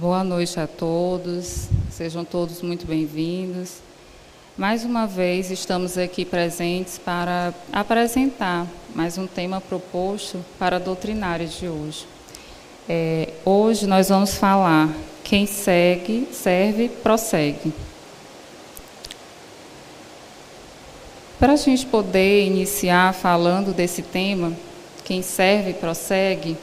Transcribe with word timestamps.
Boa 0.00 0.24
noite 0.24 0.58
a 0.58 0.66
todos, 0.66 1.68
sejam 1.90 2.24
todos 2.24 2.62
muito 2.62 2.86
bem-vindos. 2.86 3.82
Mais 4.56 4.82
uma 4.82 5.06
vez 5.06 5.50
estamos 5.50 5.98
aqui 5.98 6.24
presentes 6.24 6.96
para 6.96 7.52
apresentar 7.70 8.66
mais 8.94 9.18
um 9.18 9.26
tema 9.26 9.60
proposto 9.60 10.42
para 10.58 10.76
a 10.76 10.78
doutrinária 10.78 11.46
de 11.46 11.68
hoje. 11.68 12.06
É, 12.88 13.28
hoje 13.44 13.86
nós 13.86 14.08
vamos 14.08 14.36
falar 14.36 14.88
quem 15.22 15.44
segue, 15.44 16.26
serve, 16.32 16.88
prossegue. 16.88 17.70
Para 21.38 21.52
a 21.52 21.56
gente 21.56 21.84
poder 21.84 22.46
iniciar 22.46 23.12
falando 23.12 23.74
desse 23.74 24.00
tema, 24.00 24.50
quem 25.04 25.20
serve, 25.20 25.74
prossegue, 25.74 26.56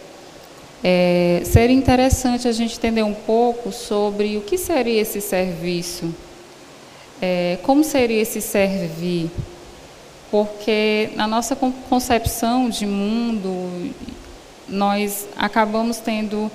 é, 0.83 1.41
seria 1.43 1.75
interessante 1.75 2.47
a 2.47 2.51
gente 2.51 2.77
entender 2.77 3.03
um 3.03 3.13
pouco 3.13 3.71
sobre 3.71 4.37
o 4.37 4.41
que 4.41 4.57
seria 4.57 5.01
esse 5.01 5.19
serviço, 5.21 6.13
é, 7.21 7.57
como 7.63 7.83
seria 7.83 8.21
esse 8.21 8.41
servir, 8.41 9.29
porque 10.29 11.09
na 11.15 11.27
nossa 11.27 11.55
concepção 11.55 12.69
de 12.69 12.85
mundo, 12.85 13.91
nós 14.67 15.27
acabamos 15.35 15.97
tendo 15.97 16.51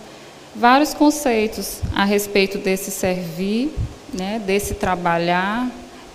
vários 0.54 0.92
conceitos 0.94 1.80
a 1.94 2.04
respeito 2.04 2.58
desse 2.58 2.90
servir, 2.90 3.74
né, 4.12 4.40
desse 4.44 4.74
trabalhar, 4.74 5.70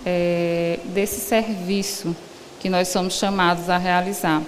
é, 0.06 0.78
desse 0.86 1.20
serviço 1.20 2.16
que 2.60 2.68
nós 2.68 2.88
somos 2.88 3.14
chamados 3.14 3.68
a 3.68 3.76
realizar. 3.76 4.42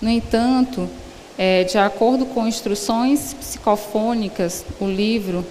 No 0.00 0.08
entanto, 0.08 0.88
é, 1.42 1.64
de 1.64 1.78
acordo 1.78 2.26
com 2.26 2.46
instruções 2.46 3.32
psicofônicas, 3.32 4.62
o 4.78 4.84
livro 4.84 5.42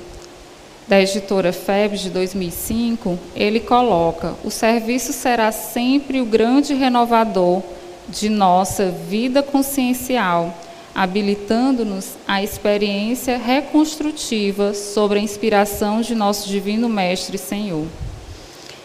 da 0.87 1.01
editora 1.01 1.51
FEB 1.51 1.97
de 1.97 2.11
2005, 2.11 3.17
ele 3.35 3.59
coloca: 3.59 4.35
o 4.43 4.51
serviço 4.51 5.11
será 5.11 5.51
sempre 5.51 6.21
o 6.21 6.25
grande 6.25 6.75
renovador 6.75 7.63
de 8.07 8.29
nossa 8.29 8.91
vida 8.91 9.41
consciencial, 9.41 10.55
habilitando-nos 10.93 12.17
à 12.27 12.43
experiência 12.43 13.35
reconstrutiva 13.39 14.75
sobre 14.75 15.17
a 15.17 15.23
inspiração 15.23 16.01
de 16.01 16.13
nosso 16.13 16.47
Divino 16.47 16.87
Mestre 16.87 17.35
Senhor. 17.39 17.87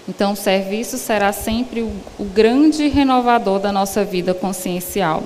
Então, 0.09 0.33
o 0.33 0.37
serviço 0.37 0.97
será 0.97 1.35
sempre 1.35 1.83
o, 1.83 1.93
o 2.19 2.25
grande 2.25 2.89
renovador 2.89 3.61
da 3.61 3.71
nossa 3.71 4.03
vida 4.07 4.33
consciencial. 4.33 5.23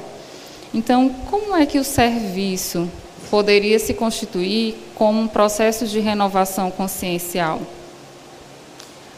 Então, 0.72 1.08
como 1.30 1.56
é 1.56 1.64
que 1.64 1.78
o 1.78 1.84
serviço 1.84 2.88
poderia 3.30 3.78
se 3.78 3.94
constituir 3.94 4.76
como 4.94 5.20
um 5.20 5.28
processo 5.28 5.86
de 5.86 5.98
renovação 5.98 6.70
consciencial? 6.70 7.60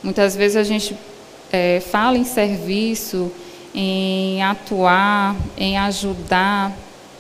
Muitas 0.03 0.37
vezes 0.37 0.57
a 0.57 0.63
gente 0.63 0.97
é, 1.53 1.81
fala 1.81 2.17
em 2.17 2.25
serviço, 2.25 3.31
em 3.75 4.43
atuar, 4.43 5.37
em 5.57 5.77
ajudar 5.79 6.73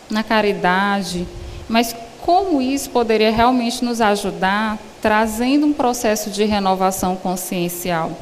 na 0.08 0.22
caridade, 0.22 1.26
mas 1.68 1.94
como 2.22 2.60
isso 2.60 2.90
poderia 2.90 3.30
realmente 3.30 3.84
nos 3.84 4.00
ajudar 4.00 4.78
trazendo 5.00 5.66
um 5.66 5.72
processo 5.72 6.30
de 6.30 6.44
renovação 6.44 7.16
consciencial? 7.16 8.12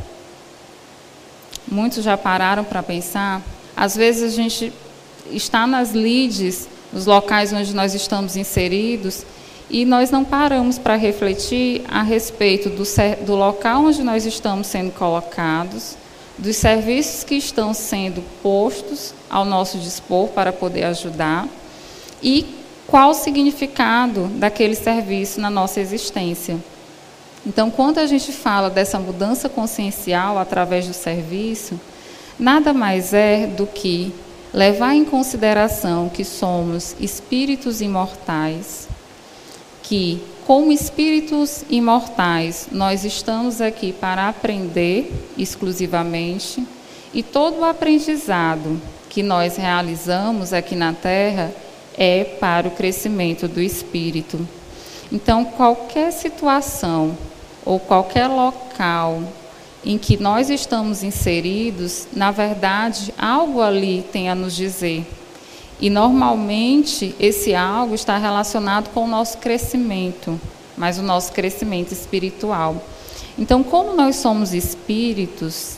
Muitos 1.71 2.03
já 2.03 2.17
pararam 2.17 2.65
para 2.65 2.83
pensar. 2.83 3.43
Às 3.77 3.95
vezes 3.95 4.33
a 4.33 4.37
gente 4.37 4.73
está 5.31 5.67
nas 5.67 5.93
lides, 5.93 6.69
nos 6.93 7.07
locais 7.07 7.53
onde 7.53 7.75
nós 7.75 7.95
estamos 7.95 8.37
inseridos, 8.37 9.25
e 9.71 9.85
nós 9.85 10.11
não 10.11 10.25
paramos 10.25 10.79
para 10.79 10.97
refletir 10.97 11.83
a 11.89 12.03
respeito 12.03 12.71
do, 12.71 12.85
do 13.25 13.35
local 13.35 13.85
onde 13.85 14.03
nós 14.03 14.25
estamos 14.25 14.67
sendo 14.67 14.91
colocados, 14.93 15.97
dos 16.39 16.57
serviços 16.57 17.25
que 17.25 17.35
estão 17.35 17.75
sendo 17.75 18.23
postos 18.43 19.13
ao 19.29 19.45
nosso 19.45 19.77
dispor 19.79 20.29
para 20.29 20.53
poder 20.53 20.85
ajudar 20.85 21.49
e 22.23 22.47
qual 22.87 23.11
o 23.11 23.15
significado 23.15 24.29
daquele 24.35 24.75
serviço 24.75 25.41
na 25.41 25.51
nossa 25.51 25.81
existência. 25.81 26.57
Então, 27.47 27.71
quando 27.71 27.99
a 27.99 28.07
gente 28.07 28.33
fala 28.33 28.71
dessa 28.71 28.99
mudança 28.99 29.49
consciencial 29.49 30.39
através 30.39 30.87
do 30.87 30.95
serviço, 30.95 31.79
nada 32.39 32.73
mais 32.73 33.13
é 33.13 33.47
do 33.47 33.67
que 33.67 34.13
levar 34.53 34.95
em 34.95 35.05
consideração 35.05 36.09
que 36.09 36.25
somos 36.25 36.97
espíritos 37.01 37.81
imortais, 37.81 38.89
que, 39.83 40.23
como 40.47 40.73
espíritos 40.73 41.65
imortais, 41.69 42.69
nós 42.73 43.05
estamos 43.05 43.61
aqui 43.61 43.93
para 43.93 44.29
aprender 44.29 45.13
exclusivamente 45.37 46.67
e 47.13 47.23
todo 47.23 47.61
o 47.61 47.65
aprendizado 47.65 48.81
que 49.09 49.23
nós 49.23 49.57
realizamos 49.57 50.53
aqui 50.53 50.77
na 50.77 50.93
Terra 50.93 51.53
é 51.97 52.25
para 52.25 52.69
o 52.69 52.71
crescimento 52.71 53.49
do 53.49 53.61
espírito. 53.61 54.47
Então, 55.11 55.45
qualquer 55.45 56.13
situação 56.13 57.17
ou 57.65 57.81
qualquer 57.81 58.29
local 58.29 59.23
em 59.85 59.97
que 59.97 60.17
nós 60.17 60.51
estamos 60.51 61.03
inseridos, 61.03 62.07
na 62.13 62.31
verdade, 62.31 63.13
algo 63.17 63.63
ali 63.63 64.05
tem 64.13 64.29
a 64.29 64.35
nos 64.35 64.55
dizer. 64.55 65.07
E 65.81 65.89
normalmente 65.89 67.15
esse 67.21 67.55
algo 67.55 67.95
está 67.95 68.19
relacionado 68.19 68.91
com 68.91 69.05
o 69.05 69.09
nosso 69.09 69.39
crescimento, 69.39 70.41
mas 70.77 70.99
o 70.99 71.03
nosso 71.03 71.33
crescimento 71.33 71.93
espiritual. 71.93 72.83
Então, 73.39 73.63
como 73.63 73.95
nós 73.95 74.17
somos 74.17 74.53
espíritos, 74.53 75.77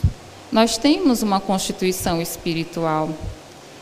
nós 0.51 0.77
temos 0.77 1.21
uma 1.21 1.39
constituição 1.39 2.19
espiritual. 2.19 3.09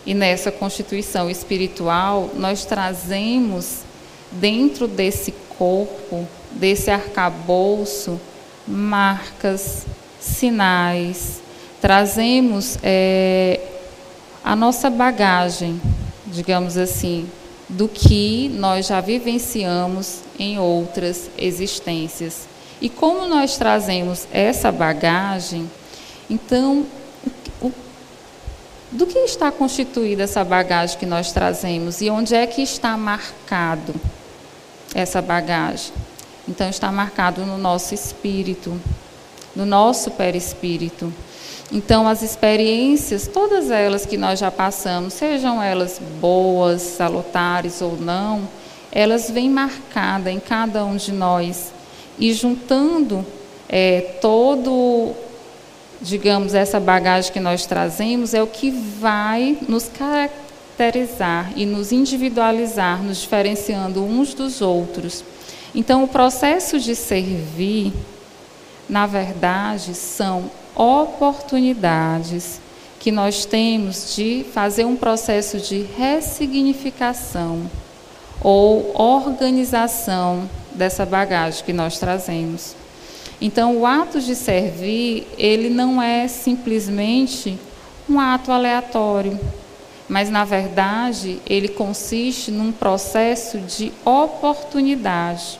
E 0.05 0.13
nessa 0.13 0.51
constituição 0.51 1.29
espiritual, 1.29 2.29
nós 2.35 2.65
trazemos 2.65 3.79
dentro 4.31 4.87
desse 4.87 5.33
corpo, 5.57 6.27
desse 6.51 6.91
arcabouço, 6.91 8.19
marcas, 8.67 9.85
sinais, 10.19 11.41
trazemos 11.81 12.77
é, 12.83 13.59
a 14.43 14.55
nossa 14.55 14.89
bagagem, 14.89 15.81
digamos 16.27 16.77
assim, 16.77 17.29
do 17.67 17.87
que 17.87 18.49
nós 18.49 18.87
já 18.87 18.99
vivenciamos 18.99 20.21
em 20.37 20.57
outras 20.57 21.29
existências. 21.37 22.47
E 22.81 22.89
como 22.89 23.27
nós 23.27 23.57
trazemos 23.57 24.27
essa 24.31 24.71
bagagem, 24.71 25.69
então, 26.29 26.85
do 28.91 29.05
que 29.05 29.19
está 29.19 29.51
constituída 29.51 30.23
essa 30.23 30.43
bagagem 30.43 30.97
que 30.97 31.05
nós 31.05 31.31
trazemos 31.31 32.01
e 32.01 32.09
onde 32.09 32.33
é 32.33 32.47
que 32.47 32.61
está 32.61 32.97
marcado 32.97 33.93
essa 34.95 35.21
bagagem? 35.21 35.93
Então, 36.47 36.67
está 36.67 36.91
marcado 36.91 37.45
no 37.45 37.57
nosso 37.57 37.93
espírito, 37.93 38.79
no 39.55 39.65
nosso 39.65 40.11
perispírito. 40.11 41.11
Então, 41.71 42.07
as 42.07 42.23
experiências, 42.23 43.27
todas 43.27 43.69
elas 43.69 44.05
que 44.05 44.17
nós 44.17 44.39
já 44.39 44.49
passamos, 44.49 45.13
sejam 45.13 45.61
elas 45.61 46.01
boas, 46.19 46.81
salutares 46.81 47.79
ou 47.81 47.95
não, 47.95 48.47
elas 48.91 49.29
vêm 49.29 49.49
marcadas 49.49 50.33
em 50.33 50.39
cada 50.39 50.83
um 50.83 50.95
de 50.95 51.11
nós. 51.11 51.71
E 52.17 52.33
juntando 52.33 53.23
é, 53.67 54.01
todo, 54.19 55.11
digamos, 56.01 56.55
essa 56.55 56.79
bagagem 56.79 57.31
que 57.31 57.39
nós 57.39 57.67
trazemos, 57.67 58.33
é 58.33 58.41
o 58.41 58.47
que 58.47 58.71
vai 58.71 59.59
nos 59.67 59.87
caracterizar 59.89 61.53
e 61.55 61.67
nos 61.67 61.91
individualizar, 61.91 63.03
nos 63.03 63.19
diferenciando 63.19 64.03
uns 64.03 64.33
dos 64.33 64.59
outros. 64.59 65.23
Então, 65.75 66.03
o 66.03 66.07
processo 66.07 66.79
de 66.79 66.95
servir 66.95 67.93
na 68.89 69.05
verdade, 69.05 69.93
são 69.93 70.49
oportunidades 70.75 72.59
que 72.99 73.11
nós 73.11 73.45
temos 73.45 74.15
de 74.15 74.45
fazer 74.51 74.83
um 74.83 74.95
processo 74.95 75.59
de 75.59 75.85
ressignificação 75.95 77.69
ou 78.41 78.91
organização 78.99 80.49
dessa 80.73 81.05
bagagem 81.05 81.63
que 81.63 81.73
nós 81.73 81.99
trazemos. 81.99 82.75
Então, 83.39 83.77
o 83.77 83.85
ato 83.85 84.19
de 84.19 84.35
servir, 84.35 85.27
ele 85.37 85.69
não 85.69 86.01
é 86.01 86.27
simplesmente 86.27 87.57
um 88.09 88.19
ato 88.19 88.51
aleatório, 88.51 89.39
mas 90.09 90.29
na 90.29 90.43
verdade, 90.43 91.39
ele 91.47 91.67
consiste 91.67 92.51
num 92.51 92.71
processo 92.71 93.59
de 93.59 93.93
oportunidade 94.03 95.59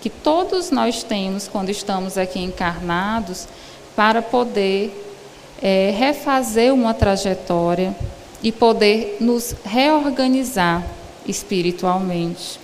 que 0.00 0.08
todos 0.08 0.70
nós 0.70 1.02
temos 1.02 1.46
quando 1.46 1.68
estamos 1.68 2.16
aqui 2.16 2.40
encarnados 2.40 3.46
para 3.94 4.22
poder 4.22 4.92
é, 5.60 5.94
refazer 5.96 6.72
uma 6.72 6.94
trajetória 6.94 7.94
e 8.42 8.50
poder 8.50 9.18
nos 9.20 9.54
reorganizar 9.64 10.84
espiritualmente. 11.26 12.58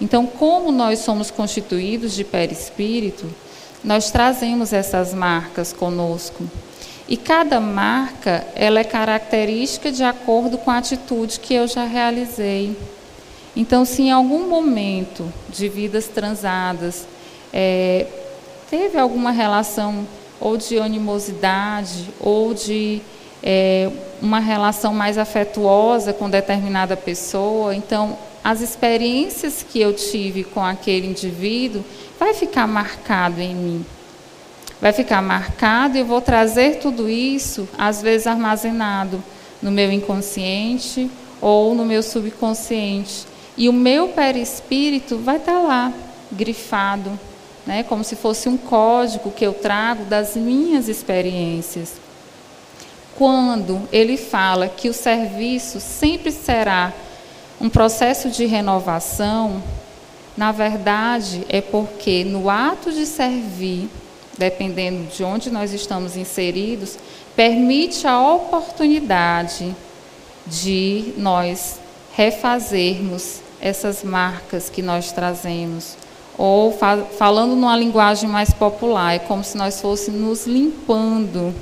Então, 0.00 0.26
como 0.26 0.72
nós 0.72 1.00
somos 1.00 1.30
constituídos 1.30 2.14
de 2.14 2.24
perispírito, 2.24 3.26
nós 3.82 4.10
trazemos 4.10 4.72
essas 4.72 5.12
marcas 5.12 5.72
conosco. 5.72 6.44
E 7.08 7.16
cada 7.16 7.58
marca, 7.58 8.46
ela 8.54 8.80
é 8.80 8.84
característica 8.84 9.90
de 9.90 10.04
acordo 10.04 10.58
com 10.58 10.70
a 10.70 10.78
atitude 10.78 11.40
que 11.40 11.54
eu 11.54 11.66
já 11.66 11.84
realizei. 11.84 12.76
Então, 13.58 13.84
se 13.84 14.02
em 14.02 14.12
algum 14.12 14.48
momento 14.48 15.32
de 15.50 15.68
vidas 15.68 16.06
transadas 16.06 17.04
é, 17.52 18.06
teve 18.70 18.96
alguma 18.96 19.32
relação 19.32 20.06
ou 20.40 20.56
de 20.56 20.78
animosidade 20.78 22.08
ou 22.20 22.54
de 22.54 23.02
é, 23.42 23.90
uma 24.22 24.38
relação 24.38 24.94
mais 24.94 25.18
afetuosa 25.18 26.12
com 26.12 26.30
determinada 26.30 26.96
pessoa, 26.96 27.74
então 27.74 28.16
as 28.44 28.60
experiências 28.60 29.66
que 29.68 29.80
eu 29.80 29.92
tive 29.92 30.44
com 30.44 30.64
aquele 30.64 31.08
indivíduo 31.08 31.84
vai 32.16 32.34
ficar 32.34 32.68
marcado 32.68 33.40
em 33.40 33.56
mim. 33.56 33.86
Vai 34.80 34.92
ficar 34.92 35.20
marcado 35.20 35.96
e 35.96 36.00
eu 36.00 36.06
vou 36.06 36.20
trazer 36.20 36.76
tudo 36.76 37.10
isso, 37.10 37.68
às 37.76 38.00
vezes 38.00 38.28
armazenado 38.28 39.20
no 39.60 39.72
meu 39.72 39.90
inconsciente 39.90 41.10
ou 41.40 41.74
no 41.74 41.84
meu 41.84 42.04
subconsciente. 42.04 43.26
E 43.58 43.68
o 43.68 43.72
meu 43.72 44.06
perispírito 44.10 45.18
vai 45.18 45.36
estar 45.36 45.58
lá, 45.58 45.92
grifado, 46.30 47.18
né, 47.66 47.82
como 47.82 48.04
se 48.04 48.14
fosse 48.14 48.48
um 48.48 48.56
código 48.56 49.32
que 49.32 49.44
eu 49.44 49.52
trago 49.52 50.04
das 50.04 50.36
minhas 50.36 50.88
experiências. 50.88 51.94
Quando 53.16 53.82
ele 53.90 54.16
fala 54.16 54.68
que 54.68 54.88
o 54.88 54.94
serviço 54.94 55.80
sempre 55.80 56.30
será 56.30 56.92
um 57.60 57.68
processo 57.68 58.30
de 58.30 58.46
renovação, 58.46 59.60
na 60.36 60.52
verdade 60.52 61.44
é 61.48 61.60
porque 61.60 62.22
no 62.22 62.48
ato 62.48 62.92
de 62.92 63.04
servir, 63.04 63.90
dependendo 64.38 65.08
de 65.08 65.24
onde 65.24 65.50
nós 65.50 65.72
estamos 65.72 66.16
inseridos, 66.16 66.96
permite 67.34 68.06
a 68.06 68.20
oportunidade 68.20 69.74
de 70.46 71.12
nós 71.16 71.80
refazermos 72.12 73.47
essas 73.60 74.02
marcas 74.02 74.68
que 74.68 74.82
nós 74.82 75.12
trazemos. 75.12 75.96
Ou 76.36 76.72
fa 76.72 76.98
falando 77.18 77.56
numa 77.56 77.76
linguagem 77.76 78.28
mais 78.28 78.52
popular, 78.52 79.14
é 79.14 79.18
como 79.18 79.42
se 79.42 79.56
nós 79.56 79.80
fôssemos 79.80 80.20
nos 80.20 80.46
limpando 80.46 81.54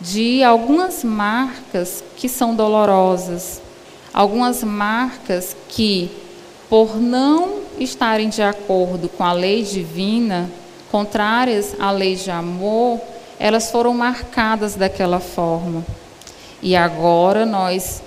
de 0.00 0.44
algumas 0.44 1.02
marcas 1.02 2.04
que 2.16 2.28
são 2.28 2.54
dolorosas, 2.54 3.60
algumas 4.12 4.62
marcas 4.62 5.56
que, 5.68 6.10
por 6.68 6.96
não 6.96 7.60
estarem 7.78 8.28
de 8.28 8.42
acordo 8.42 9.08
com 9.08 9.24
a 9.24 9.32
lei 9.32 9.62
divina, 9.62 10.50
contrárias 10.90 11.74
à 11.80 11.90
lei 11.90 12.14
de 12.14 12.30
amor, 12.30 13.00
elas 13.38 13.70
foram 13.70 13.92
marcadas 13.92 14.74
daquela 14.74 15.20
forma. 15.20 15.84
E 16.62 16.76
agora 16.76 17.44
nós 17.44 18.02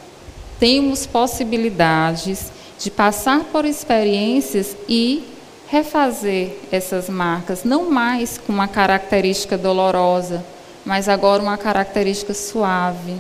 temos 0.59 1.05
possibilidades 1.05 2.51
de 2.79 2.89
passar 2.89 3.43
por 3.51 3.65
experiências 3.65 4.75
e 4.87 5.23
refazer 5.67 6.55
essas 6.71 7.09
marcas, 7.09 7.63
não 7.63 7.91
mais 7.91 8.39
com 8.39 8.51
uma 8.51 8.67
característica 8.67 9.57
dolorosa, 9.57 10.43
mas 10.85 11.07
agora 11.07 11.43
uma 11.43 11.57
característica 11.57 12.33
suave 12.33 13.15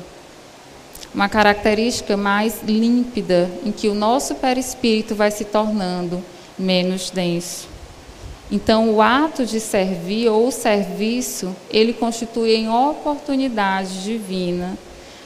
uma 1.13 1.27
característica 1.27 2.15
mais 2.15 2.61
límpida, 2.63 3.49
em 3.65 3.71
que 3.71 3.87
o 3.87 3.95
nosso 3.95 4.35
perispírito 4.35 5.15
vai 5.15 5.31
se 5.31 5.45
tornando 5.45 6.23
menos 6.57 7.09
denso. 7.09 7.67
Então, 8.51 8.91
o 8.91 9.01
ato 9.01 9.45
de 9.45 9.59
servir 9.59 10.29
ou 10.29 10.47
o 10.47 10.51
serviço, 10.51 11.55
ele 11.69 11.93
constitui 11.93 12.55
em 12.55 12.69
oportunidade 12.69 14.03
divina 14.03 14.77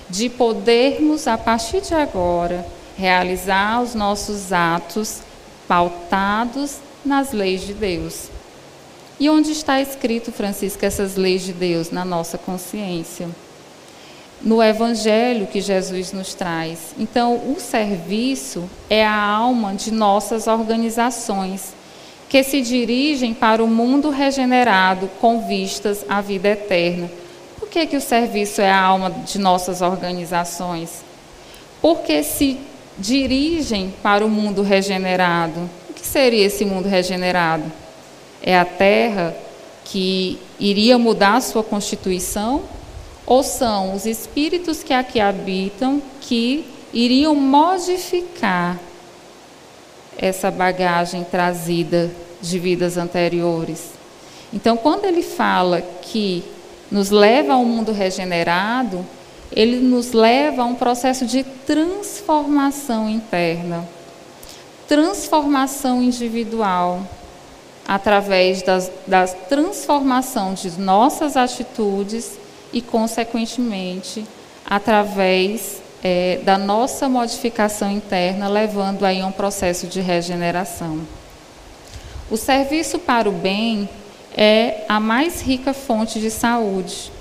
de 0.09 0.29
podermos, 0.29 1.27
a 1.27 1.38
partir 1.38 1.81
de 1.81 1.94
agora, 1.94 2.65
realizar 2.98 3.81
os 3.81 3.95
nossos 3.95 4.51
atos 4.51 5.22
pautados 5.68 6.78
nas 7.06 7.31
leis 7.31 7.62
de 7.62 7.74
Deus. 7.74 8.30
E 9.19 9.30
onde 9.30 9.51
está 9.51 9.81
escrito, 9.81 10.31
Francisco, 10.31 10.86
essas 10.86 11.16
leis 11.16 11.44
de 11.44 11.54
Deus? 11.54 11.92
Na 11.92 12.04
nossa 12.04 12.38
consciência 12.38 13.30
no 14.44 14.62
evangelho 14.62 15.48
que 15.48 15.62
Jesus 15.62 16.12
nos 16.12 16.34
traz. 16.34 16.94
Então, 17.00 17.36
o 17.36 17.60
serviço 17.60 18.69
é 18.90 19.06
a 19.06 19.16
alma 19.16 19.74
de 19.74 19.92
nossas 19.92 20.48
organizações, 20.48 21.74
que 22.28 22.44
se 22.44 22.62
dirigem 22.62 23.34
para 23.34 23.63
o 23.63 23.68
mundo 23.68 24.10
regenerado 24.10 25.10
com 25.22 25.48
vistas 25.48 26.04
à 26.10 26.19
vida 26.19 26.50
eterna. 26.50 27.10
Por 27.57 27.69
que, 27.69 27.88
que 27.88 27.96
o 27.96 28.01
serviço 28.01 28.60
é 28.60 28.69
a 28.69 28.81
alma 28.81 29.10
de 29.10 29.39
nossas 29.39 29.81
organizações? 29.81 31.04
Porque 31.81 32.22
se 32.24 32.60
dirigem 32.98 33.94
para 34.01 34.25
o 34.25 34.30
mundo 34.30 34.62
regenerado. 34.62 35.69
O 35.90 35.94
que 35.94 36.06
seria 36.06 36.45
esse 36.45 36.66
mundo 36.66 36.88
regenerado? 36.88 37.72
É 38.42 38.57
a 38.57 38.66
terra 38.66 39.36
que 39.86 40.40
iria 40.60 40.98
mudar 40.98 41.36
a 41.36 41.42
sua 41.42 41.63
constituição 41.63 42.63
ou 43.25 43.44
são 43.44 43.94
os 43.94 44.06
espíritos 44.06 44.84
que 44.84 44.94
aqui 44.94 45.19
habitam 45.19 46.01
que 46.22 46.66
iriam 46.94 47.34
modificar 47.34 48.80
essa 50.18 50.51
bagagem 50.51 51.24
trazida 51.24 52.12
de 52.42 52.60
vidas 52.60 52.98
anteriores. 52.98 53.92
Então, 54.54 54.78
quando 54.78 55.06
ele 55.06 55.24
fala 55.24 55.81
que 55.81 56.44
nos 56.92 57.10
leva 57.10 57.54
a 57.54 57.57
um 57.57 57.66
mundo 57.66 57.92
regenerado, 57.92 59.04
ele 59.55 59.79
nos 59.79 60.11
leva 60.11 60.63
a 60.63 60.65
um 60.65 60.75
processo 60.75 61.25
de 61.25 61.44
transformação 61.44 63.09
interna, 63.09 63.88
transformação 64.88 66.01
individual, 66.01 67.07
através 67.88 68.61
das, 68.61 68.91
da 69.05 69.27
transformação 69.27 70.53
de 70.53 70.79
nossas 70.79 71.35
atitudes 71.38 72.31
e, 72.71 72.81
consequentemente, 72.81 74.25
através 74.65 75.81
é, 76.03 76.39
da 76.44 76.57
nossa 76.57 77.07
modificação 77.07 77.91
interna, 77.91 78.47
levando 78.47 79.05
aí 79.05 79.21
a 79.21 79.27
um 79.27 79.31
processo 79.31 79.88
de 79.88 80.01
regeneração. 80.01 81.01
O 82.31 82.38
serviço 82.38 83.00
para 83.00 83.29
o 83.29 83.31
bem 83.31 83.88
é 84.35 84.86
a 84.89 85.00
mais 85.00 85.41
rica 85.41 85.74
fonte 85.74 86.19
de 86.19 86.31
saúde, 86.31 87.12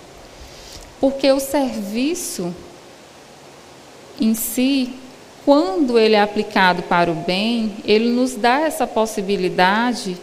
porque 1.02 1.32
o 1.32 1.40
serviço 1.40 2.54
em 4.20 4.36
si, 4.36 4.94
quando 5.44 5.98
ele 5.98 6.14
é 6.14 6.20
aplicado 6.20 6.84
para 6.84 7.10
o 7.10 7.14
bem, 7.14 7.74
ele 7.84 8.08
nos 8.08 8.36
dá 8.36 8.60
essa 8.60 8.86
possibilidade 8.86 10.16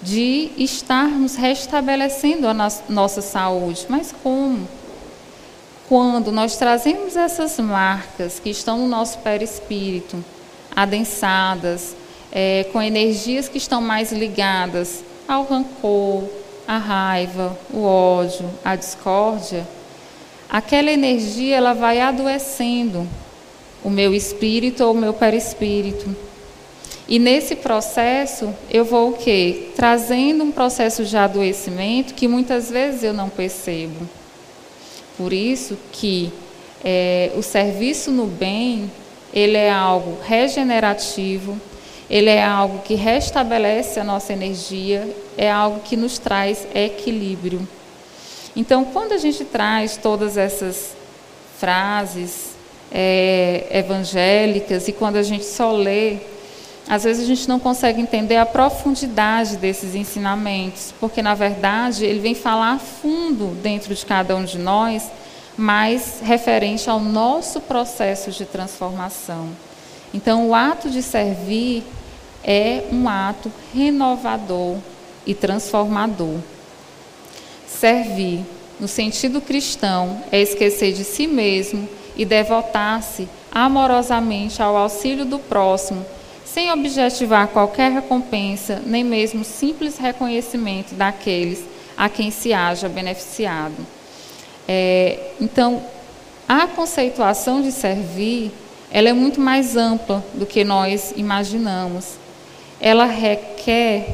de 0.00 0.52
estarmos 0.56 1.34
restabelecendo 1.34 2.46
a 2.46 2.54
nossa 2.88 3.20
saúde. 3.20 3.86
Mas 3.88 4.14
como? 4.22 4.68
Quando 5.88 6.30
nós 6.30 6.56
trazemos 6.56 7.16
essas 7.16 7.58
marcas 7.58 8.38
que 8.38 8.50
estão 8.50 8.78
no 8.78 8.86
nosso 8.86 9.18
perispírito, 9.18 10.24
adensadas, 10.76 11.96
é, 12.30 12.68
com 12.72 12.80
energias 12.80 13.48
que 13.48 13.58
estão 13.58 13.82
mais 13.82 14.12
ligadas 14.12 15.02
ao 15.26 15.42
rancor, 15.42 16.22
à 16.68 16.78
raiva, 16.78 17.58
o 17.74 17.82
ódio, 17.82 18.48
a 18.64 18.76
discórdia, 18.76 19.66
aquela 20.50 20.90
energia 20.90 21.56
ela 21.56 21.72
vai 21.72 22.00
adoecendo 22.00 23.06
o 23.84 23.88
meu 23.88 24.14
espírito 24.14 24.84
ou 24.84 24.92
o 24.92 24.96
meu 24.96 25.14
perispírito. 25.14 26.14
E 27.08 27.18
nesse 27.18 27.56
processo, 27.56 28.54
eu 28.70 28.84
vou 28.84 29.10
o 29.10 29.12
quê? 29.14 29.70
Trazendo 29.74 30.44
um 30.44 30.52
processo 30.52 31.04
de 31.04 31.16
adoecimento 31.16 32.14
que 32.14 32.28
muitas 32.28 32.70
vezes 32.70 33.02
eu 33.02 33.12
não 33.12 33.28
percebo. 33.28 34.08
Por 35.16 35.32
isso 35.32 35.76
que 35.92 36.32
é, 36.84 37.32
o 37.36 37.42
serviço 37.42 38.10
no 38.10 38.26
bem, 38.26 38.90
ele 39.34 39.56
é 39.56 39.70
algo 39.70 40.18
regenerativo, 40.22 41.60
ele 42.08 42.30
é 42.30 42.42
algo 42.42 42.78
que 42.82 42.94
restabelece 42.94 44.00
a 44.00 44.04
nossa 44.04 44.32
energia, 44.32 45.08
é 45.36 45.50
algo 45.50 45.80
que 45.80 45.96
nos 45.96 46.18
traz 46.18 46.66
equilíbrio. 46.74 47.66
Então, 48.56 48.84
quando 48.84 49.12
a 49.12 49.18
gente 49.18 49.44
traz 49.44 49.96
todas 49.96 50.36
essas 50.36 50.94
frases 51.58 52.56
é, 52.90 53.66
evangélicas 53.70 54.88
e 54.88 54.92
quando 54.92 55.16
a 55.16 55.22
gente 55.22 55.44
só 55.44 55.72
lê 55.72 56.18
às 56.90 57.04
vezes 57.04 57.22
a 57.22 57.26
gente 57.26 57.48
não 57.48 57.60
consegue 57.60 58.00
entender 58.00 58.36
a 58.36 58.44
profundidade 58.44 59.56
desses 59.58 59.94
ensinamentos, 59.94 60.92
porque 60.98 61.22
na 61.22 61.36
verdade 61.36 62.04
ele 62.04 62.18
vem 62.18 62.34
falar 62.34 62.72
a 62.72 62.78
fundo 62.80 63.54
dentro 63.62 63.94
de 63.94 64.04
cada 64.04 64.34
um 64.34 64.44
de 64.44 64.58
nós, 64.58 65.08
mas 65.56 66.18
referente 66.20 66.90
ao 66.90 66.98
nosso 66.98 67.60
processo 67.60 68.32
de 68.32 68.44
transformação. 68.44 69.50
Então, 70.12 70.48
o 70.48 70.54
ato 70.54 70.90
de 70.90 71.00
servir 71.00 71.84
é 72.42 72.82
um 72.90 73.08
ato 73.08 73.52
renovador 73.72 74.78
e 75.24 75.32
transformador. 75.32 76.38
Servir, 77.78 78.44
no 78.78 78.88
sentido 78.88 79.40
cristão, 79.40 80.22
é 80.32 80.40
esquecer 80.40 80.92
de 80.92 81.04
si 81.04 81.26
mesmo 81.26 81.88
e 82.16 82.24
devotar-se 82.24 83.28
amorosamente 83.52 84.60
ao 84.62 84.76
auxílio 84.76 85.24
do 85.24 85.38
próximo, 85.38 86.04
sem 86.44 86.70
objetivar 86.72 87.48
qualquer 87.48 87.92
recompensa, 87.92 88.82
nem 88.84 89.04
mesmo 89.04 89.44
simples 89.44 89.96
reconhecimento 89.96 90.94
daqueles 90.94 91.64
a 91.96 92.08
quem 92.08 92.30
se 92.30 92.52
haja 92.52 92.88
beneficiado. 92.88 93.86
É, 94.66 95.32
então, 95.40 95.82
a 96.48 96.66
conceituação 96.66 97.62
de 97.62 97.70
servir, 97.70 98.50
ela 98.90 99.08
é 99.08 99.12
muito 99.12 99.40
mais 99.40 99.76
ampla 99.76 100.24
do 100.34 100.44
que 100.44 100.64
nós 100.64 101.12
imaginamos. 101.16 102.16
Ela 102.80 103.04
requer 103.04 104.08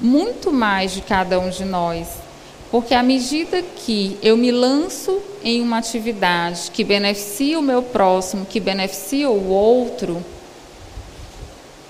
muito 0.00 0.52
mais 0.52 0.92
de 0.92 1.00
cada 1.00 1.38
um 1.38 1.48
de 1.48 1.64
nós, 1.64 2.23
porque 2.70 2.94
à 2.94 3.02
medida 3.02 3.62
que 3.62 4.18
eu 4.22 4.36
me 4.36 4.50
lanço 4.50 5.20
em 5.42 5.60
uma 5.60 5.78
atividade 5.78 6.70
que 6.72 6.82
beneficia 6.82 7.58
o 7.58 7.62
meu 7.62 7.82
próximo, 7.82 8.46
que 8.46 8.58
beneficia 8.58 9.30
o 9.30 9.48
outro, 9.48 10.24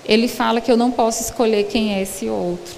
ele 0.05 0.27
fala 0.27 0.61
que 0.61 0.71
eu 0.71 0.77
não 0.77 0.91
posso 0.91 1.23
escolher 1.23 1.63
quem 1.65 1.95
é 1.95 2.01
esse 2.01 2.29
outro. 2.29 2.75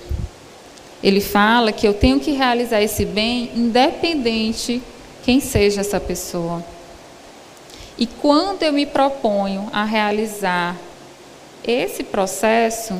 Ele 1.04 1.22
fala 1.22 1.72
que 1.72 1.88
eu 1.88 1.94
tenho 1.94 2.20
que 2.20 2.32
realizar 2.32 2.82
esse 2.82 3.06
bem 3.06 3.52
independente 3.56 4.82
quem 5.28 5.42
seja 5.42 5.82
essa 5.82 6.00
pessoa. 6.00 6.64
E 7.98 8.08
quando 8.08 8.64
eu 8.64 8.72
me 8.72 8.86
proponho 8.86 9.68
a 9.74 9.84
realizar 9.84 10.74
esse 11.66 12.02
processo, 12.02 12.96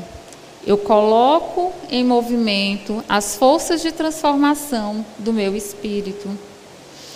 eu 0.68 0.78
coloco 0.78 1.72
em 1.90 2.04
movimento 2.04 3.02
as 3.08 3.38
forças 3.38 3.82
de 3.82 3.90
transformação 3.90 5.06
do 5.18 5.32
meu 5.32 5.56
espírito. 5.56 6.30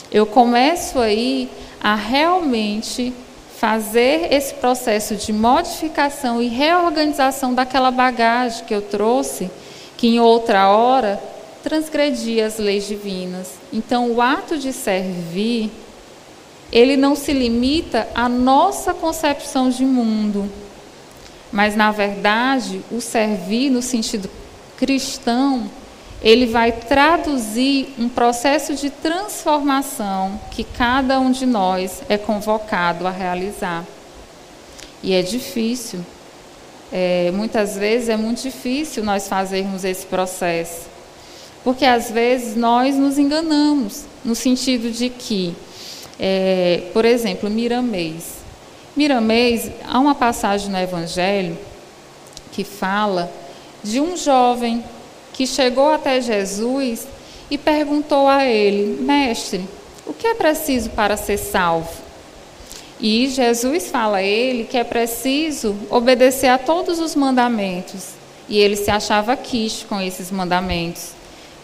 Eu 0.10 0.26
começo 0.26 0.98
aí 1.00 1.50
a 1.84 1.94
realmente 1.94 3.14
fazer 3.58 4.32
esse 4.32 4.54
processo 4.54 5.18
de 5.18 5.34
modificação 5.34 6.42
e 6.42 6.48
reorganização 6.48 7.54
daquela 7.54 7.92
bagagem 7.92 8.64
que 8.64 8.74
eu 8.74 8.82
trouxe, 8.82 9.52
que 9.98 10.08
em 10.08 10.20
outra 10.22 10.70
hora 10.70 11.22
transgredia 11.62 12.48
as 12.48 12.58
leis 12.58 12.88
divinas. 12.88 13.50
Então, 13.72 14.12
o 14.12 14.22
ato 14.22 14.58
de 14.58 14.72
servir, 14.72 15.70
ele 16.72 16.96
não 16.96 17.16
se 17.16 17.34
limita 17.34 18.08
à 18.16 18.30
nossa 18.30 18.94
concepção 18.94 19.70
de 19.70 19.84
mundo, 19.84 20.50
mas, 21.52 21.76
na 21.76 21.92
verdade, 21.92 22.82
o 22.92 23.02
servir 23.02 23.70
no 23.70 23.82
sentido 23.82 24.30
cristão, 24.78 25.70
ele 26.24 26.46
vai 26.46 26.72
traduzir 26.72 27.94
um 27.98 28.08
processo 28.08 28.76
de 28.76 28.90
transformação 28.90 30.40
que 30.52 30.64
cada 30.64 31.20
um 31.20 31.32
de 31.32 31.46
nós 31.46 32.02
é 32.08 32.18
convocado 32.18 33.08
a 33.08 33.12
realizar. 33.12 33.86
E 35.04 35.14
é 35.14 35.22
difícil. 35.22 36.00
É, 36.92 37.32
muitas 37.32 37.76
vezes 37.76 38.10
é 38.10 38.18
muito 38.18 38.42
difícil 38.42 39.04
nós 39.04 39.28
fazermos 39.28 39.84
esse 39.84 40.06
processo. 40.06 40.90
Porque 41.64 41.86
às 41.86 42.12
vezes 42.12 42.56
nós 42.56 42.96
nos 42.96 43.18
enganamos, 43.18 44.06
no 44.24 44.36
sentido 44.36 44.92
de 44.92 45.10
que, 45.10 45.56
é, 46.20 46.84
por 46.94 47.06
exemplo, 47.06 47.50
Miramês. 47.50 48.41
Miramês, 48.96 49.72
há 49.88 50.00
uma 50.00 50.14
passagem 50.14 50.70
no 50.70 50.78
Evangelho 50.78 51.58
que 52.52 52.64
fala 52.64 53.32
de 53.84 54.00
um 54.02 54.18
jovem 54.18 54.84
que 55.34 55.48
chegou 55.48 55.92
até 55.92 56.20
Jesus 56.20 57.08
e 57.50 57.58
perguntou 57.58 58.28
a 58.28 58.46
ele: 58.46 59.02
Mestre, 59.02 59.66
o 60.06 60.14
que 60.14 60.28
é 60.28 60.36
preciso 60.36 60.90
para 60.90 61.16
ser 61.16 61.38
salvo? 61.38 62.02
E 63.00 63.28
Jesus 63.30 63.90
fala 63.90 64.18
a 64.18 64.24
ele 64.24 64.66
que 64.66 64.78
é 64.78 64.84
preciso 64.84 65.76
obedecer 65.90 66.48
a 66.48 66.58
todos 66.58 67.00
os 67.00 67.16
mandamentos. 67.16 68.10
E 68.48 68.60
ele 68.60 68.76
se 68.76 68.92
achava 68.92 69.36
quiche 69.36 69.86
com 69.86 70.00
esses 70.00 70.30
mandamentos 70.30 71.14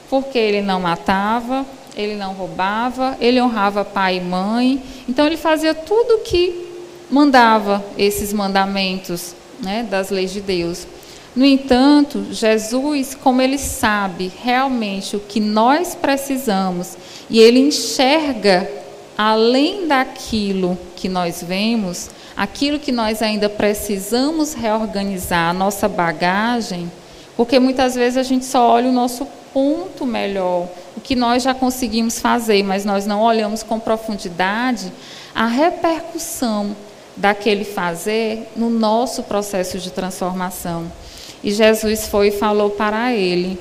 porque 0.09 0.37
ele 0.37 0.61
não 0.61 0.79
matava, 0.79 1.65
ele 1.95 2.15
não 2.15 2.33
roubava, 2.33 3.17
ele 3.19 3.41
honrava 3.41 3.83
pai 3.83 4.17
e 4.17 4.21
mãe. 4.21 4.81
Então 5.07 5.25
ele 5.25 5.37
fazia 5.37 5.73
tudo 5.73 6.15
o 6.15 6.19
que 6.19 6.66
mandava 7.09 7.83
esses 7.97 8.33
mandamentos 8.33 9.35
né, 9.61 9.87
das 9.89 10.09
leis 10.09 10.31
de 10.31 10.41
Deus. 10.41 10.85
No 11.35 11.45
entanto, 11.45 12.25
Jesus, 12.31 13.13
como 13.13 13.41
ele 13.41 13.57
sabe 13.57 14.31
realmente 14.43 15.15
o 15.15 15.19
que 15.19 15.39
nós 15.39 15.93
precisamos 15.93 16.97
e 17.29 17.39
ele 17.39 17.59
enxerga 17.59 18.69
além 19.17 19.87
daquilo 19.87 20.77
que 20.95 21.07
nós 21.07 21.43
vemos, 21.43 22.09
aquilo 22.35 22.79
que 22.79 22.91
nós 22.91 23.21
ainda 23.21 23.49
precisamos 23.49 24.53
reorganizar, 24.53 25.49
a 25.49 25.53
nossa 25.53 25.87
bagagem, 25.87 26.91
porque 27.35 27.59
muitas 27.59 27.95
vezes 27.95 28.17
a 28.17 28.23
gente 28.23 28.45
só 28.45 28.69
olha 28.69 28.89
o 28.89 28.93
nosso 28.93 29.27
ponto 29.53 30.05
melhor, 30.05 30.67
o 30.95 31.01
que 31.01 31.15
nós 31.15 31.43
já 31.43 31.53
conseguimos 31.53 32.19
fazer, 32.19 32.63
mas 32.63 32.83
nós 32.83 33.05
não 33.05 33.21
olhamos 33.21 33.63
com 33.63 33.79
profundidade 33.79 34.91
a 35.33 35.45
repercussão 35.45 36.75
daquele 37.17 37.65
fazer 37.65 38.47
no 38.55 38.69
nosso 38.69 39.23
processo 39.23 39.79
de 39.79 39.91
transformação. 39.91 40.91
E 41.43 41.51
Jesus 41.51 42.07
foi 42.07 42.29
e 42.29 42.31
falou 42.31 42.69
para 42.69 43.13
ele: 43.13 43.59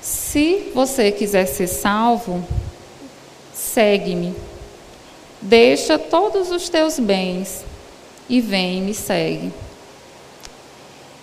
Se 0.00 0.70
você 0.74 1.12
quiser 1.12 1.46
ser 1.46 1.66
salvo, 1.66 2.44
segue-me. 3.52 4.34
Deixa 5.40 5.98
todos 5.98 6.50
os 6.50 6.68
teus 6.68 6.98
bens 6.98 7.64
e 8.28 8.40
vem 8.40 8.78
e 8.78 8.80
me 8.80 8.94
segue. 8.94 9.52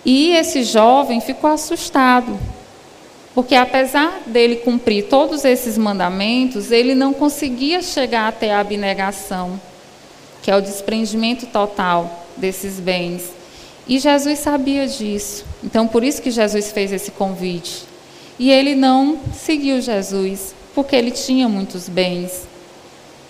E 0.04 0.32
esse 0.32 0.62
jovem 0.62 1.20
ficou 1.20 1.50
assustado, 1.50 2.38
porque 3.34 3.54
apesar 3.54 4.22
dele 4.26 4.56
cumprir 4.56 5.08
todos 5.08 5.44
esses 5.44 5.76
mandamentos, 5.76 6.70
ele 6.70 6.94
não 6.94 7.12
conseguia 7.12 7.82
chegar 7.82 8.28
até 8.28 8.52
a 8.52 8.60
abnegação, 8.60 9.60
que 10.50 10.52
é 10.52 10.56
o 10.56 10.60
desprendimento 10.60 11.46
total 11.46 12.26
desses 12.36 12.80
bens. 12.80 13.30
E 13.86 14.00
Jesus 14.00 14.40
sabia 14.40 14.84
disso. 14.84 15.44
Então, 15.62 15.86
por 15.86 16.02
isso 16.02 16.20
que 16.20 16.32
Jesus 16.32 16.72
fez 16.72 16.92
esse 16.92 17.12
convite. 17.12 17.84
E 18.36 18.50
ele 18.50 18.74
não 18.74 19.16
seguiu 19.32 19.80
Jesus, 19.80 20.52
porque 20.74 20.96
ele 20.96 21.12
tinha 21.12 21.48
muitos 21.48 21.88
bens. 21.88 22.48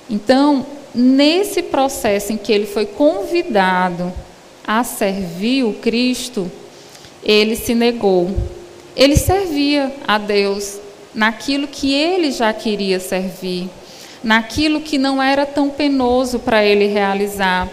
Então, 0.09 0.65
nesse 0.95 1.61
processo 1.61 2.33
em 2.33 2.39
que 2.39 2.51
ele 2.51 2.65
foi 2.65 2.87
convidado 2.87 4.11
a 4.67 4.83
servir 4.83 5.65
o 5.65 5.75
Cristo, 5.75 6.51
ele 7.23 7.55
se 7.55 7.75
negou. 7.75 8.35
Ele 8.97 9.15
servia 9.15 9.95
a 10.09 10.17
Deus 10.17 10.79
naquilo 11.15 11.69
que 11.69 11.93
ele 11.93 12.33
já 12.33 12.51
queria 12.55 12.99
servir, 12.99 13.69
naquilo 14.23 14.81
que 14.81 14.99
não 14.99 15.23
era 15.23 15.47
tão 15.47 15.71
penoso 15.71 16.39
para 16.39 16.65
ele 16.65 16.87
realizar, 16.87 17.69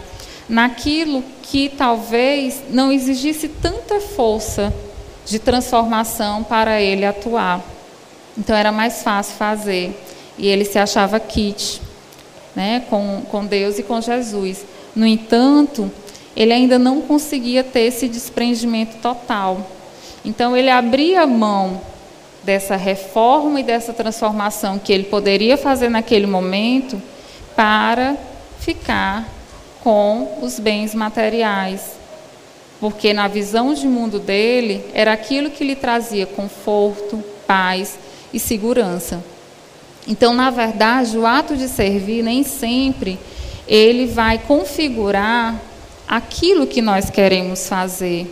naquilo 0.48 1.24
que 1.44 1.70
talvez 1.70 2.62
não 2.70 2.92
exigisse 2.92 3.48
tanta 3.48 4.00
força 4.00 4.74
de 5.26 5.40
transformação 5.40 6.44
para 6.44 6.82
ele 6.82 7.06
atuar. 7.06 7.62
Então 8.38 8.56
era 8.56 8.72
mais 8.72 9.02
fácil 9.02 9.36
fazer. 9.36 10.04
E 10.38 10.48
ele 10.48 10.64
se 10.64 10.78
achava 10.78 11.20
kit 11.20 11.82
né, 12.56 12.84
com, 12.90 13.24
com 13.30 13.46
Deus 13.46 13.78
e 13.78 13.84
com 13.84 14.00
Jesus. 14.00 14.66
No 14.96 15.06
entanto, 15.06 15.92
ele 16.36 16.54
ainda 16.54 16.78
não 16.78 17.02
conseguia 17.02 17.64
ter 17.64 17.82
esse 17.82 18.08
desprendimento 18.08 18.98
total. 19.02 19.68
Então, 20.24 20.56
ele 20.58 20.70
abria 20.70 21.26
mão 21.26 21.82
dessa 22.48 22.78
reforma 22.78 23.60
e 23.60 23.64
dessa 23.64 23.92
transformação 23.92 24.80
que 24.80 24.94
ele 24.94 25.04
poderia 25.04 25.58
fazer 25.58 25.90
naquele 25.90 26.26
momento 26.26 27.02
para 27.58 28.16
ficar 28.58 29.28
com 29.84 30.40
os 30.42 30.58
bens 30.58 30.96
materiais. 30.96 31.98
Porque, 32.80 33.12
na 33.12 33.28
visão 33.28 33.74
de 33.74 33.86
mundo 33.86 34.18
dele, 34.18 34.82
era 34.94 35.12
aquilo 35.12 35.50
que 35.50 35.66
lhe 35.66 35.76
trazia 35.76 36.26
conforto, 36.26 37.22
paz 37.46 38.00
e 38.32 38.40
segurança. 38.40 39.22
Então, 40.08 40.34
na 40.34 40.50
verdade, 40.50 41.18
o 41.18 41.26
ato 41.26 41.58
de 41.58 41.68
servir 41.68 42.24
nem 42.24 42.44
sempre 42.44 43.20
ele 43.68 44.06
vai 44.06 44.38
configurar 44.38 45.54
aquilo 46.08 46.66
que 46.66 46.82
nós 46.82 47.10
queremos 47.10 47.68
fazer, 47.68 48.26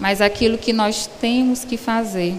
mas 0.00 0.20
aquilo 0.20 0.58
que 0.58 0.72
nós 0.72 1.08
temos 1.20 1.64
que 1.64 1.76
fazer, 1.76 2.34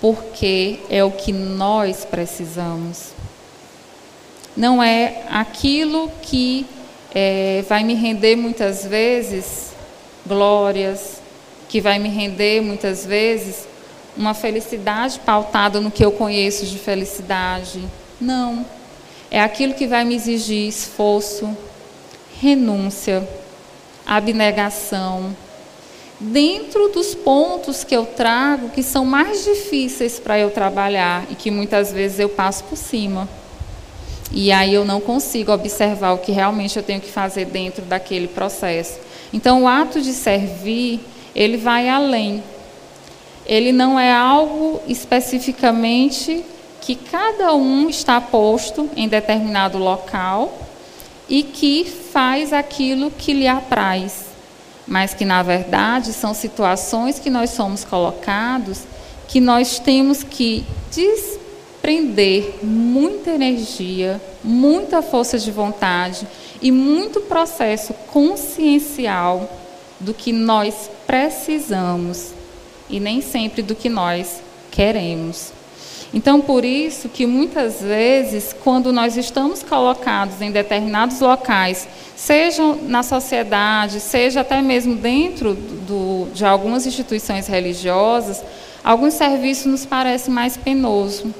porque 0.00 0.80
é 0.88 1.02
o 1.02 1.10
que 1.10 1.32
nós 1.32 2.04
precisamos. 2.04 3.12
Não 4.56 4.82
é 4.82 5.22
aquilo 5.30 6.10
que 6.22 6.66
é, 7.14 7.64
vai 7.68 7.84
me 7.84 7.94
render 7.94 8.36
muitas 8.36 8.84
vezes 8.84 9.72
glórias, 10.26 11.20
que 11.68 11.80
vai 11.80 11.98
me 11.98 12.08
render 12.08 12.60
muitas 12.60 13.04
vezes 13.04 13.66
uma 14.16 14.34
felicidade 14.34 15.20
pautada 15.20 15.80
no 15.80 15.90
que 15.90 16.04
eu 16.04 16.12
conheço 16.12 16.66
de 16.66 16.78
felicidade. 16.78 17.82
Não. 18.20 18.66
É 19.30 19.40
aquilo 19.40 19.74
que 19.74 19.86
vai 19.86 20.04
me 20.04 20.14
exigir 20.14 20.68
esforço, 20.68 21.56
renúncia, 22.40 23.28
abnegação. 24.06 25.36
Dentro 26.20 26.88
dos 26.88 27.14
pontos 27.14 27.84
que 27.84 27.94
eu 27.94 28.04
trago 28.04 28.70
que 28.70 28.82
são 28.82 29.04
mais 29.04 29.44
difíceis 29.44 30.18
para 30.18 30.38
eu 30.38 30.50
trabalhar 30.50 31.24
e 31.30 31.36
que 31.36 31.50
muitas 31.50 31.92
vezes 31.92 32.18
eu 32.18 32.28
passo 32.28 32.64
por 32.64 32.76
cima. 32.76 33.28
E 34.32 34.50
aí 34.50 34.74
eu 34.74 34.84
não 34.84 35.00
consigo 35.00 35.52
observar 35.52 36.12
o 36.12 36.18
que 36.18 36.32
realmente 36.32 36.76
eu 36.76 36.82
tenho 36.82 37.00
que 37.00 37.10
fazer 37.10 37.46
dentro 37.46 37.84
daquele 37.84 38.26
processo. 38.26 38.98
Então 39.32 39.62
o 39.62 39.68
ato 39.68 40.00
de 40.00 40.12
servir, 40.12 41.00
ele 41.34 41.56
vai 41.56 41.88
além. 41.88 42.42
Ele 43.46 43.72
não 43.72 43.98
é 43.98 44.12
algo 44.12 44.80
especificamente 44.88 46.44
que 46.80 46.94
cada 46.94 47.54
um 47.54 47.88
está 47.88 48.20
posto 48.20 48.90
em 48.96 49.08
determinado 49.08 49.78
local 49.78 50.58
e 51.28 51.42
que 51.42 51.84
faz 51.84 52.52
aquilo 52.52 53.10
que 53.10 53.32
lhe 53.32 53.46
apraz, 53.46 54.27
mas 54.88 55.14
que 55.14 55.24
na 55.24 55.42
verdade 55.42 56.12
são 56.12 56.34
situações 56.34 57.18
que 57.18 57.30
nós 57.30 57.50
somos 57.50 57.84
colocados 57.84 58.84
que 59.28 59.40
nós 59.40 59.78
temos 59.78 60.24
que 60.24 60.64
desprender 60.90 62.64
muita 62.64 63.30
energia, 63.30 64.20
muita 64.42 65.02
força 65.02 65.38
de 65.38 65.52
vontade 65.52 66.26
e 66.62 66.72
muito 66.72 67.20
processo 67.20 67.92
consciencial 68.10 69.48
do 70.00 70.14
que 70.14 70.32
nós 70.32 70.90
precisamos 71.06 72.32
e 72.88 72.98
nem 72.98 73.20
sempre 73.20 73.60
do 73.60 73.74
que 73.74 73.90
nós 73.90 74.40
queremos. 74.70 75.52
Então, 76.12 76.40
por 76.40 76.64
isso 76.64 77.08
que 77.08 77.26
muitas 77.26 77.82
vezes, 77.82 78.54
quando 78.64 78.92
nós 78.92 79.16
estamos 79.16 79.62
colocados 79.62 80.40
em 80.40 80.50
determinados 80.50 81.20
locais, 81.20 81.86
seja 82.16 82.62
na 82.84 83.02
sociedade, 83.02 84.00
seja 84.00 84.40
até 84.40 84.62
mesmo 84.62 84.96
dentro 84.96 85.54
do, 85.54 86.26
de 86.32 86.46
algumas 86.46 86.86
instituições 86.86 87.46
religiosas, 87.46 88.42
alguns 88.82 89.14
serviços 89.14 89.66
nos 89.66 89.84
parecem 89.84 90.32
mais 90.32 90.56
penoso, 90.56 91.34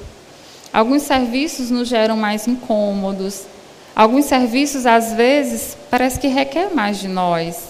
alguns 0.71 1.01
serviços 1.01 1.71
nos 1.71 1.87
geram 1.87 2.15
mais 2.15 2.47
incômodos, 2.47 3.45
alguns 3.95 4.25
serviços 4.25 4.85
às 4.85 5.13
vezes 5.13 5.75
parece 5.89 6.19
que 6.19 6.27
requer 6.27 6.69
mais 6.75 6.99
de 6.99 7.07
nós. 7.07 7.69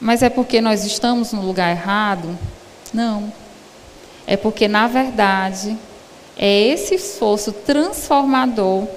Mas 0.00 0.22
é 0.22 0.30
porque 0.30 0.62
nós 0.62 0.82
estamos 0.86 1.30
no 1.34 1.42
lugar 1.42 1.70
errado? 1.70 2.38
Não. 2.90 3.30
É 4.26 4.34
porque 4.34 4.66
na 4.66 4.88
verdade 4.88 5.76
é 6.42 6.68
esse 6.68 6.94
esforço 6.94 7.52
transformador 7.52 8.88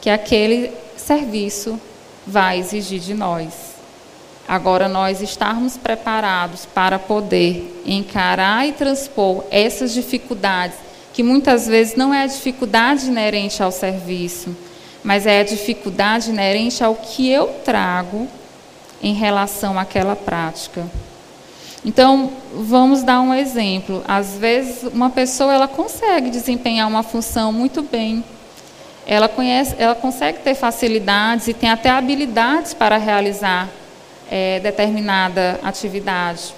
que 0.00 0.08
aquele 0.08 0.72
serviço 0.96 1.78
vai 2.26 2.58
exigir 2.58 3.00
de 3.00 3.12
nós. 3.12 3.76
Agora, 4.48 4.88
nós 4.88 5.20
estarmos 5.20 5.76
preparados 5.76 6.64
para 6.64 6.98
poder 6.98 7.82
encarar 7.84 8.66
e 8.66 8.72
transpor 8.72 9.44
essas 9.50 9.92
dificuldades, 9.92 10.78
que 11.12 11.22
muitas 11.22 11.66
vezes 11.66 11.96
não 11.96 12.14
é 12.14 12.22
a 12.22 12.26
dificuldade 12.26 13.08
inerente 13.08 13.62
ao 13.62 13.70
serviço, 13.70 14.56
mas 15.04 15.26
é 15.26 15.40
a 15.40 15.44
dificuldade 15.44 16.30
inerente 16.30 16.82
ao 16.82 16.94
que 16.94 17.30
eu 17.30 17.48
trago 17.62 18.26
em 19.02 19.12
relação 19.12 19.78
àquela 19.78 20.16
prática. 20.16 20.86
Então, 21.86 22.32
vamos 22.52 23.04
dar 23.04 23.20
um 23.20 23.32
exemplo. 23.32 24.02
Às 24.08 24.34
vezes, 24.34 24.82
uma 24.92 25.08
pessoa 25.08 25.54
ela 25.54 25.68
consegue 25.68 26.30
desempenhar 26.30 26.88
uma 26.88 27.04
função 27.04 27.52
muito 27.52 27.80
bem. 27.80 28.24
Ela, 29.06 29.28
conhece, 29.28 29.76
ela 29.78 29.94
consegue 29.94 30.40
ter 30.40 30.56
facilidades 30.56 31.46
e 31.46 31.54
tem 31.54 31.70
até 31.70 31.88
habilidades 31.88 32.74
para 32.74 32.96
realizar 32.96 33.68
é, 34.28 34.58
determinada 34.58 35.60
atividade. 35.62 36.52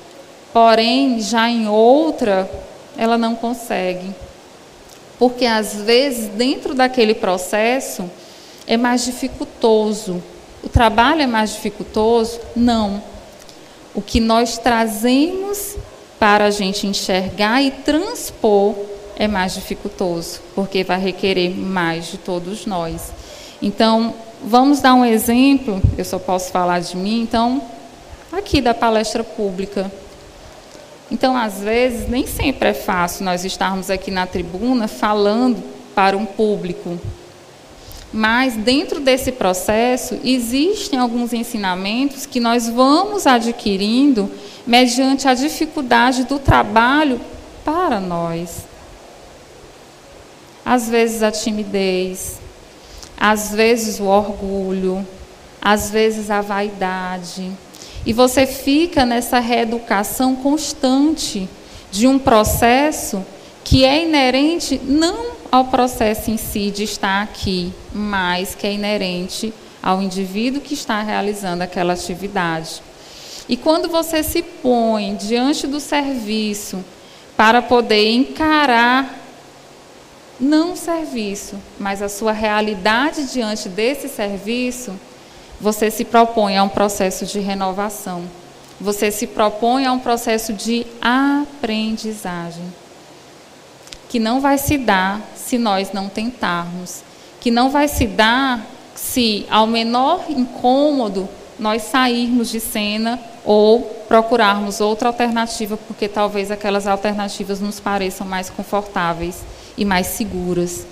Porém, 0.51 1.21
já 1.21 1.47
em 1.51 1.69
outra, 1.69 2.51
ela 2.97 3.19
não 3.19 3.37
consegue. 3.37 4.11
Porque, 5.19 5.45
às 5.45 5.75
vezes, 5.75 6.29
dentro 6.29 6.75
daquele 6.75 7.13
processo, 7.13 8.11
é 8.67 8.79
mais 8.79 9.05
dificultoso. 9.05 10.23
O 10.63 10.71
trabalho 10.71 11.21
é 11.21 11.27
mais 11.27 11.53
dificultoso? 11.53 12.41
Não 12.57 13.18
o 13.95 14.03
que 14.03 14.21
nós 14.21 14.59
trazemos 14.59 15.77
para 16.19 16.47
a 16.47 16.51
gente 16.51 16.87
enxergar 16.87 17.63
e 17.63 17.71
transpor 17.71 18.75
é 19.17 19.27
mais 19.27 19.55
dificultoso, 19.55 20.41
porque 20.55 20.85
vai 20.85 21.01
requerer 21.01 21.57
mais 21.57 22.07
de 22.07 22.19
todos 22.19 22.67
nós. 22.67 23.13
Então, 23.61 24.15
vamos 24.45 24.81
dar 24.81 24.95
um 24.95 25.05
exemplo, 25.05 25.83
eu 25.97 26.05
só 26.05 26.19
posso 26.19 26.51
falar 26.53 26.81
de 26.81 26.97
mim, 26.97 27.23
então, 27.23 27.61
aqui 28.33 28.61
da 28.61 28.73
palestra 28.73 29.25
pública. 29.25 29.91
Então, 31.11 31.37
às 31.37 31.61
vezes, 31.61 32.09
nem 32.09 32.27
sempre 32.27 32.69
é 32.69 32.75
fácil 32.75 33.25
nós 33.25 33.45
estarmos 33.45 33.91
aqui 33.91 34.11
na 34.11 34.27
tribuna 34.27 34.87
falando 34.87 35.63
para 35.95 36.17
um 36.17 36.27
público, 36.27 36.99
mas 38.13 38.55
dentro 38.55 39.01
desse 39.01 39.33
processo 39.33 40.19
existem 40.25 40.99
alguns 40.99 41.33
ensinamentos 41.33 42.25
que 42.25 42.41
nós 42.41 42.69
vamos 42.69 43.27
adquirindo 43.27 44.31
mediante 44.67 45.29
a 45.29 45.35
dificuldade 45.35 46.25
do 46.25 46.39
trabalho 46.39 47.21
para 47.65 48.01
nós. 48.01 48.67
Às 50.65 50.89
vezes 50.89 51.23
a 51.23 51.31
timidez, 51.31 52.41
às 53.19 53.55
vezes 53.55 54.01
o 54.01 54.05
orgulho, 54.05 55.07
às 55.61 55.91
vezes 55.91 56.31
a 56.31 56.41
vaidade. 56.41 57.51
E 58.07 58.13
você 58.13 58.47
fica 58.47 59.05
nessa 59.05 59.39
reeducação 59.39 60.37
constante 60.37 61.49
de 61.91 62.07
um 62.07 62.19
processo 62.19 63.25
que 63.65 63.85
é 63.85 64.05
inerente 64.05 64.81
não 64.83 65.38
ao 65.51 65.65
processo 65.67 66.31
em 66.31 66.37
si 66.37 66.71
de 66.71 66.85
estar 66.85 67.23
aqui, 67.23 67.73
mas 67.93 68.55
que 68.55 68.67
é 68.67 68.73
inerente 68.73 69.53
ao 69.83 70.03
indivíduo 70.03 70.61
que 70.61 70.75
está 70.75 71.03
realizando 71.03 71.63
aquela 71.63 71.95
atividade. 71.95 72.83
E 73.49 73.57
quando 73.57 73.89
você 73.89 74.23
se 74.23 74.43
põe 74.43 75.17
diante 75.17 75.67
do 75.67 75.81
serviço 75.81 76.85
para 77.37 77.63
poder 77.63 78.11
encarar 78.13 79.15
não 80.39 80.73
o 80.73 80.77
serviço, 80.77 81.57
mas 81.79 82.03
a 82.03 82.09
sua 82.09 82.33
realidade 82.33 83.33
diante 83.33 83.69
desse 83.69 84.09
serviço, 84.09 84.99
você 85.61 85.91
se 85.91 86.05
propõe 86.05 86.57
a 86.57 86.63
um 86.63 86.69
processo 86.69 87.27
de 87.27 87.41
renovação. 87.41 88.23
Você 88.81 89.11
se 89.11 89.27
propõe 89.27 89.87
a 89.87 89.93
um 89.93 89.99
processo 89.99 90.53
de 90.53 90.87
aprendizagem 91.01 92.73
que 94.09 94.19
não 94.19 94.41
vai 94.41 94.57
se 94.57 94.79
dar 94.79 95.21
se 95.49 95.57
nós 95.57 95.93
não 95.93 96.11
tentarmos, 96.11 97.03
que 97.41 97.51
não 97.51 97.71
vai 97.71 97.89
se 97.89 98.07
dar 98.07 98.67
se, 98.95 99.47
ao 99.49 99.67
menor 99.67 100.27
incômodo, 100.29 101.27
nós 101.59 101.85
sairmos 101.85 102.51
de 102.51 102.61
cena 102.61 103.19
ou 103.47 103.81
procurarmos 104.07 104.79
outra 104.79 105.09
alternativa, 105.09 105.79
porque 105.79 106.07
talvez 106.07 106.51
aquelas 106.51 106.87
alternativas 106.87 107.61
nos 107.61 107.81
pareçam 107.81 108.27
mais 108.27 108.51
confortáveis 108.51 109.43
e 109.75 109.87
mais 109.87 110.09
seguras. 110.09 110.87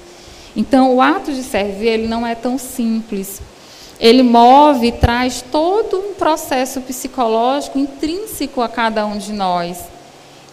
Então, 0.57 0.95
o 0.95 1.03
ato 1.03 1.33
de 1.33 1.43
servir 1.43 1.89
ele 1.89 2.09
não 2.09 2.27
é 2.27 2.35
tão 2.35 2.57
simples. 2.57 3.43
Ele 4.01 4.23
move 4.23 4.87
e 4.87 4.93
traz 4.93 5.45
todo 5.53 5.99
um 5.99 6.15
processo 6.15 6.81
psicológico 6.81 7.79
intrínseco 7.79 8.63
a 8.63 8.69
cada 8.71 9.05
um 9.05 9.19
de 9.19 9.35
nós. 9.35 9.81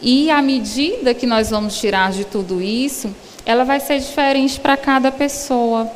E 0.01 0.29
à 0.29 0.41
medida 0.41 1.13
que 1.13 1.25
nós 1.25 1.51
vamos 1.51 1.79
tirar 1.79 2.11
de 2.11 2.25
tudo 2.25 2.61
isso, 2.61 3.09
ela 3.45 3.63
vai 3.63 3.79
ser 3.79 3.99
diferente 3.99 4.59
para 4.59 4.77
cada 4.77 5.11
pessoa. 5.11 5.91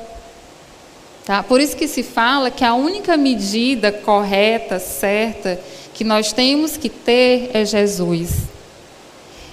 Tá? 1.25 1.43
Por 1.43 1.59
isso 1.59 1.75
que 1.75 1.87
se 1.87 2.03
fala 2.03 2.49
que 2.49 2.63
a 2.63 2.73
única 2.73 3.17
medida 3.17 3.91
correta, 3.91 4.79
certa, 4.79 5.59
que 5.93 6.03
nós 6.03 6.31
temos 6.31 6.77
que 6.77 6.89
ter 6.89 7.51
é 7.53 7.65
Jesus. 7.65 8.43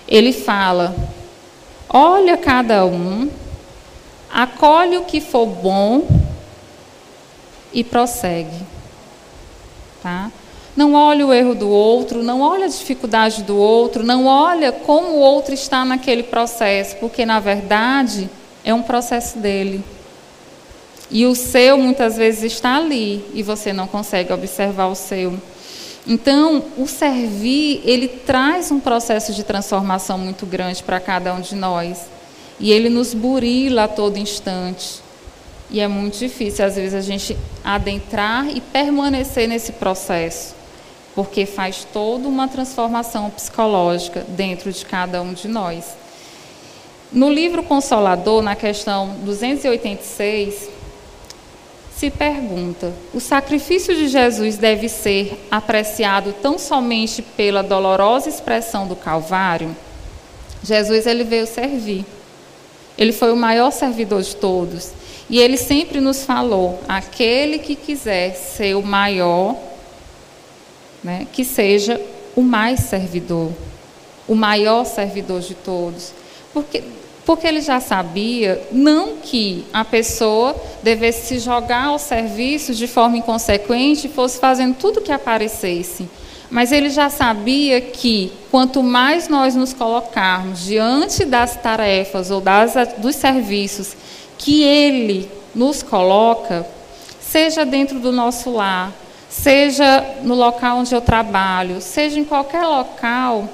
Ele 0.06 0.32
fala: 0.32 0.94
olha 1.88 2.36
cada 2.36 2.84
um, 2.84 3.30
acolhe 4.32 4.98
o 4.98 5.04
que 5.04 5.20
for 5.20 5.46
bom 5.46 6.06
e 7.72 7.82
prossegue. 7.82 8.62
Tá? 10.02 10.30
Não 10.76 10.94
olha 10.94 11.26
o 11.26 11.32
erro 11.32 11.54
do 11.54 11.68
outro, 11.68 12.22
não 12.22 12.40
olha 12.40 12.64
a 12.64 12.68
dificuldade 12.68 13.42
do 13.42 13.56
outro, 13.56 14.02
não 14.02 14.26
olha 14.26 14.72
como 14.72 15.12
o 15.12 15.20
outro 15.20 15.54
está 15.54 15.84
naquele 15.84 16.24
processo, 16.24 16.96
porque 16.96 17.24
na 17.24 17.38
verdade 17.38 18.28
é 18.64 18.74
um 18.74 18.82
processo 18.82 19.38
dele. 19.38 19.82
E 21.10 21.26
o 21.26 21.34
seu 21.34 21.78
muitas 21.78 22.16
vezes 22.16 22.52
está 22.52 22.76
ali 22.76 23.24
e 23.34 23.42
você 23.42 23.72
não 23.72 23.86
consegue 23.86 24.32
observar 24.32 24.86
o 24.86 24.94
seu. 24.94 25.38
Então, 26.06 26.62
o 26.76 26.86
servir, 26.86 27.80
ele 27.84 28.08
traz 28.08 28.70
um 28.70 28.78
processo 28.78 29.32
de 29.32 29.42
transformação 29.42 30.18
muito 30.18 30.44
grande 30.44 30.82
para 30.82 31.00
cada 31.00 31.32
um 31.32 31.40
de 31.40 31.54
nós. 31.54 31.98
E 32.60 32.70
ele 32.70 32.88
nos 32.88 33.14
burila 33.14 33.84
a 33.84 33.88
todo 33.88 34.18
instante. 34.18 35.02
E 35.70 35.80
é 35.80 35.88
muito 35.88 36.18
difícil, 36.18 36.64
às 36.64 36.76
vezes, 36.76 36.94
a 36.94 37.00
gente 37.00 37.36
adentrar 37.64 38.46
e 38.48 38.60
permanecer 38.60 39.48
nesse 39.48 39.72
processo, 39.72 40.54
porque 41.14 41.46
faz 41.46 41.86
toda 41.92 42.28
uma 42.28 42.48
transformação 42.48 43.30
psicológica 43.30 44.24
dentro 44.28 44.72
de 44.72 44.84
cada 44.84 45.22
um 45.22 45.32
de 45.32 45.48
nós. 45.48 45.96
No 47.12 47.30
livro 47.30 47.62
Consolador, 47.62 48.42
na 48.42 48.56
questão 48.56 49.14
286, 49.22 50.68
se 51.96 52.10
pergunta: 52.10 52.92
o 53.12 53.20
sacrifício 53.20 53.94
de 53.94 54.08
Jesus 54.08 54.56
deve 54.56 54.88
ser 54.88 55.46
apreciado 55.50 56.34
tão 56.42 56.58
somente 56.58 57.22
pela 57.22 57.62
dolorosa 57.62 58.28
expressão 58.28 58.88
do 58.88 58.96
Calvário? 58.96 59.74
Jesus 60.62 61.06
ele 61.06 61.22
veio 61.22 61.46
servir. 61.46 62.04
Ele 62.96 63.12
foi 63.12 63.32
o 63.32 63.36
maior 63.36 63.70
servidor 63.70 64.22
de 64.22 64.34
todos. 64.36 64.92
E 65.28 65.38
ele 65.38 65.56
sempre 65.56 66.00
nos 66.00 66.24
falou: 66.24 66.80
aquele 66.88 67.58
que 67.58 67.76
quiser 67.76 68.34
ser 68.34 68.74
o 68.74 68.82
maior, 68.82 69.56
né, 71.04 71.28
que 71.32 71.44
seja 71.44 72.00
o 72.34 72.40
mais 72.42 72.80
servidor, 72.80 73.52
o 74.26 74.34
maior 74.34 74.84
servidor 74.84 75.40
de 75.40 75.54
todos. 75.54 76.12
Porque 76.52 76.82
porque 77.24 77.46
ele 77.46 77.62
já 77.62 77.80
sabia, 77.80 78.62
não 78.70 79.16
que 79.16 79.64
a 79.72 79.82
pessoa 79.82 80.54
devesse 80.82 81.26
se 81.26 81.38
jogar 81.38 81.86
ao 81.86 81.98
serviço 81.98 82.74
de 82.74 82.86
forma 82.86 83.16
inconsequente 83.16 84.06
e 84.06 84.10
fosse 84.10 84.38
fazendo 84.38 84.76
tudo 84.76 85.00
que 85.00 85.10
aparecesse. 85.10 86.06
Mas 86.50 86.70
ele 86.70 86.90
já 86.90 87.08
sabia 87.08 87.80
que 87.80 88.30
quanto 88.50 88.82
mais 88.82 89.28
nós 89.28 89.56
nos 89.56 89.72
colocarmos 89.72 90.64
diante 90.64 91.24
das 91.24 91.56
tarefas 91.56 92.30
ou 92.30 92.40
das, 92.40 92.74
dos 92.98 93.16
serviços 93.16 93.96
que 94.36 94.62
ele 94.62 95.28
nos 95.54 95.82
coloca, 95.82 96.66
seja 97.20 97.64
dentro 97.64 97.98
do 97.98 98.12
nosso 98.12 98.50
lar, 98.50 98.92
seja 99.42 100.18
no 100.22 100.34
local 100.34 100.78
onde 100.78 100.94
eu 100.94 101.00
trabalho, 101.00 101.80
seja 101.80 102.18
em 102.20 102.24
qualquer 102.24 102.64
local, 102.64 103.48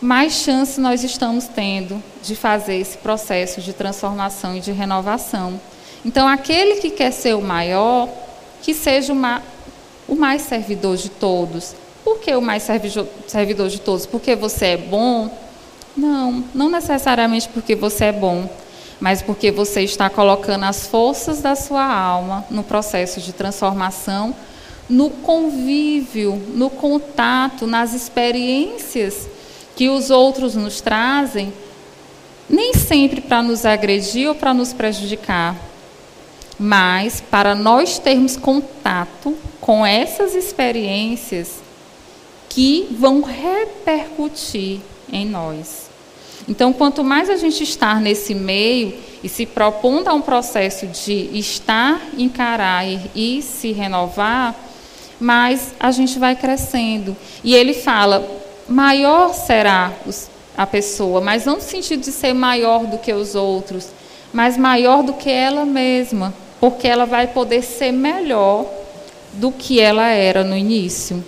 mais 0.00 0.32
chance 0.32 0.80
nós 0.80 1.04
estamos 1.04 1.46
tendo 1.46 2.02
de 2.22 2.34
fazer 2.34 2.76
esse 2.76 2.98
processo 2.98 3.60
de 3.60 3.72
transformação 3.72 4.56
e 4.56 4.60
de 4.60 4.72
renovação. 4.72 5.60
Então, 6.04 6.26
aquele 6.26 6.76
que 6.76 6.90
quer 6.90 7.12
ser 7.12 7.34
o 7.34 7.40
maior, 7.40 8.08
que 8.62 8.74
seja 8.74 9.12
uma, 9.12 9.42
o 10.08 10.16
mais 10.16 10.42
servidor 10.42 10.96
de 10.96 11.08
todos. 11.08 11.74
Por 12.02 12.18
que 12.18 12.34
o 12.34 12.42
mais 12.42 12.66
servidor 13.28 13.68
de 13.68 13.80
todos? 13.80 14.06
Porque 14.06 14.34
você 14.34 14.66
é 14.66 14.76
bom? 14.76 15.30
Não, 15.96 16.44
não 16.54 16.68
necessariamente 16.68 17.48
porque 17.48 17.74
você 17.74 18.06
é 18.06 18.12
bom, 18.12 18.48
mas 18.98 19.22
porque 19.22 19.50
você 19.50 19.82
está 19.82 20.10
colocando 20.10 20.64
as 20.64 20.86
forças 20.86 21.40
da 21.40 21.54
sua 21.54 21.84
alma 21.84 22.44
no 22.50 22.62
processo 22.62 23.20
de 23.20 23.32
transformação, 23.32 24.34
no 24.90 25.08
convívio, 25.08 26.34
no 26.54 26.68
contato, 26.68 27.66
nas 27.66 27.94
experiências 27.94 29.28
que 29.76 29.88
os 29.88 30.10
outros 30.10 30.56
nos 30.56 30.80
trazem, 30.80 31.52
nem 32.48 32.74
sempre 32.74 33.20
para 33.20 33.42
nos 33.42 33.64
agredir 33.64 34.28
ou 34.28 34.34
para 34.34 34.52
nos 34.52 34.72
prejudicar, 34.72 35.56
mas 36.58 37.20
para 37.20 37.54
nós 37.54 37.98
termos 37.98 38.36
contato 38.36 39.34
com 39.60 39.86
essas 39.86 40.34
experiências 40.34 41.62
que 42.48 42.88
vão 42.90 43.22
repercutir 43.22 44.80
em 45.12 45.24
nós. 45.24 45.88
Então, 46.48 46.72
quanto 46.72 47.04
mais 47.04 47.30
a 47.30 47.36
gente 47.36 47.62
estar 47.62 48.00
nesse 48.00 48.34
meio 48.34 48.94
e 49.22 49.28
se 49.28 49.46
propondo 49.46 50.08
a 50.08 50.14
um 50.14 50.20
processo 50.20 50.86
de 50.88 51.30
estar, 51.38 52.00
encarar 52.18 52.84
e, 52.84 53.00
e 53.14 53.42
se 53.42 53.70
renovar, 53.70 54.69
mais 55.20 55.74
a 55.78 55.90
gente 55.90 56.18
vai 56.18 56.34
crescendo. 56.34 57.16
E 57.44 57.54
ele 57.54 57.74
fala: 57.74 58.26
maior 58.68 59.34
será 59.34 59.92
a 60.56 60.66
pessoa, 60.66 61.20
mas 61.20 61.44
não 61.44 61.56
no 61.56 61.60
sentido 61.60 62.00
de 62.00 62.12
ser 62.12 62.32
maior 62.32 62.86
do 62.86 62.98
que 62.98 63.12
os 63.12 63.34
outros, 63.34 63.88
mas 64.32 64.56
maior 64.56 65.02
do 65.02 65.12
que 65.12 65.30
ela 65.30 65.64
mesma, 65.64 66.34
porque 66.58 66.88
ela 66.88 67.04
vai 67.04 67.26
poder 67.26 67.62
ser 67.62 67.92
melhor 67.92 68.66
do 69.34 69.52
que 69.52 69.80
ela 69.80 70.08
era 70.08 70.42
no 70.42 70.56
início. 70.56 71.24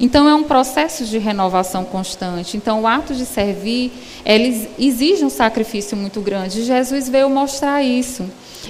Então 0.00 0.28
é 0.28 0.34
um 0.34 0.44
processo 0.44 1.04
de 1.04 1.18
renovação 1.18 1.84
constante. 1.84 2.56
Então 2.56 2.82
o 2.82 2.86
ato 2.86 3.14
de 3.14 3.26
servir, 3.26 3.92
exige 4.78 5.24
um 5.24 5.30
sacrifício 5.30 5.96
muito 5.96 6.20
grande. 6.20 6.64
Jesus 6.64 7.08
veio 7.08 7.28
mostrar 7.28 7.82
isso. 7.82 8.24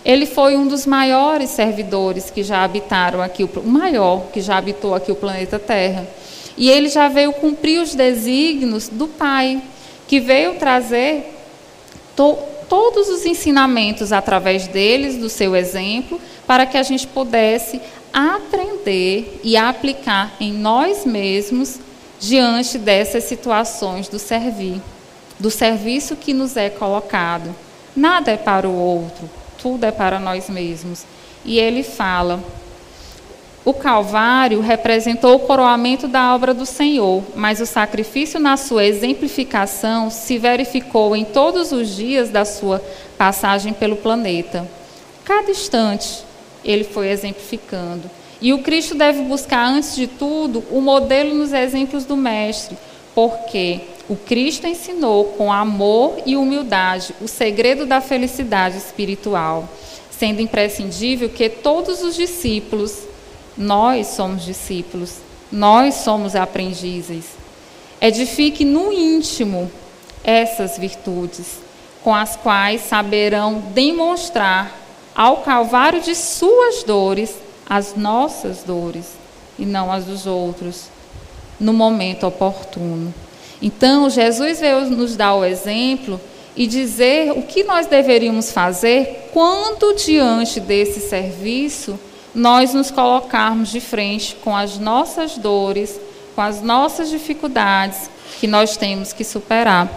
Ele 0.05 0.27
foi 0.27 0.57
um 0.57 0.67
dos 0.67 0.87
maiores 0.87 1.51
servidores 1.51 2.31
que 2.31 2.43
já 2.43 2.63
habitaram 2.63 3.21
aqui, 3.21 3.45
o 3.45 3.63
maior 3.65 4.27
que 4.33 4.41
já 4.41 4.57
habitou 4.57 4.95
aqui 4.95 5.11
o 5.11 5.17
planeta 5.17 5.59
Terra. 5.59 6.07
E 6.57 6.69
ele 6.71 6.89
já 6.89 7.09
veio 7.09 7.33
cumprir 7.33 7.81
os 7.81 7.95
desígnios 7.95 8.89
do 8.89 9.07
Pai, 9.07 9.61
que 10.07 10.19
veio 10.19 10.55
trazer 10.55 11.35
to 12.17 12.37
todos 12.69 13.09
os 13.09 13.25
ensinamentos 13.25 14.13
através 14.13 14.67
deles, 14.67 15.17
do 15.17 15.31
seu 15.31 15.57
exemplo, 15.57 16.21
para 16.47 16.67
que 16.67 16.77
a 16.77 16.83
gente 16.83 17.07
pudesse 17.07 17.81
aprender 18.13 19.41
e 19.43 19.57
aplicar 19.57 20.35
em 20.41 20.53
nós 20.53 21.05
mesmos 21.05 21.79
diante 22.21 22.79
dessas 22.79 23.25
situações 23.25 24.09
do 24.09 24.19
servir, 24.19 24.81
do 25.39 25.51
serviço 25.51 26.17
que 26.17 26.33
nos 26.33 26.57
é 26.57 26.69
colocado. 26.69 27.55
Nada 27.95 28.31
é 28.31 28.37
para 28.37 28.69
o 28.69 28.75
outro, 28.75 29.29
tudo 29.61 29.85
é 29.85 29.91
para 29.91 30.19
nós 30.19 30.49
mesmos. 30.49 31.05
E 31.45 31.59
ele 31.59 31.83
fala 31.83 32.43
o 33.69 33.75
Calvário 33.75 34.63
representou 34.63 35.35
o 35.37 35.41
coroamento 35.41 36.09
da 36.09 36.35
obra 36.35 36.55
do 36.55 36.65
Senhor, 36.65 37.23
mas 37.37 37.61
o 37.61 37.67
sacrifício, 37.67 38.41
na 38.41 38.57
sua 38.57 38.87
exemplificação, 38.87 40.09
se 40.09 40.39
verificou 40.39 41.15
em 41.15 41.23
todos 41.23 41.71
os 41.71 41.95
dias 41.95 42.31
da 42.31 42.47
sua 42.47 42.83
passagem 43.19 43.75
pelo 43.75 43.97
planeta. 43.97 44.67
Cada 45.23 45.51
instante, 45.51 46.25
ele 46.65 46.85
foi 46.85 47.09
exemplificando. 47.11 48.11
E 48.41 48.53
o 48.53 48.63
Cristo 48.63 48.95
deve 48.95 49.23
buscar, 49.23 49.67
antes 49.67 49.97
de 49.97 50.07
tudo, 50.07 50.63
o 50.71 50.81
modelo 50.81 51.35
nos 51.35 51.53
exemplos 51.53 52.05
do 52.05 52.17
Mestre, 52.17 52.77
porque 53.15 53.81
o 54.09 54.17
Cristo 54.17 54.67
ensinou 54.67 55.25
com 55.37 55.53
amor 55.53 56.19
e 56.25 56.37
humildade 56.37 57.15
o 57.21 57.27
segredo 57.27 57.85
da 57.85 58.01
felicidade 58.01 58.79
espiritual, 58.79 59.69
sendo 60.11 60.41
imprescindível 60.41 61.29
que 61.29 61.49
todos 61.49 62.03
os 62.03 62.15
discípulos 62.15 63.03
nós 63.57 64.07
somos 64.09 64.45
discípulos, 64.45 65.17
nós 65.51 65.97
somos 65.97 66.37
aprendizes. 66.37 67.25
Edifique 68.01 68.65
no 68.65 68.93
íntimo 68.93 69.71
essas 70.23 70.79
virtudes, 70.79 71.59
com 72.05 72.15
as 72.15 72.37
quais 72.37 72.83
saberão 72.83 73.61
demonstrar 73.75 74.88
ao 75.19 75.39
calvário 75.39 76.01
de 76.01 76.15
suas 76.15 76.85
dores 76.85 77.35
as 77.69 77.97
nossas 77.97 78.63
dores 78.63 79.15
e 79.59 79.67
não 79.67 79.93
as 79.93 80.05
dos 80.05 80.27
outros, 80.27 80.85
no 81.59 81.73
momento 81.73 82.25
oportuno. 82.25 83.13
Então, 83.61 84.09
Jesus 84.09 84.61
veio 84.61 84.89
nos 84.89 85.17
dar 85.17 85.35
o 85.35 85.45
exemplo 85.45 86.21
e 86.57 86.69
dizer 86.69 87.33
o 87.33 87.43
que 87.43 87.65
nós 87.65 87.87
deveríamos 87.89 88.53
fazer 88.53 89.29
quando, 89.33 89.93
diante 89.97 90.61
desse 90.61 91.01
serviço, 91.01 91.99
nós 92.33 92.73
nos 92.73 92.93
colocarmos 92.93 93.71
de 93.71 93.81
frente 93.81 94.37
com 94.37 94.57
as 94.57 94.79
nossas 94.79 95.37
dores, 95.37 96.01
com 96.37 96.41
as 96.41 96.63
nossas 96.63 97.11
dificuldades 97.11 98.09
que 98.39 98.47
nós 98.47 98.77
temos 98.77 99.13
que 99.13 99.25
superar. 99.25 99.91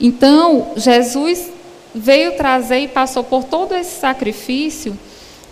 Então, 0.00 0.72
Jesus 0.76 1.50
veio 1.96 2.36
trazer 2.36 2.80
e 2.80 2.88
passou 2.88 3.24
por 3.24 3.44
todo 3.44 3.74
esse 3.74 3.98
sacrifício 3.98 4.96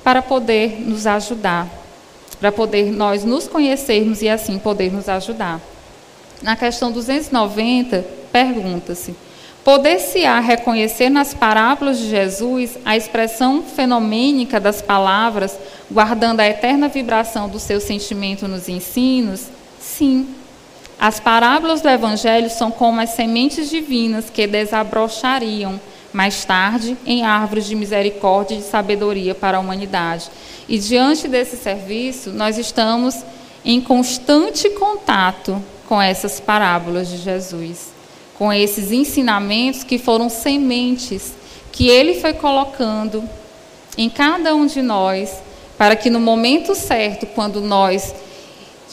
para 0.03 0.21
poder 0.21 0.79
nos 0.81 1.07
ajudar, 1.07 1.67
para 2.39 2.53
poder 2.53 2.93
nós 2.93 3.25
nos 3.25 3.49
conhecermos 3.49 4.21
e 4.21 4.29
assim 4.29 4.59
poder 4.59 4.93
nos 4.93 5.09
ajudar. 5.09 5.59
Na 6.43 6.55
questão 6.55 6.93
290, 6.93 8.05
pergunta-se: 8.31 9.15
Poder-se-á 9.65 10.39
reconhecer 10.41 11.09
nas 11.09 11.33
parábolas 11.33 11.99
de 11.99 12.11
Jesus 12.11 12.77
a 12.85 12.95
expressão 12.95 13.63
fenomênica 13.63 14.61
das 14.61 14.83
palavras, 14.83 15.59
guardando 15.91 16.41
a 16.41 16.47
eterna 16.47 16.89
vibração 16.89 17.49
do 17.49 17.59
seu 17.59 17.81
sentimento 17.81 18.47
nos 18.47 18.69
ensinos? 18.69 19.47
Sim. 19.81 20.29
As 21.01 21.19
parábolas 21.19 21.81
do 21.81 21.89
Evangelho 21.89 22.51
são 22.51 22.71
como 22.71 23.01
as 23.01 23.11
sementes 23.11 23.71
divinas 23.71 24.29
que 24.29 24.47
desabrochariam 24.47 25.81
mais 26.15 26.45
tarde 26.45 26.97
em 27.05 27.25
árvores 27.25 27.67
de 27.67 27.75
misericórdia 27.75 28.55
e 28.55 28.59
de 28.59 28.65
sabedoria 28.65 29.35
para 29.35 29.59
a 29.59 29.61
humanidade. 29.61 30.31
E 30.69 30.79
diante 30.79 31.27
desse 31.27 31.57
serviço, 31.57 32.31
nós 32.31 32.57
estamos 32.57 33.25
em 33.65 33.81
constante 33.81 34.71
contato 34.71 35.61
com 35.89 36.01
essas 36.01 36.39
parábolas 36.39 37.09
de 37.09 37.17
Jesus, 37.17 37.93
com 38.39 38.53
esses 38.53 38.93
ensinamentos 38.93 39.83
que 39.83 39.99
foram 39.99 40.29
sementes 40.29 41.33
que 41.73 41.89
ele 41.89 42.21
foi 42.21 42.33
colocando 42.33 43.29
em 43.99 44.09
cada 44.09 44.55
um 44.55 44.67
de 44.67 44.81
nós, 44.81 45.43
para 45.77 45.97
que 45.97 46.09
no 46.09 46.21
momento 46.21 46.77
certo, 46.77 47.27
quando 47.27 47.61
nós 47.61 48.15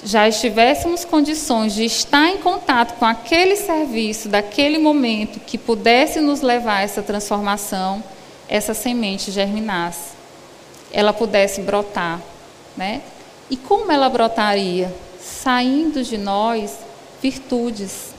já 0.03 0.27
estivéssemos 0.27 1.05
condições 1.05 1.73
de 1.73 1.85
estar 1.85 2.27
em 2.29 2.37
contato 2.37 2.97
com 2.97 3.05
aquele 3.05 3.55
serviço, 3.55 4.29
daquele 4.29 4.77
momento, 4.77 5.39
que 5.39 5.57
pudesse 5.57 6.19
nos 6.19 6.41
levar 6.41 6.77
a 6.77 6.81
essa 6.81 7.01
transformação, 7.03 8.03
essa 8.47 8.73
semente 8.73 9.31
germinasse, 9.31 10.11
ela 10.91 11.13
pudesse 11.13 11.61
brotar, 11.61 12.19
né? 12.75 13.01
E 13.49 13.55
como 13.55 13.91
ela 13.91 14.09
brotaria? 14.09 14.93
Saindo 15.19 16.03
de 16.03 16.17
nós 16.17 16.77
virtudes. 17.21 18.13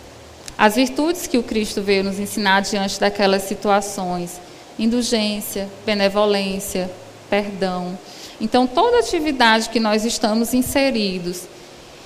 As 0.57 0.77
virtudes 0.77 1.27
que 1.27 1.38
o 1.38 1.42
Cristo 1.42 1.83
veio 1.83 2.05
nos 2.05 2.18
ensinar 2.18 2.61
diante 2.61 3.01
daquelas 3.01 3.42
situações: 3.42 4.40
indulgência, 4.79 5.68
benevolência, 5.85 6.90
perdão. 7.29 7.99
Então, 8.40 8.66
toda 8.66 8.99
atividade 8.99 9.68
que 9.68 9.81
nós 9.81 10.05
estamos 10.05 10.55
inseridos 10.55 11.47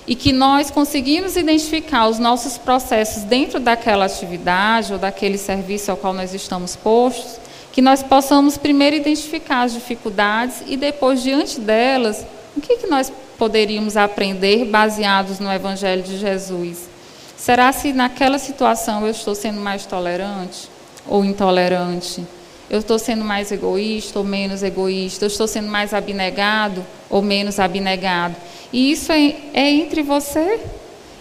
e 0.06 0.14
que 0.14 0.32
nós 0.32 0.70
conseguimos 0.70 1.36
identificar 1.36 2.08
os 2.08 2.18
nossos 2.18 2.56
processos 2.56 3.24
dentro 3.24 3.58
daquela 3.58 4.04
atividade 4.04 4.92
ou 4.92 4.98
daquele 4.98 5.36
serviço 5.36 5.90
ao 5.90 5.96
qual 5.96 6.12
nós 6.12 6.32
estamos 6.32 6.76
postos, 6.76 7.40
que 7.72 7.82
nós 7.82 8.02
possamos 8.02 8.56
primeiro 8.56 8.96
identificar 8.96 9.62
as 9.62 9.72
dificuldades 9.72 10.62
e 10.66 10.76
depois, 10.76 11.22
diante 11.22 11.60
delas, 11.60 12.24
o 12.56 12.60
que, 12.60 12.76
que 12.76 12.86
nós 12.86 13.12
poderíamos 13.36 13.96
aprender 13.96 14.64
baseados 14.64 15.40
no 15.40 15.52
Evangelho 15.52 16.02
de 16.02 16.16
Jesus? 16.18 16.88
Será 17.36 17.70
se 17.72 17.92
naquela 17.92 18.38
situação 18.38 19.04
eu 19.04 19.10
estou 19.10 19.34
sendo 19.34 19.60
mais 19.60 19.84
tolerante 19.84 20.68
ou 21.06 21.24
intolerante? 21.24 22.24
Eu 22.68 22.81
estou 22.81 22.98
sendo 22.98 23.24
mais 23.24 23.52
egoísta 23.52 24.18
ou 24.18 24.24
menos 24.24 24.62
egoísta? 24.62 25.24
Eu 25.24 25.29
estou 25.29 25.46
sendo 25.46 25.68
mais 25.68 25.94
abnegado 25.94 26.85
ou 27.09 27.22
menos 27.22 27.61
abnegado? 27.61 28.35
E 28.72 28.90
isso 28.90 29.12
é, 29.12 29.37
é 29.55 29.70
entre 29.70 30.02
você 30.02 30.61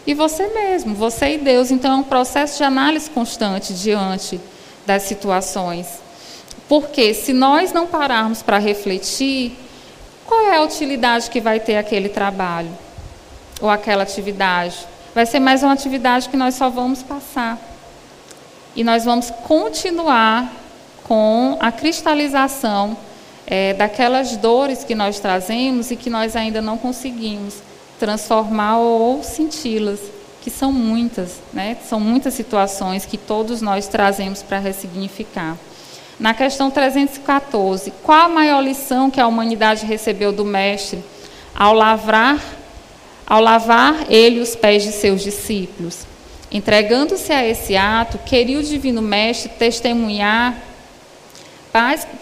e 0.07 0.13
você 0.13 0.47
mesmo, 0.47 0.95
você 0.95 1.35
e 1.35 1.37
Deus. 1.37 1.69
Então 1.69 1.93
é 1.93 1.95
um 1.97 2.03
processo 2.03 2.57
de 2.57 2.63
análise 2.63 3.09
constante 3.09 3.73
diante 3.73 4.39
das 4.85 5.03
situações. 5.03 5.87
Porque 6.67 7.13
se 7.13 7.31
nós 7.31 7.71
não 7.71 7.85
pararmos 7.85 8.41
para 8.41 8.57
refletir, 8.57 9.55
qual 10.25 10.47
é 10.47 10.57
a 10.57 10.61
utilidade 10.61 11.29
que 11.29 11.39
vai 11.39 11.59
ter 11.59 11.77
aquele 11.77 12.09
trabalho 12.09 12.71
ou 13.61 13.69
aquela 13.69 14.01
atividade? 14.01 14.75
Vai 15.13 15.27
ser 15.27 15.39
mais 15.39 15.61
uma 15.61 15.73
atividade 15.73 16.27
que 16.27 16.35
nós 16.35 16.55
só 16.55 16.69
vamos 16.69 17.03
passar. 17.03 17.59
E 18.75 18.83
nós 18.83 19.05
vamos 19.05 19.29
continuar 19.47 20.51
com 21.05 21.55
a 21.59 21.71
cristalização 21.71 22.97
é, 23.45 23.73
daquelas 23.75 24.35
dores 24.37 24.83
que 24.83 24.95
nós 24.95 25.19
trazemos 25.19 25.91
e 25.91 25.95
que 25.95 26.09
nós 26.09 26.35
ainda 26.35 26.61
não 26.61 26.77
conseguimos 26.77 27.61
transformar 27.99 28.79
ou 28.79 29.23
senti-las, 29.23 29.99
que 30.41 30.49
são 30.49 30.71
muitas, 30.71 31.39
né? 31.53 31.77
são 31.87 31.99
muitas 31.99 32.33
situações 32.33 33.05
que 33.05 33.17
todos 33.17 33.61
nós 33.61 33.87
trazemos 33.87 34.41
para 34.41 34.57
ressignificar. 34.59 35.55
Na 36.19 36.33
questão 36.33 36.71
314, 36.71 37.93
qual 38.03 38.25
a 38.25 38.29
maior 38.29 38.61
lição 38.61 39.11
que 39.11 39.21
a 39.21 39.27
humanidade 39.27 39.85
recebeu 39.85 40.31
do 40.31 40.43
Mestre 40.43 41.03
ao 41.53 41.73
lavrar, 41.73 42.41
ao 43.27 43.41
lavar 43.41 44.05
ele 44.09 44.39
os 44.39 44.55
pés 44.55 44.83
de 44.83 44.91
seus 44.91 45.21
discípulos? 45.21 45.99
Entregando-se 46.51 47.31
a 47.31 47.45
esse 47.45 47.75
ato, 47.75 48.17
queria 48.19 48.59
o 48.59 48.63
Divino 48.63 49.01
Mestre 49.01 49.49
testemunhar 49.49 50.55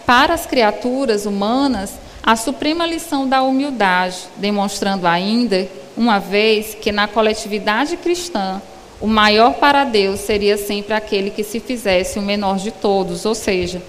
para 0.06 0.34
as 0.34 0.46
criaturas 0.46 1.26
humanas 1.26 1.92
a 2.24 2.36
suprema 2.36 2.88
lição 2.88 3.28
da 3.28 3.44
humildade, 3.44 4.18
demonstrando 4.38 5.06
ainda, 5.06 5.68
uma 5.96 6.20
vez, 6.20 6.74
que 6.74 6.92
na 6.92 7.08
coletividade 7.08 7.98
cristã 7.98 8.62
o 9.02 9.08
maior 9.08 9.56
para 9.56 9.84
Deus 9.84 10.22
seria 10.22 10.58
sempre 10.58 10.94
aquele 10.94 11.30
que 11.30 11.44
se 11.44 11.60
fizesse 11.60 12.18
o 12.18 12.22
menor 12.22 12.58
de 12.58 12.72
todos, 12.72 13.26
ou 13.26 13.36
seja, 13.36 13.82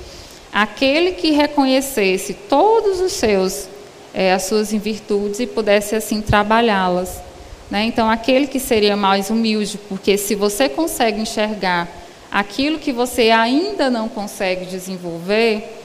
aquele 0.52 1.12
que 1.12 1.30
reconhecesse 1.30 2.34
todos 2.34 3.00
os 3.00 3.12
seus 3.12 3.68
é, 4.12 4.32
as 4.32 4.44
suas 4.44 4.70
virtudes 4.70 5.40
e 5.40 5.46
pudesse 5.46 5.96
assim 5.96 6.20
trabalhá-las. 6.20 7.20
Né? 7.68 7.84
Então, 7.84 8.08
aquele 8.08 8.46
que 8.46 8.60
seria 8.60 8.96
mais 8.96 9.28
humilde, 9.28 9.78
porque 9.88 10.16
se 10.16 10.36
você 10.36 10.68
consegue 10.68 11.20
enxergar 11.20 11.88
aquilo 12.34 12.80
que 12.80 12.90
você 12.90 13.30
ainda 13.30 13.88
não 13.88 14.08
consegue 14.08 14.66
desenvolver, 14.66 15.80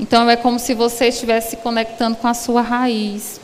então 0.00 0.30
é 0.30 0.34
como 0.34 0.58
se 0.58 0.72
você 0.72 1.08
estivesse 1.08 1.50
se 1.50 1.56
conectando 1.58 2.16
com 2.16 2.26
a 2.26 2.32
sua 2.32 2.62
raiz. 2.62 3.38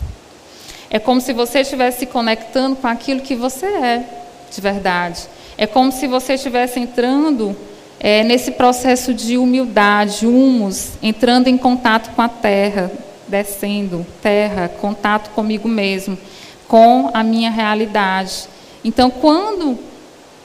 É 0.89 0.99
como 0.99 1.21
se 1.21 1.35
você 1.35 1.61
estivesse 1.61 1.99
se 1.99 2.07
conectando 2.07 2.75
com 2.77 2.87
aquilo 2.87 3.21
que 3.21 3.35
você 3.35 3.67
é 3.67 4.05
de 4.51 4.59
verdade. 4.63 5.21
É 5.59 5.67
como 5.67 5.93
se 5.93 6.07
você 6.07 6.35
estivesse 6.35 6.81
entrando 6.81 7.55
é, 8.01 8.25
nesse 8.25 8.53
processo 8.53 9.13
de 9.13 9.37
humildade, 9.37 10.27
humus, 10.27 10.93
entrando 11.03 11.49
em 11.49 11.59
contato 11.59 12.15
com 12.15 12.23
a 12.23 12.29
terra, 12.29 12.91
descendo, 13.29 14.07
terra, 14.23 14.69
contato 14.81 15.29
comigo 15.35 15.69
mesmo, 15.69 16.17
com 16.67 17.11
a 17.13 17.23
minha 17.23 17.51
realidade. 17.51 18.49
Então, 18.83 19.11
quando 19.11 19.79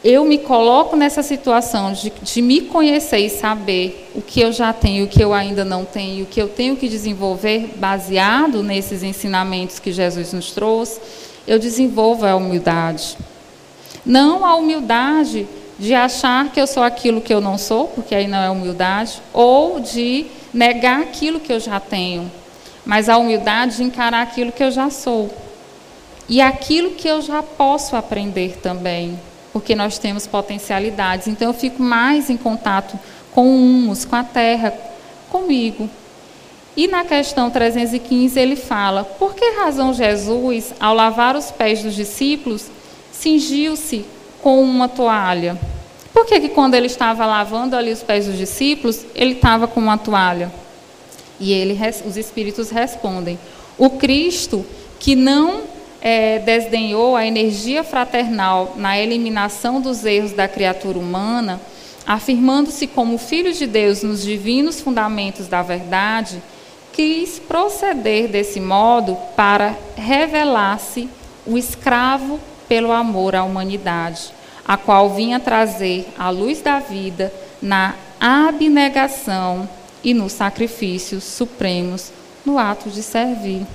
eu 0.04 0.26
me 0.26 0.40
coloco 0.40 0.96
nessa 0.96 1.22
situação 1.22 1.94
de, 1.94 2.12
de, 2.22 2.42
me 2.42 2.62
conhecer 2.62 3.20
e 3.20 3.30
saber 3.30 4.10
o 4.16 4.22
que 4.22 4.42
eu 4.42 4.52
já 4.52 4.74
tenho, 4.74 5.06
o 5.06 5.08
que 5.08 5.24
eu 5.24 5.32
ainda 5.32 5.64
não 5.64 5.86
tenho, 5.86 6.24
o 6.24 6.28
que 6.28 6.42
eu 6.42 6.48
tenho 6.48 6.76
que 6.76 6.90
desenvolver 6.90 7.74
baseado 7.76 8.64
nesses 8.64 9.04
ensinamentos 9.04 9.78
que 9.78 9.92
Jesus 9.92 10.34
nos 10.34 10.52
trouxe, 10.52 11.00
eu 11.48 11.60
desenvolvo 11.60 12.26
a 12.26 12.36
humildade. 12.36 13.16
Não 14.04 14.44
a 14.44 14.56
humildade 14.56 15.48
de 15.78 15.94
achar 15.94 16.52
que 16.52 16.60
eu 16.60 16.66
sou 16.66 16.82
aquilo 16.82 17.22
que 17.22 17.34
eu 17.34 17.40
não 17.40 17.58
sou, 17.60 17.88
porque 17.88 18.16
aí 18.16 18.28
não 18.28 18.40
é 18.40 18.50
humildade, 18.50 19.22
ou 19.32 19.80
de 19.80 20.26
negar 20.52 21.02
aquilo 21.02 21.40
que 21.40 21.54
eu 21.54 21.60
já 21.60 21.80
tenho, 21.80 22.32
mas 22.84 23.08
a 23.08 23.18
humildade 23.18 23.78
de 23.78 23.84
encarar 23.84 24.24
aquilo 24.24 24.52
que 24.52 24.64
eu 24.64 24.72
já 24.72 24.90
sou. 24.90 25.30
E 26.28 26.42
aquilo 26.42 26.92
que 26.92 27.08
eu 27.08 27.22
já 27.22 27.44
posso 27.44 27.96
aprender 27.96 28.58
também 28.58 29.20
porque 29.52 29.76
nós 29.76 29.98
temos 29.98 30.28
potencialidades. 30.28 31.28
Então 31.28 31.48
eu 31.50 31.54
fico 31.54 31.82
mais 31.82 32.30
em 32.30 32.38
contato 32.38 32.98
com 33.32 33.48
o 33.48 33.56
humus, 33.56 34.06
com 34.06 34.16
a 34.16 34.24
terra, 34.24 34.74
comigo. 35.30 35.90
E 36.76 36.88
na 36.88 37.04
questão 37.04 37.50
315 37.50 38.40
ele 38.40 38.56
fala: 38.56 39.04
por 39.04 39.36
que 39.36 39.58
razão 39.58 39.94
Jesus, 39.94 40.74
ao 40.80 40.94
lavar 40.94 41.36
os 41.36 41.52
pés 41.52 41.84
dos 41.84 41.96
discípulos, 41.96 42.68
cingiu-se 43.12 44.06
com 44.42 44.62
uma 44.62 44.88
toalha? 44.88 45.58
Por 46.14 46.26
que, 46.26 46.40
que 46.40 46.50
quando 46.50 46.76
ele 46.76 46.88
estava 46.88 47.26
lavando 47.26 47.76
ali 47.76 47.92
os 47.92 48.04
pés 48.04 48.26
dos 48.26 48.38
discípulos, 48.38 49.06
ele 49.16 49.34
estava 49.34 49.68
com 49.68 49.80
uma 49.80 49.98
toalha? 49.98 50.52
E 51.40 51.52
ele, 51.52 51.78
os 52.06 52.16
espíritos 52.16 52.70
respondem: 52.70 53.38
o 53.78 53.90
Cristo 53.90 54.66
que 55.00 55.16
não 55.16 55.64
é, 56.02 56.40
desdenhou 56.40 57.16
a 57.16 57.26
energia 57.26 57.84
fraternal 57.84 58.74
na 58.76 58.98
eliminação 58.98 59.80
dos 59.80 60.04
erros 60.04 60.34
da 60.34 60.48
criatura 60.48 60.98
humana, 60.98 61.62
afirmando-se 62.06 62.88
como 62.88 63.18
filho 63.18 63.54
de 63.54 63.68
Deus 63.68 64.02
nos 64.02 64.24
divinos 64.24 64.82
fundamentos 64.82 65.48
da 65.48 65.62
verdade, 65.62 66.42
quis 66.92 67.40
proceder 67.40 68.28
desse 68.28 68.60
modo 68.60 69.16
para 69.36 69.76
revelar-se 69.96 71.08
o 71.46 71.58
escravo 71.58 72.40
pelo 72.68 72.92
amor 72.92 73.36
à 73.36 73.44
humanidade, 73.44 74.34
a 74.68 74.78
qual 74.78 75.10
vinha 75.12 75.40
trazer 75.40 76.08
a 76.18 76.30
luz 76.30 76.62
da 76.62 76.80
vida 76.80 77.32
na 77.62 77.96
abnegação 78.20 79.70
e 80.04 80.14
nos 80.14 80.34
sacrifícios 80.34 81.24
supremos 81.24 82.12
no 82.46 82.58
ato 82.58 82.90
de 82.90 83.04
servir. 83.04 83.66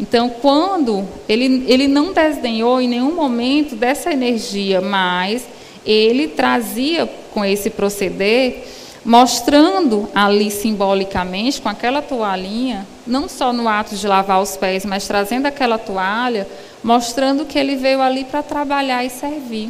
Então, 0.00 0.30
quando 0.30 1.06
ele, 1.28 1.62
ele 1.68 1.86
não 1.86 2.14
desdenhou 2.14 2.80
em 2.80 2.88
nenhum 2.88 3.14
momento 3.14 3.76
dessa 3.76 4.10
energia, 4.10 4.80
mas 4.80 5.46
ele 5.84 6.26
trazia 6.26 7.06
com 7.34 7.44
esse 7.44 7.68
proceder, 7.68 8.64
mostrando 9.04 10.08
ali 10.14 10.50
simbolicamente, 10.50 11.60
com 11.60 11.68
aquela 11.68 12.00
toalhinha, 12.00 12.86
não 13.06 13.28
só 13.28 13.52
no 13.52 13.68
ato 13.68 13.94
de 13.94 14.08
lavar 14.08 14.40
os 14.40 14.56
pés, 14.56 14.86
mas 14.86 15.06
trazendo 15.06 15.44
aquela 15.44 15.76
toalha, 15.76 16.48
mostrando 16.82 17.44
que 17.44 17.58
ele 17.58 17.76
veio 17.76 18.00
ali 18.00 18.24
para 18.24 18.42
trabalhar 18.42 19.04
e 19.04 19.10
servir. 19.10 19.68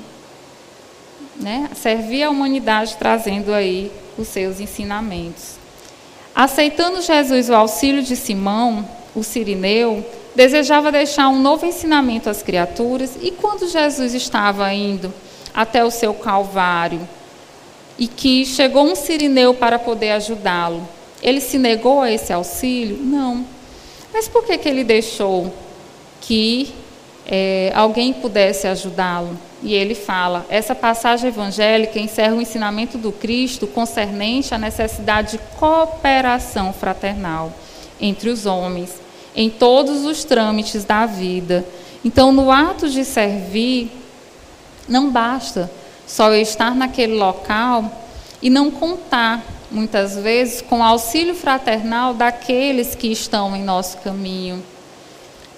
Né? 1.34 1.70
Servir 1.74 2.22
a 2.22 2.30
humanidade 2.30 2.96
trazendo 2.96 3.52
aí 3.52 3.90
os 4.16 4.28
seus 4.28 4.60
ensinamentos. 4.60 5.58
Aceitando 6.32 7.02
Jesus 7.02 7.50
o 7.50 7.54
auxílio 7.54 8.00
de 8.00 8.14
Simão, 8.14 8.88
o 9.14 9.24
Sirineu, 9.24 10.04
desejava 10.34 10.92
deixar 10.92 11.28
um 11.28 11.40
novo 11.40 11.66
ensinamento 11.66 12.28
às 12.28 12.42
criaturas, 12.42 13.16
e 13.20 13.30
quando 13.30 13.68
Jesus 13.68 14.14
estava 14.14 14.72
indo 14.72 15.12
até 15.54 15.84
o 15.84 15.90
seu 15.90 16.14
Calvário, 16.14 17.00
e 17.98 18.08
que 18.08 18.46
chegou 18.46 18.84
um 18.84 18.94
sirineu 18.94 19.52
para 19.52 19.78
poder 19.78 20.12
ajudá-lo, 20.12 20.88
ele 21.22 21.40
se 21.40 21.58
negou 21.58 22.00
a 22.00 22.10
esse 22.10 22.32
auxílio? 22.32 22.96
Não. 22.96 23.44
Mas 24.12 24.26
por 24.26 24.44
que, 24.44 24.56
que 24.56 24.68
ele 24.68 24.84
deixou 24.84 25.52
que 26.20 26.72
é, 27.26 27.70
alguém 27.74 28.12
pudesse 28.12 28.66
ajudá-lo? 28.66 29.38
E 29.62 29.74
ele 29.74 29.94
fala: 29.94 30.46
essa 30.48 30.74
passagem 30.74 31.28
evangélica 31.28 31.98
encerra 31.98 32.34
o 32.34 32.40
ensinamento 32.40 32.96
do 32.96 33.12
Cristo 33.12 33.66
concernente 33.66 34.54
à 34.54 34.58
necessidade 34.58 35.32
de 35.32 35.38
cooperação 35.58 36.72
fraternal 36.72 37.52
entre 38.00 38.30
os 38.30 38.46
homens, 38.46 38.94
em 39.34 39.48
todos 39.48 40.04
os 40.04 40.24
trâmites 40.24 40.84
da 40.84 41.06
vida. 41.06 41.64
Então, 42.04 42.32
no 42.32 42.50
ato 42.50 42.88
de 42.88 43.04
servir, 43.04 43.90
não 44.88 45.10
basta 45.10 45.70
só 46.06 46.32
eu 46.32 46.40
estar 46.42 46.74
naquele 46.74 47.14
local 47.14 47.84
e 48.42 48.50
não 48.50 48.70
contar, 48.70 49.44
muitas 49.70 50.16
vezes, 50.16 50.60
com 50.60 50.80
o 50.80 50.82
auxílio 50.82 51.34
fraternal 51.34 52.14
daqueles 52.14 52.94
que 52.94 53.06
estão 53.08 53.54
em 53.54 53.62
nosso 53.62 53.98
caminho. 53.98 54.62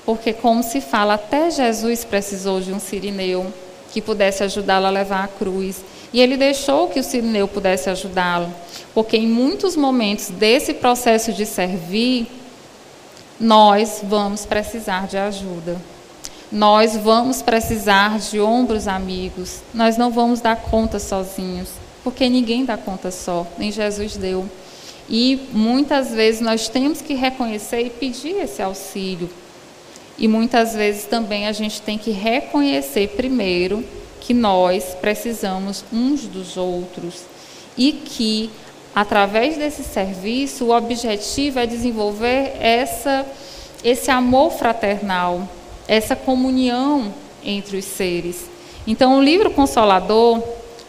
Porque, 0.05 0.33
como 0.33 0.63
se 0.63 0.81
fala, 0.81 1.15
até 1.15 1.51
Jesus 1.51 2.05
precisou 2.05 2.61
de 2.61 2.73
um 2.73 2.81
sirineu 2.81 3.53
que 3.93 4.03
pudesse 4.03 4.43
ajudá-lo 4.43 4.87
a 4.87 4.91
levar 4.91 5.25
a 5.25 5.29
cruz. 5.29 5.83
E 6.13 6.21
ele 6.21 6.37
deixou 6.37 6.89
que 6.89 7.01
o 7.01 7.05
sirineu 7.05 7.49
pudesse 7.49 7.89
ajudá-lo, 7.89 8.53
porque 8.93 9.17
em 9.17 9.27
muitos 9.27 9.77
momentos 9.77 10.29
desse 10.29 10.75
processo 10.75 11.33
de 11.33 11.47
servir, 11.47 12.27
nós 13.43 14.01
vamos 14.05 14.47
precisar 14.47 15.09
de 15.09 15.17
ajuda. 15.17 15.77
Nós 16.51 16.97
vamos 16.97 17.43
precisar 17.43 18.21
de 18.21 18.41
ombros 18.41 18.87
amigos. 18.87 19.63
Nós 19.75 19.97
não 19.97 20.13
vamos 20.13 20.41
dar 20.41 20.55
conta 20.55 21.01
sozinhos, 21.01 21.71
porque 22.05 22.29
ninguém 22.29 22.65
dá 22.65 22.77
conta 22.77 23.11
só, 23.11 23.45
nem 23.59 23.73
Jesus 23.73 24.17
deu. 24.17 24.49
E 25.09 25.49
muitas 25.53 26.13
vezes 26.13 26.41
nós 26.41 26.69
temos 26.69 27.03
que 27.03 27.15
reconhecer 27.15 27.81
e 27.81 27.91
pedir 27.91 28.37
esse 28.37 28.63
auxílio, 28.63 29.29
e 30.17 30.29
muitas 30.29 30.75
vezes 30.75 31.05
também 31.07 31.49
a 31.49 31.53
gente 31.53 31.83
tem 31.83 31.99
que 31.99 32.13
reconhecer 32.13 33.09
primeiro 33.17 33.85
que 34.21 34.33
nós 34.33 34.95
precisamos 35.01 35.85
uns 35.93 36.29
dos 36.29 36.57
outros 36.57 37.25
e 37.77 37.91
que 37.93 38.51
através 38.95 39.57
desse 39.57 39.83
serviço 39.83 40.67
o 40.67 40.77
objetivo 40.77 41.59
é 41.59 41.67
desenvolver 41.67 42.53
essa 42.61 43.27
esse 43.85 44.13
amor 44.13 44.53
fraternal, 44.53 45.49
essa 45.89 46.15
comunhão 46.15 47.13
entre 47.45 47.77
os 47.77 47.85
seres. 47.85 48.45
Então, 48.87 49.19
o 49.19 49.23
livro 49.23 49.51
Consolador, 49.51 50.41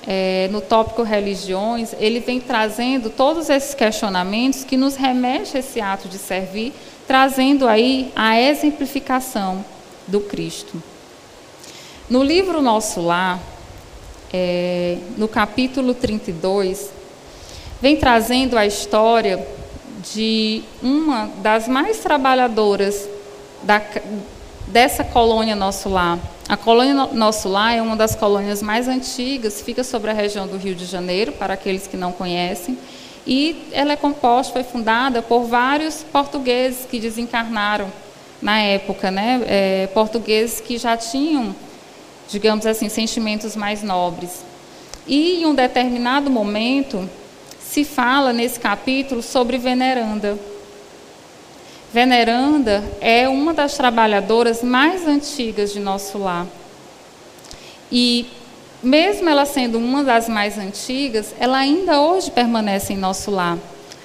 é, 0.06 0.48
no 0.52 0.62
tópico 0.62 1.02
religiões, 1.02 1.96
ele 1.98 2.20
vem 2.20 2.39
trazendo 2.39 3.10
todos 3.10 3.50
esses 3.50 3.74
questionamentos 3.74 4.63
que 4.63 4.78
nos 4.78 4.96
remete 4.96 5.58
a 5.58 5.60
esse 5.60 5.82
ato 5.82 6.08
de 6.08 6.20
servir 6.20 6.72
trazendo 7.08 7.68
aí 7.68 8.12
a 8.16 8.39
exemplificação 8.39 9.63
do 10.08 10.22
Cristo. 10.22 10.82
No 12.10 12.24
livro 12.24 12.62
Nosso 12.62 13.02
Lar, 13.02 13.39
é, 14.32 14.98
no 15.18 15.28
capítulo 15.28 15.94
32, 15.94 16.89
vem 17.84 17.98
trazendo 17.98 18.58
a 18.58 18.65
história 18.65 19.46
de 20.13 20.63
uma 20.82 21.30
das 21.41 21.67
mais 21.67 21.98
trabalhadoras 21.98 23.10
da, 23.62 23.82
dessa 24.67 25.04
colônia 25.04 25.54
Nosso 25.54 25.89
Lar. 25.89 26.17
A 26.48 26.56
colônia 26.56 26.93
Nosso 26.93 27.50
Lar 27.50 27.74
é 27.76 27.82
uma 27.82 27.98
das 27.98 28.15
colônias 28.15 28.62
mais 28.62 28.88
antigas, 28.88 29.62
fica 29.62 29.84
sobre 29.84 30.10
a 30.10 30.13
região 30.13 30.48
do 30.48 30.56
Rio 30.56 30.74
de 30.74 30.86
Janeiro, 30.86 31.34
para 31.34 31.56
aqueles 31.56 31.86
que 31.86 31.98
não 31.98 32.13
conhecem, 32.13 32.78
e 33.28 33.67
ela 33.74 33.91
é 33.91 33.98
composta, 33.98 34.54
foi 34.54 34.63
fundada 34.63 35.22
por 35.22 35.43
vários 35.43 36.04
portugueses 36.04 36.86
que 36.89 37.02
desencarnaram 37.02 37.91
na 38.41 38.60
época, 38.60 39.12
né? 39.12 39.43
É, 39.46 39.88
portugueses 39.88 40.62
que 40.62 40.78
já 40.78 40.96
tinham, 40.96 41.54
digamos 42.30 42.65
assim, 42.65 42.88
sentimentos 42.88 43.58
mais 43.58 43.84
nobres. 43.84 44.39
E 45.06 45.41
em 45.41 45.46
um 45.46 45.54
determinado 45.54 46.30
momento 46.30 47.10
se 47.73 47.83
fala 47.83 48.31
nesse 48.31 48.59
capítulo 48.59 49.23
sobre 49.23 49.57
Veneranda. 49.57 50.38
Veneranda 51.91 52.83
é 53.01 53.27
uma 53.27 53.51
das 53.51 53.75
trabalhadoras 53.75 54.62
mais 54.62 55.07
antigas 55.07 55.73
de 55.73 55.79
nosso 55.79 56.19
lar. 56.19 56.45
E 57.91 58.27
mesmo 58.83 59.27
ela 59.27 59.43
sendo 59.43 59.79
uma 59.79 60.03
das 60.03 60.29
mais 60.29 60.55
antigas, 60.59 61.33
ela 61.39 61.57
ainda 61.57 61.99
hoje 61.99 62.29
permanece 62.29 62.93
em 62.93 62.97
nosso 62.97 63.31
lar, 63.31 63.57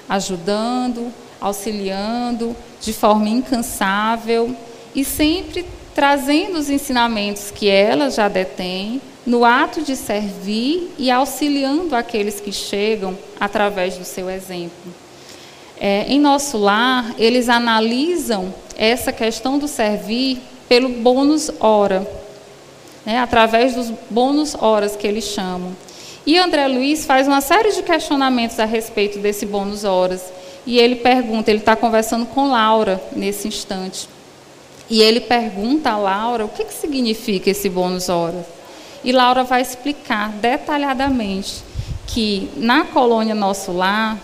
ajudando, 0.08 1.12
auxiliando 1.38 2.56
de 2.80 2.94
forma 2.94 3.28
incansável 3.28 4.56
e 4.94 5.04
sempre 5.04 5.66
trazendo 5.94 6.58
os 6.58 6.70
ensinamentos 6.70 7.50
que 7.50 7.68
ela 7.68 8.10
já 8.10 8.28
detém 8.28 9.00
no 9.26 9.44
ato 9.44 9.82
de 9.82 9.94
servir 9.94 10.90
e 10.98 11.10
auxiliando 11.10 11.94
aqueles 11.94 12.40
que 12.40 12.52
chegam 12.52 13.16
através 13.38 13.96
do 13.96 14.04
seu 14.04 14.30
exemplo. 14.30 14.94
É, 15.80 16.06
em 16.08 16.18
nosso 16.18 16.58
lar, 16.58 17.14
eles 17.18 17.48
analisam 17.48 18.52
essa 18.76 19.12
questão 19.12 19.58
do 19.58 19.68
servir 19.68 20.40
pelo 20.68 20.88
bônus 20.88 21.50
hora 21.60 22.06
né, 23.08 23.18
através 23.20 23.74
dos 23.74 23.90
bônus 24.10 24.54
horas 24.54 24.94
que 24.94 25.06
eles 25.06 25.24
chamam. 25.24 25.74
E 26.26 26.36
André 26.36 26.68
Luiz 26.68 27.06
faz 27.06 27.26
uma 27.26 27.40
série 27.40 27.72
de 27.72 27.82
questionamentos 27.82 28.60
a 28.60 28.66
respeito 28.66 29.18
desse 29.18 29.46
bônus 29.46 29.82
horas. 29.82 30.22
E 30.66 30.78
ele 30.78 30.96
pergunta, 30.96 31.50
ele 31.50 31.60
está 31.60 31.74
conversando 31.74 32.26
com 32.26 32.50
Laura 32.50 33.02
nesse 33.16 33.48
instante. 33.48 34.06
E 34.90 35.02
ele 35.02 35.20
pergunta 35.20 35.90
a 35.90 35.98
Laura 35.98 36.44
o 36.44 36.48
que, 36.48 36.64
que 36.64 36.74
significa 36.74 37.50
esse 37.50 37.68
bônus 37.68 38.08
horas. 38.08 38.44
E 39.04 39.12
Laura 39.12 39.44
vai 39.44 39.60
explicar 39.60 40.30
detalhadamente 40.30 41.62
que 42.06 42.50
na 42.56 42.84
colônia 42.84 43.34
Nosso 43.34 43.70
Lar, 43.72 44.18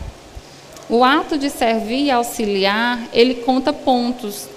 o 0.89 1.05
ato 1.05 1.37
de 1.39 1.51
servir 1.51 2.05
e 2.05 2.11
auxiliar, 2.11 2.99
ele 3.13 3.37
conta 3.37 3.73
pontos 3.73 4.49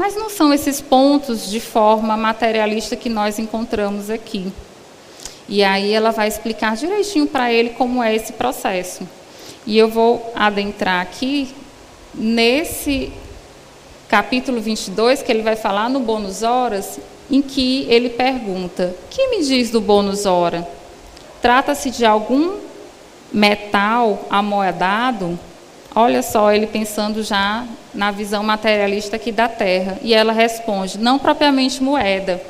mas 0.00 0.16
não 0.16 0.30
são 0.30 0.50
esses 0.50 0.80
pontos 0.80 1.50
de 1.50 1.60
forma 1.60 2.16
materialista 2.16 2.96
que 2.96 3.10
nós 3.10 3.38
encontramos 3.38 4.08
aqui. 4.08 4.50
E 5.46 5.62
aí 5.62 5.92
ela 5.92 6.10
vai 6.10 6.26
explicar 6.26 6.74
direitinho 6.74 7.26
para 7.26 7.52
ele 7.52 7.70
como 7.70 8.02
é 8.02 8.16
esse 8.16 8.32
processo. 8.32 9.06
E 9.66 9.76
eu 9.76 9.90
vou 9.90 10.32
adentrar 10.34 11.02
aqui 11.02 11.54
nesse 12.14 13.12
capítulo 14.10 14.60
22, 14.60 15.22
que 15.22 15.30
ele 15.30 15.42
vai 15.42 15.54
falar 15.54 15.88
no 15.88 16.00
bônus 16.00 16.42
horas, 16.42 16.98
em 17.30 17.40
que 17.40 17.86
ele 17.88 18.10
pergunta: 18.10 18.92
"Que 19.08 19.28
me 19.28 19.44
diz 19.44 19.70
do 19.70 19.80
bônus 19.80 20.26
hora? 20.26 20.68
Trata-se 21.40 21.90
de 21.90 22.04
algum 22.04 22.56
metal 23.32 24.26
amoedado?" 24.28 25.38
Olha 25.94 26.22
só, 26.22 26.52
ele 26.52 26.66
pensando 26.66 27.22
já 27.22 27.64
na 27.94 28.10
visão 28.10 28.42
materialista 28.42 29.16
aqui 29.16 29.30
da 29.30 29.48
Terra. 29.48 29.98
E 30.02 30.12
ela 30.12 30.32
responde: 30.32 30.98
não 30.98 31.16
propriamente 31.16 31.82
moeda, 31.82 32.42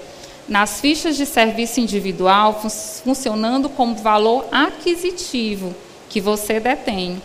nas 0.49 0.81
fichas 0.81 1.15
de 1.15 1.27
serviço 1.27 1.79
individual, 1.79 2.59
fun 2.61 2.71
funcionando 3.05 3.69
como 3.69 3.95
valor 3.95 4.47
aquisitivo 4.51 5.75
que 6.09 6.21
você 6.23 6.59
detém. 6.59 7.21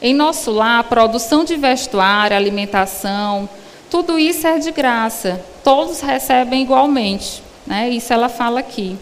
Em 0.00 0.14
nosso 0.14 0.50
lar, 0.50 0.84
produção 0.84 1.42
de 1.42 1.56
vestuário, 1.56 2.36
alimentação, 2.36 3.48
tudo 3.90 4.18
isso 4.18 4.46
é 4.46 4.58
de 4.58 4.70
graça. 4.70 5.40
Todos 5.64 6.00
recebem 6.00 6.62
igualmente. 6.62 7.42
Né? 7.66 7.90
Isso 7.90 8.12
ela 8.12 8.28
fala 8.28 8.60
aqui. 8.60 8.96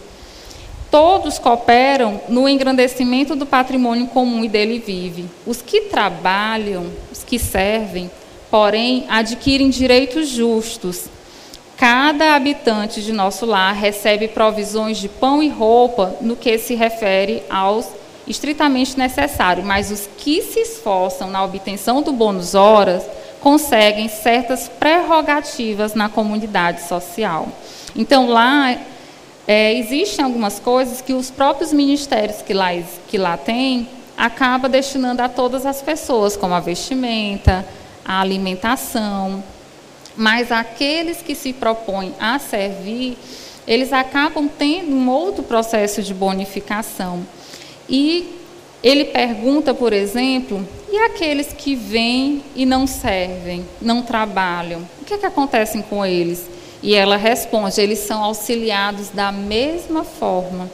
Todos 0.90 1.38
cooperam 1.38 2.20
no 2.28 2.48
engrandecimento 2.48 3.34
do 3.34 3.44
patrimônio 3.44 4.06
comum 4.06 4.44
e 4.44 4.48
dele 4.48 4.78
vive. 4.78 5.26
Os 5.46 5.60
que 5.60 5.82
trabalham, 5.82 6.86
os 7.12 7.24
que 7.24 7.38
servem, 7.38 8.10
porém, 8.50 9.04
adquirem 9.08 9.68
direitos 9.68 10.28
justos. 10.28 11.06
Cada 11.76 12.34
habitante 12.34 13.02
de 13.02 13.12
nosso 13.12 13.44
lar 13.44 13.74
recebe 13.74 14.28
provisões 14.28 14.96
de 14.96 15.08
pão 15.08 15.42
e 15.42 15.48
roupa 15.48 16.16
no 16.20 16.36
que 16.36 16.56
se 16.56 16.74
refere 16.74 17.42
aos 17.50 17.86
estritamente 18.26 18.98
necessário, 18.98 19.62
mas 19.62 19.90
os 19.90 20.08
que 20.18 20.42
se 20.42 20.60
esforçam 20.60 21.30
na 21.30 21.44
obtenção 21.44 22.02
do 22.02 22.12
bônus 22.12 22.54
horas 22.54 23.04
conseguem 23.46 24.08
certas 24.08 24.68
prerrogativas 24.68 25.94
na 25.94 26.08
comunidade 26.08 26.82
social. 26.82 27.46
Então, 27.94 28.26
lá 28.26 28.76
é, 29.46 29.72
existem 29.72 30.24
algumas 30.24 30.58
coisas 30.58 31.00
que 31.00 31.12
os 31.12 31.30
próprios 31.30 31.72
ministérios 31.72 32.42
que 32.42 32.52
lá, 32.52 32.70
que 33.06 33.16
lá 33.16 33.36
tem 33.36 33.88
acaba 34.16 34.68
destinando 34.68 35.22
a 35.22 35.28
todas 35.28 35.64
as 35.64 35.80
pessoas, 35.80 36.36
como 36.36 36.54
a 36.54 36.58
vestimenta, 36.58 37.64
a 38.04 38.20
alimentação. 38.20 39.44
Mas 40.16 40.50
aqueles 40.50 41.18
que 41.18 41.36
se 41.36 41.52
propõem 41.52 42.16
a 42.18 42.40
servir, 42.40 43.16
eles 43.64 43.92
acabam 43.92 44.48
tendo 44.48 44.90
um 44.90 45.08
outro 45.08 45.44
processo 45.44 46.02
de 46.02 46.12
bonificação. 46.12 47.24
E 47.88 48.40
ele 48.82 49.06
pergunta, 49.06 49.74
por 49.74 49.92
exemplo, 49.92 50.66
e 50.90 50.98
aqueles 50.98 51.52
que 51.52 51.74
vêm 51.74 52.42
e 52.54 52.64
não 52.64 52.86
servem, 52.86 53.66
não 53.80 54.02
trabalham? 54.02 54.86
O 55.00 55.04
que, 55.04 55.14
é 55.14 55.18
que 55.18 55.26
acontece 55.26 55.82
com 55.84 56.04
eles? 56.04 56.46
E 56.82 56.94
ela 56.94 57.16
responde: 57.16 57.80
eles 57.80 58.00
são 58.00 58.22
auxiliados 58.22 59.08
da 59.08 59.32
mesma 59.32 60.04
forma, 60.04 60.70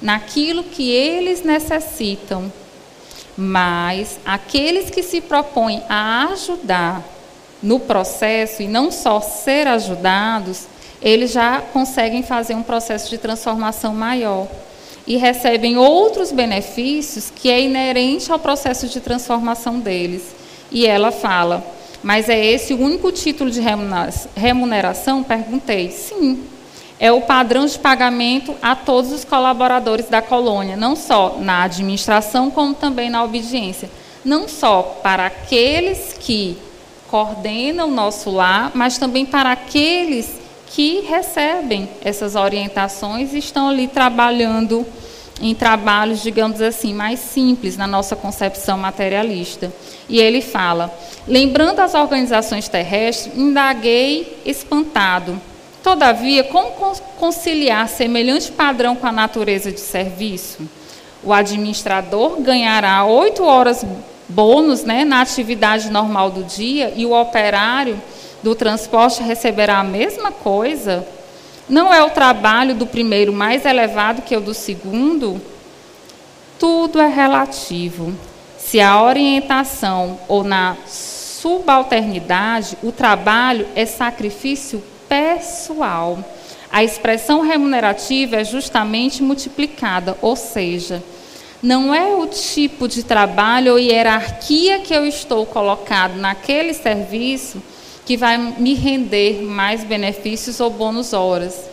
naquilo 0.00 0.62
que 0.62 0.90
eles 0.90 1.42
necessitam. 1.42 2.52
Mas 3.36 4.18
aqueles 4.24 4.90
que 4.90 5.02
se 5.02 5.20
propõem 5.20 5.82
a 5.88 6.28
ajudar 6.32 7.04
no 7.62 7.78
processo 7.78 8.62
e 8.62 8.68
não 8.68 8.90
só 8.90 9.20
ser 9.20 9.66
ajudados, 9.68 10.66
eles 11.00 11.30
já 11.30 11.60
conseguem 11.60 12.22
fazer 12.22 12.54
um 12.54 12.62
processo 12.62 13.08
de 13.08 13.16
transformação 13.16 13.94
maior 13.94 14.48
e 15.08 15.16
recebem 15.16 15.78
outros 15.78 16.30
benefícios 16.30 17.32
que 17.34 17.50
é 17.50 17.62
inerente 17.62 18.30
ao 18.30 18.38
processo 18.38 18.86
de 18.86 19.00
transformação 19.00 19.80
deles. 19.80 20.22
E 20.70 20.86
ela 20.86 21.10
fala: 21.10 21.64
Mas 22.02 22.28
é 22.28 22.44
esse 22.44 22.74
o 22.74 22.80
único 22.80 23.10
título 23.10 23.50
de 23.50 23.62
remuneração? 24.36 25.24
Perguntei. 25.24 25.90
Sim. 25.90 26.44
É 27.00 27.10
o 27.10 27.22
padrão 27.22 27.64
de 27.64 27.78
pagamento 27.78 28.54
a 28.60 28.76
todos 28.76 29.10
os 29.10 29.24
colaboradores 29.24 30.08
da 30.08 30.20
colônia, 30.20 30.76
não 30.76 30.94
só 30.94 31.38
na 31.40 31.62
administração, 31.62 32.50
como 32.50 32.74
também 32.74 33.08
na 33.08 33.24
obediência. 33.24 33.88
Não 34.22 34.46
só 34.46 34.98
para 35.02 35.26
aqueles 35.26 36.14
que 36.20 36.58
coordenam 37.08 37.88
o 37.88 37.90
nosso 37.90 38.30
lar, 38.30 38.72
mas 38.74 38.98
também 38.98 39.24
para 39.24 39.52
aqueles 39.52 40.47
que 40.70 41.00
recebem 41.00 41.88
essas 42.04 42.34
orientações 42.34 43.32
e 43.32 43.38
estão 43.38 43.68
ali 43.68 43.88
trabalhando 43.88 44.86
em 45.40 45.54
trabalhos, 45.54 46.22
digamos 46.22 46.60
assim, 46.60 46.92
mais 46.92 47.20
simples 47.20 47.76
na 47.76 47.86
nossa 47.86 48.16
concepção 48.16 48.76
materialista. 48.78 49.72
E 50.08 50.18
ele 50.18 50.40
fala: 50.40 50.92
lembrando 51.26 51.80
as 51.80 51.94
organizações 51.94 52.68
terrestres, 52.68 53.36
indaguei 53.36 54.40
espantado. 54.44 55.40
Todavia, 55.82 56.44
como 56.44 56.72
conciliar 57.18 57.88
semelhante 57.88 58.50
padrão 58.50 58.96
com 58.96 59.06
a 59.06 59.12
natureza 59.12 59.70
de 59.70 59.80
serviço? 59.80 60.68
O 61.22 61.32
administrador 61.32 62.40
ganhará 62.40 63.04
oito 63.04 63.42
horas 63.44 63.84
bônus 64.28 64.84
né, 64.84 65.04
na 65.04 65.22
atividade 65.22 65.90
normal 65.90 66.30
do 66.30 66.42
dia 66.44 66.92
e 66.94 67.06
o 67.06 67.12
operário 67.12 68.00
do 68.42 68.54
transporte 68.54 69.22
receberá 69.22 69.78
a 69.78 69.84
mesma 69.84 70.30
coisa? 70.30 71.06
Não 71.68 71.92
é 71.92 72.02
o 72.02 72.10
trabalho 72.10 72.74
do 72.74 72.86
primeiro 72.86 73.32
mais 73.32 73.64
elevado 73.64 74.22
que 74.22 74.36
o 74.36 74.40
do 74.40 74.54
segundo? 74.54 75.40
Tudo 76.58 77.00
é 77.00 77.06
relativo. 77.06 78.14
Se 78.58 78.80
a 78.80 79.02
orientação 79.02 80.18
ou 80.28 80.42
na 80.42 80.76
subalternidade, 80.86 82.76
o 82.82 82.90
trabalho 82.90 83.66
é 83.74 83.86
sacrifício 83.86 84.82
pessoal. 85.08 86.18
A 86.70 86.84
expressão 86.84 87.40
remunerativa 87.40 88.36
é 88.36 88.44
justamente 88.44 89.22
multiplicada, 89.22 90.16
ou 90.20 90.36
seja, 90.36 91.02
não 91.62 91.94
é 91.94 92.14
o 92.14 92.26
tipo 92.26 92.86
de 92.86 93.02
trabalho 93.02 93.72
ou 93.72 93.78
hierarquia 93.78 94.80
que 94.80 94.94
eu 94.94 95.04
estou 95.04 95.44
colocado 95.46 96.16
naquele 96.16 96.72
serviço 96.74 97.62
que 98.08 98.16
vai 98.16 98.38
me 98.38 98.72
render 98.72 99.42
mais 99.42 99.84
benefícios 99.84 100.60
ou 100.60 100.70
bônus 100.70 101.12
horas, 101.12 101.68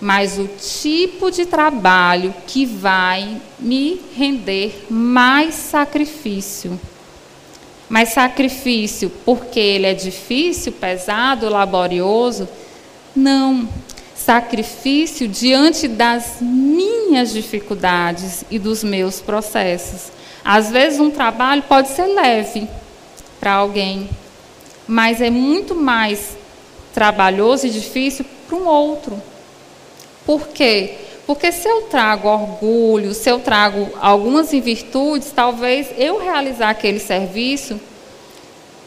mas 0.00 0.38
o 0.38 0.46
tipo 0.46 1.32
de 1.32 1.44
trabalho 1.44 2.32
que 2.46 2.64
vai 2.64 3.40
me 3.58 4.00
render 4.16 4.86
mais 4.88 5.52
sacrifício. 5.56 6.78
Mais 7.88 8.10
sacrifício 8.10 9.10
porque 9.24 9.58
ele 9.58 9.84
é 9.84 9.92
difícil, 9.92 10.70
pesado, 10.70 11.48
laborioso? 11.48 12.48
Não. 13.12 13.68
Sacrifício 14.14 15.26
diante 15.26 15.88
das 15.88 16.36
minhas 16.40 17.32
dificuldades 17.32 18.44
e 18.48 18.60
dos 18.60 18.84
meus 18.84 19.20
processos. 19.20 20.12
Às 20.44 20.70
vezes, 20.70 21.00
um 21.00 21.10
trabalho 21.10 21.64
pode 21.64 21.88
ser 21.88 22.06
leve 22.06 22.68
para 23.40 23.54
alguém, 23.54 24.08
mas 24.90 25.20
é 25.20 25.30
muito 25.30 25.72
mais 25.72 26.36
trabalhoso 26.92 27.64
e 27.64 27.70
difícil 27.70 28.26
para 28.48 28.56
um 28.56 28.66
outro. 28.66 29.22
Por 30.26 30.48
quê? 30.48 30.94
Porque 31.28 31.52
se 31.52 31.68
eu 31.68 31.82
trago 31.82 32.26
orgulho, 32.28 33.14
se 33.14 33.30
eu 33.30 33.38
trago 33.38 33.88
algumas 34.00 34.50
virtudes, 34.50 35.30
talvez 35.30 35.86
eu 35.96 36.18
realizar 36.18 36.70
aquele 36.70 36.98
serviço 36.98 37.80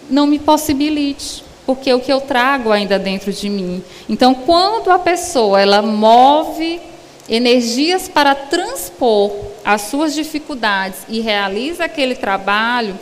não 0.09 0.27
me 0.27 0.37
possibilite, 0.37 1.41
porque 1.65 1.93
o 1.93 2.01
que 2.01 2.11
eu 2.11 2.19
trago 2.19 2.73
ainda 2.73 2.99
dentro 2.99 3.31
de 3.31 3.49
mim. 3.49 3.81
Então, 4.09 4.35
quando 4.35 4.91
a 4.91 4.99
pessoa 4.99 5.61
ela 5.61 5.81
move 5.81 6.81
energias 7.29 8.09
para 8.09 8.35
transpor 8.35 9.31
as 9.63 9.83
suas 9.83 10.13
dificuldades 10.13 10.99
e 11.07 11.21
realiza 11.21 11.85
aquele 11.85 12.15
trabalho, 12.15 12.99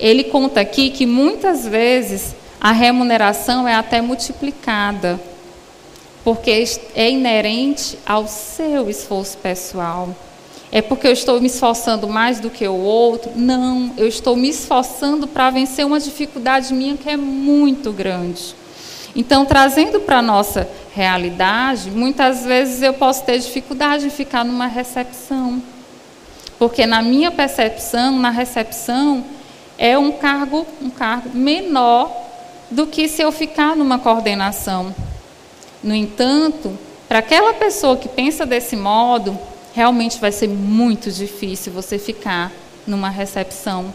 ele 0.00 0.24
conta 0.24 0.60
aqui 0.60 0.90
que 0.90 1.04
muitas 1.04 1.66
vezes 1.66 2.34
a 2.60 2.72
remuneração 2.72 3.68
é 3.68 3.74
até 3.74 4.00
multiplicada, 4.00 5.20
porque 6.24 6.64
é 6.94 7.10
inerente 7.10 7.98
ao 8.06 8.26
seu 8.26 8.88
esforço 8.88 9.36
pessoal. 9.38 10.14
É 10.72 10.80
porque 10.80 11.06
eu 11.06 11.12
estou 11.12 11.40
me 11.40 11.48
esforçando 11.48 12.08
mais 12.08 12.38
do 12.38 12.48
que 12.48 12.66
o 12.66 12.74
outro? 12.74 13.32
Não, 13.34 13.92
eu 13.96 14.06
estou 14.06 14.36
me 14.36 14.48
esforçando 14.48 15.26
para 15.26 15.50
vencer 15.50 15.84
uma 15.84 15.98
dificuldade 15.98 16.72
minha 16.72 16.96
que 16.96 17.10
é 17.10 17.16
muito 17.16 17.92
grande. 17.92 18.54
Então, 19.14 19.44
trazendo 19.44 20.00
para 20.00 20.18
a 20.18 20.22
nossa 20.22 20.68
realidade, 20.94 21.90
muitas 21.90 22.44
vezes 22.44 22.82
eu 22.82 22.94
posso 22.94 23.24
ter 23.24 23.38
dificuldade 23.38 24.06
em 24.06 24.10
ficar 24.10 24.44
numa 24.44 24.66
recepção. 24.66 25.60
Porque 26.58 26.86
na 26.86 27.02
minha 27.02 27.30
percepção, 27.30 28.16
na 28.18 28.30
recepção, 28.30 29.24
é 29.80 29.98
um 29.98 30.12
cargo, 30.12 30.66
um 30.82 30.90
cargo 30.90 31.30
menor 31.32 32.14
do 32.70 32.86
que 32.86 33.08
se 33.08 33.22
eu 33.22 33.32
ficar 33.32 33.74
numa 33.74 33.98
coordenação. 33.98 34.94
No 35.82 35.94
entanto, 35.94 36.78
para 37.08 37.20
aquela 37.20 37.54
pessoa 37.54 37.96
que 37.96 38.06
pensa 38.06 38.44
desse 38.44 38.76
modo, 38.76 39.36
realmente 39.72 40.20
vai 40.20 40.30
ser 40.30 40.48
muito 40.48 41.10
difícil 41.10 41.72
você 41.72 41.98
ficar 41.98 42.52
numa 42.86 43.08
recepção, 43.08 43.94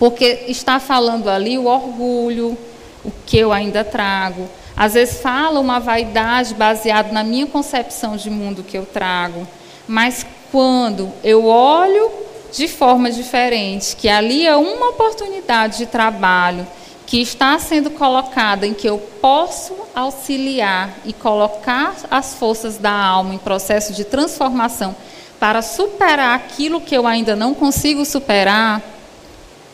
porque 0.00 0.46
está 0.48 0.80
falando 0.80 1.30
ali 1.30 1.56
o 1.56 1.66
orgulho, 1.66 2.58
o 3.04 3.12
que 3.24 3.38
eu 3.38 3.52
ainda 3.52 3.84
trago. 3.84 4.48
Às 4.76 4.94
vezes 4.94 5.20
fala 5.20 5.60
uma 5.60 5.78
vaidade 5.78 6.54
baseada 6.54 7.12
na 7.12 7.22
minha 7.22 7.46
concepção 7.46 8.16
de 8.16 8.28
mundo 8.28 8.64
que 8.64 8.76
eu 8.76 8.84
trago, 8.84 9.46
mas 9.86 10.26
quando 10.50 11.12
eu 11.22 11.46
olho 11.46 12.23
de 12.54 12.68
forma 12.68 13.10
diferente, 13.10 13.96
que 13.96 14.08
ali 14.08 14.46
é 14.46 14.56
uma 14.56 14.90
oportunidade 14.90 15.78
de 15.78 15.86
trabalho, 15.86 16.64
que 17.04 17.20
está 17.20 17.58
sendo 17.58 17.90
colocada 17.90 18.64
em 18.64 18.72
que 18.72 18.88
eu 18.88 18.98
posso 19.20 19.74
auxiliar 19.94 20.94
e 21.04 21.12
colocar 21.12 21.94
as 22.10 22.34
forças 22.34 22.78
da 22.78 22.92
alma 22.92 23.34
em 23.34 23.38
processo 23.38 23.92
de 23.92 24.04
transformação 24.04 24.94
para 25.38 25.62
superar 25.62 26.36
aquilo 26.36 26.80
que 26.80 26.96
eu 26.96 27.06
ainda 27.06 27.34
não 27.34 27.52
consigo 27.52 28.04
superar, 28.04 28.80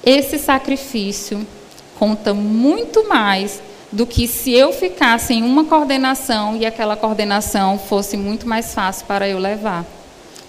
esse 0.02 0.38
sacrifício 0.38 1.46
conta 1.98 2.32
muito 2.32 3.06
mais 3.06 3.60
do 3.92 4.06
que 4.06 4.26
se 4.26 4.52
eu 4.52 4.72
ficasse 4.72 5.34
em 5.34 5.42
uma 5.42 5.64
coordenação 5.64 6.56
e 6.56 6.64
aquela 6.64 6.96
coordenação 6.96 7.78
fosse 7.78 8.16
muito 8.16 8.48
mais 8.48 8.72
fácil 8.72 9.06
para 9.06 9.28
eu 9.28 9.38
levar. 9.38 9.99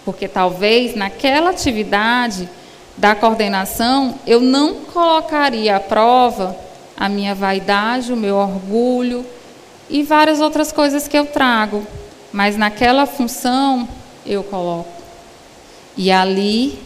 Porque 0.03 0.27
talvez 0.27 0.95
naquela 0.95 1.51
atividade 1.51 2.49
da 2.97 3.15
coordenação 3.15 4.15
eu 4.25 4.39
não 4.39 4.75
colocaria 4.85 5.75
à 5.75 5.79
prova 5.79 6.55
a 6.97 7.09
minha 7.09 7.33
vaidade, 7.33 8.13
o 8.13 8.17
meu 8.17 8.35
orgulho 8.35 9.25
e 9.89 10.03
várias 10.03 10.39
outras 10.39 10.71
coisas 10.71 11.07
que 11.07 11.17
eu 11.17 11.25
trago. 11.25 11.85
Mas 12.31 12.57
naquela 12.57 13.05
função 13.05 13.87
eu 14.25 14.43
coloco. 14.43 15.01
E 15.97 16.11
ali 16.11 16.79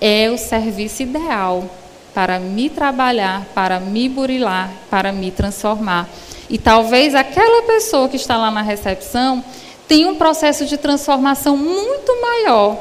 é 0.00 0.30
o 0.30 0.36
serviço 0.36 1.02
ideal 1.02 1.64
para 2.12 2.38
me 2.38 2.70
trabalhar, 2.70 3.46
para 3.54 3.80
me 3.80 4.08
burilar, 4.08 4.70
para 4.90 5.10
me 5.10 5.30
transformar. 5.30 6.08
E 6.48 6.58
talvez 6.58 7.14
aquela 7.14 7.62
pessoa 7.62 8.08
que 8.08 8.16
está 8.16 8.36
lá 8.36 8.50
na 8.50 8.62
recepção 8.62 9.42
tenha 9.94 10.08
um 10.08 10.16
processo 10.16 10.66
de 10.66 10.76
transformação 10.76 11.56
muito 11.56 12.20
maior 12.20 12.76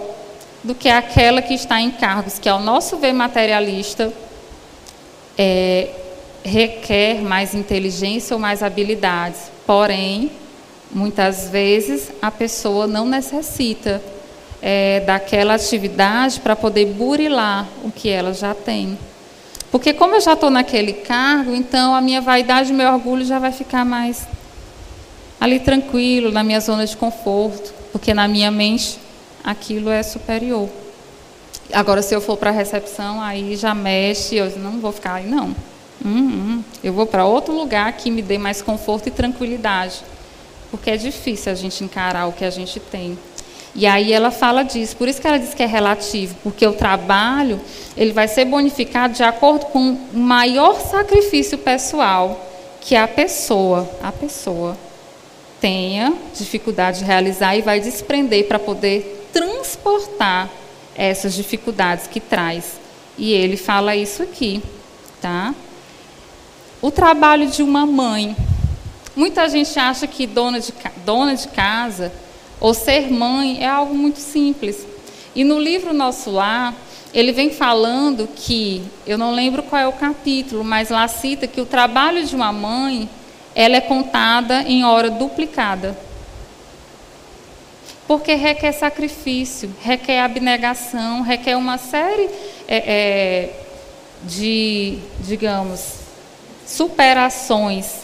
do 0.63 0.73
que 0.73 0.89
aquela 0.89 1.43
que 1.43 1.53
está 1.53 1.79
em 1.79 1.91
cargos, 1.91 2.39
que 2.39 2.49
ao 2.49 2.59
nosso 2.59 2.97
ver 2.97 3.13
materialista, 3.13 4.11
é, 5.37 5.89
requer 6.43 7.21
mais 7.21 7.53
inteligência 7.53 8.33
ou 8.33 8.39
mais 8.39 8.63
habilidades. 8.63 9.41
Porém, 9.63 10.31
muitas 10.91 11.49
vezes 11.49 12.09
a 12.19 12.31
pessoa 12.31 12.87
não 12.87 13.05
necessita 13.05 14.01
é, 14.59 15.01
daquela 15.01 15.53
atividade 15.53 16.39
para 16.39 16.55
poder 16.55 16.87
burilar 16.87 17.67
o 17.83 17.91
que 17.91 18.09
ela 18.09 18.33
já 18.33 18.55
tem. 18.55 18.97
Porque 19.71 19.93
como 19.93 20.15
eu 20.15 20.21
já 20.21 20.33
estou 20.33 20.49
naquele 20.49 20.93
cargo, 20.93 21.53
então 21.53 21.93
a 21.93 22.01
minha 22.01 22.21
vaidade 22.21 22.71
e 22.71 22.73
meu 22.73 22.91
orgulho 22.91 23.23
já 23.23 23.37
vai 23.37 23.51
ficar 23.51 23.85
mais 23.85 24.25
ali 25.43 25.59
tranquilo, 25.59 26.31
na 26.31 26.41
minha 26.41 26.61
zona 26.61 26.85
de 26.85 26.95
conforto, 26.95 27.73
porque 27.91 28.13
na 28.13 28.29
minha 28.29 28.49
mente 28.49 28.97
aquilo 29.43 29.89
é 29.89 30.01
superior. 30.01 30.69
Agora, 31.73 32.01
se 32.01 32.15
eu 32.15 32.21
for 32.21 32.37
para 32.37 32.49
a 32.49 32.53
recepção, 32.53 33.21
aí 33.21 33.57
já 33.57 33.75
mexe, 33.75 34.35
eu 34.35 34.49
não 34.57 34.79
vou 34.79 34.93
ficar 34.93 35.15
aí, 35.15 35.27
não. 35.27 35.47
Hum, 36.05 36.05
hum. 36.05 36.63
Eu 36.81 36.93
vou 36.93 37.05
para 37.05 37.25
outro 37.25 37.53
lugar 37.53 37.91
que 37.91 38.09
me 38.09 38.21
dê 38.21 38.37
mais 38.37 38.61
conforto 38.61 39.07
e 39.09 39.11
tranquilidade. 39.11 39.95
Porque 40.71 40.89
é 40.89 40.95
difícil 40.95 41.51
a 41.51 41.55
gente 41.55 41.83
encarar 41.83 42.25
o 42.27 42.31
que 42.31 42.45
a 42.45 42.49
gente 42.49 42.79
tem. 42.79 43.19
E 43.75 43.85
aí 43.85 44.13
ela 44.13 44.31
fala 44.31 44.63
disso. 44.63 44.95
Por 44.95 45.09
isso 45.09 45.19
que 45.19 45.27
ela 45.27 45.39
diz 45.39 45.53
que 45.53 45.61
é 45.61 45.65
relativo, 45.65 46.37
porque 46.41 46.65
o 46.65 46.71
trabalho 46.71 47.59
ele 47.97 48.13
vai 48.13 48.29
ser 48.29 48.45
bonificado 48.45 49.13
de 49.13 49.23
acordo 49.23 49.65
com 49.65 49.91
o 50.13 50.17
maior 50.17 50.79
sacrifício 50.79 51.57
pessoal 51.57 52.49
que 52.79 52.95
a 52.95 53.09
pessoa, 53.09 53.89
a 54.01 54.11
pessoa 54.11 54.77
tenha 55.63 56.13
dificuldade 56.37 56.99
de 56.99 57.05
realizar 57.05 57.55
e 57.55 57.61
vai 57.61 57.79
desprender 57.79 58.49
para 58.49 58.59
poder 58.59 59.29
transportar 59.31 60.49
essas 60.93 61.33
dificuldades 61.33 62.05
que 62.05 62.19
traz. 62.19 62.81
E 63.17 63.31
ele 63.31 63.55
fala 63.55 63.95
isso 63.95 64.21
aqui, 64.21 64.61
tá? 65.21 65.55
O 66.81 66.91
trabalho 66.91 67.47
de 67.47 67.63
uma 67.63 67.85
mãe. 67.85 68.35
Muita 69.15 69.47
gente 69.47 69.79
acha 69.79 70.05
que 70.05 70.27
dona 70.27 70.59
de, 70.59 70.73
dona 71.05 71.33
de 71.33 71.47
casa 71.47 72.11
ou 72.59 72.73
ser 72.73 73.09
mãe 73.09 73.63
é 73.63 73.67
algo 73.67 73.95
muito 73.95 74.19
simples. 74.19 74.85
E 75.33 75.45
no 75.45 75.57
livro 75.57 75.93
Nosso 75.93 76.29
Lar, 76.29 76.75
ele 77.13 77.31
vem 77.31 77.49
falando 77.49 78.27
que, 78.35 78.83
eu 79.07 79.17
não 79.17 79.33
lembro 79.33 79.63
qual 79.63 79.81
é 79.81 79.87
o 79.87 79.93
capítulo, 79.93 80.61
mas 80.61 80.89
lá 80.89 81.07
cita 81.07 81.47
que 81.47 81.61
o 81.61 81.65
trabalho 81.65 82.25
de 82.25 82.35
uma 82.35 82.51
mãe, 82.51 83.09
ela 83.55 83.75
é 83.75 83.81
contada 83.81 84.63
em 84.63 84.83
hora 84.83 85.09
duplicada. 85.09 85.97
Porque 88.07 88.35
requer 88.35 88.71
sacrifício, 88.73 89.73
requer 89.81 90.19
abnegação, 90.19 91.21
requer 91.21 91.55
uma 91.55 91.77
série 91.77 92.29
é, 92.67 92.77
é, 92.85 93.49
de, 94.23 94.99
digamos, 95.21 95.99
superações 96.65 98.03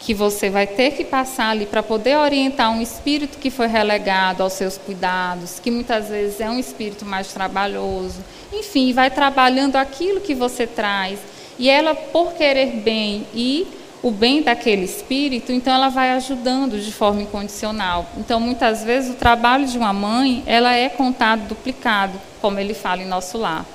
que 0.00 0.14
você 0.14 0.48
vai 0.48 0.66
ter 0.66 0.92
que 0.92 1.04
passar 1.04 1.50
ali 1.50 1.66
para 1.66 1.82
poder 1.82 2.16
orientar 2.16 2.70
um 2.70 2.80
espírito 2.80 3.38
que 3.38 3.50
foi 3.50 3.66
relegado 3.66 4.42
aos 4.42 4.54
seus 4.54 4.78
cuidados, 4.78 5.58
que 5.60 5.70
muitas 5.70 6.08
vezes 6.08 6.40
é 6.40 6.48
um 6.48 6.58
espírito 6.58 7.04
mais 7.04 7.28
trabalhoso. 7.28 8.24
Enfim, 8.52 8.92
vai 8.92 9.10
trabalhando 9.10 9.76
aquilo 9.76 10.20
que 10.20 10.34
você 10.34 10.66
traz. 10.66 11.18
E 11.58 11.68
ela, 11.68 11.94
por 11.94 12.34
querer 12.34 12.76
bem 12.76 13.26
e 13.34 13.66
o 14.02 14.10
bem 14.10 14.42
daquele 14.42 14.84
espírito, 14.84 15.50
então 15.52 15.74
ela 15.74 15.88
vai 15.88 16.10
ajudando 16.10 16.80
de 16.80 16.92
forma 16.92 17.22
incondicional. 17.22 18.06
Então, 18.16 18.38
muitas 18.38 18.84
vezes, 18.84 19.10
o 19.10 19.14
trabalho 19.14 19.66
de 19.66 19.76
uma 19.76 19.92
mãe, 19.92 20.42
ela 20.46 20.72
é 20.72 20.88
contado 20.88 21.48
duplicado, 21.48 22.20
como 22.40 22.58
ele 22.60 22.74
fala 22.74 23.02
em 23.02 23.06
nosso 23.06 23.36
lar. 23.38 23.66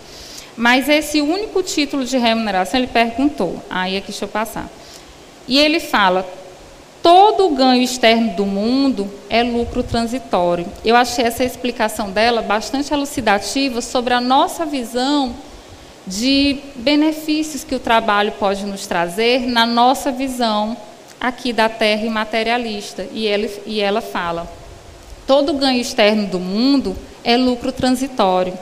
Mas 0.56 0.88
esse 0.88 1.20
único 1.20 1.62
título 1.64 2.06
de 2.06 2.18
remuneração, 2.18 2.80
ele 2.80 2.88
perguntou. 2.88 3.62
Aí 3.70 3.96
é 3.96 4.02
que 4.02 4.12
deixa 4.12 4.26
eu 4.26 4.30
passar. 4.30 4.70
E 5.48 5.60
ele 5.60 5.80
fala: 5.80 6.26
todo 7.02 7.48
o 7.48 7.56
ganho 7.56 7.82
externo 7.82 8.36
do 8.36 8.46
mundo 8.46 9.12
é 9.30 9.44
lucro 9.44 9.84
transitório. 9.84 10.66
Eu 10.86 10.96
achei 10.96 11.26
essa 11.26 11.44
explicação 11.44 12.12
dela 12.12 12.42
bastante 12.42 12.94
elucidativa 12.94 13.82
sobre 13.82 14.14
a 14.14 14.22
nossa 14.22 14.66
visão 14.66 15.34
de 16.06 16.60
benefícios 16.76 17.64
que 17.64 17.76
o 17.76 17.80
trabalho 17.80 18.34
pode 18.34 18.66
nos 18.66 18.86
trazer 18.86 19.48
na 19.48 19.66
nossa 19.66 20.12
visão 20.12 20.76
aqui 21.20 21.54
da 21.54 21.70
terra 21.70 22.06
imaterialista. 22.06 23.08
E, 23.14 23.26
ele, 23.26 23.50
e 23.66 23.80
ela 23.80 24.02
fala: 24.02 24.52
todo 25.26 25.54
ganho 25.54 25.80
externo 25.80 26.28
do 26.28 26.40
mundo 26.40 26.96
é 27.24 27.38
lucro 27.38 27.72
transitório. 27.72 28.54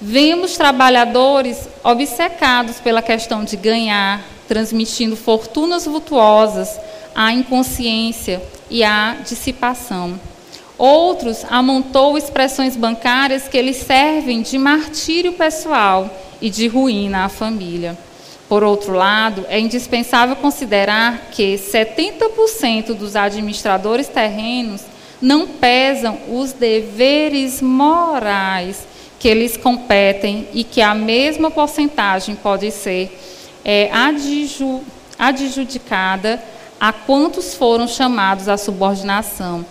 Vemos 0.00 0.56
trabalhadores 0.56 1.68
obcecados 1.82 2.78
pela 2.78 3.02
questão 3.02 3.42
de 3.42 3.56
ganhar, 3.56 4.22
transmitindo 4.46 5.16
fortunas 5.16 5.86
vultuosas 5.86 6.78
à 7.14 7.32
inconsciência 7.32 8.40
e 8.70 8.84
à 8.84 9.16
dissipação. 9.26 10.20
Outros 10.76 11.44
amontou 11.50 12.16
expressões 12.16 12.76
bancárias 12.76 13.48
que 13.48 13.60
lhes 13.60 13.78
servem 13.78 14.42
de 14.42 14.56
martírio 14.56 15.32
pessoal 15.32 16.08
e 16.40 16.50
de 16.50 16.68
ruína 16.68 17.24
à 17.24 17.28
família. 17.28 17.96
Por 18.48 18.64
outro 18.64 18.92
lado, 18.92 19.44
é 19.48 19.60
indispensável 19.60 20.34
considerar 20.36 21.28
que 21.32 21.56
70% 21.56 22.94
dos 22.94 23.14
administradores 23.14 24.08
terrenos 24.08 24.82
não 25.20 25.46
pesam 25.46 26.18
os 26.28 26.52
deveres 26.52 27.60
morais 27.60 28.86
que 29.18 29.34
lhes 29.34 29.56
competem 29.56 30.48
e 30.54 30.64
que 30.64 30.80
a 30.80 30.94
mesma 30.94 31.50
porcentagem 31.50 32.36
pode 32.36 32.70
ser 32.70 33.18
é, 33.64 33.90
adju, 33.92 34.82
adjudicada 35.18 36.42
a 36.80 36.92
quantos 36.92 37.54
foram 37.54 37.88
chamados 37.88 38.48
à 38.48 38.56
subordinação. 38.56 39.66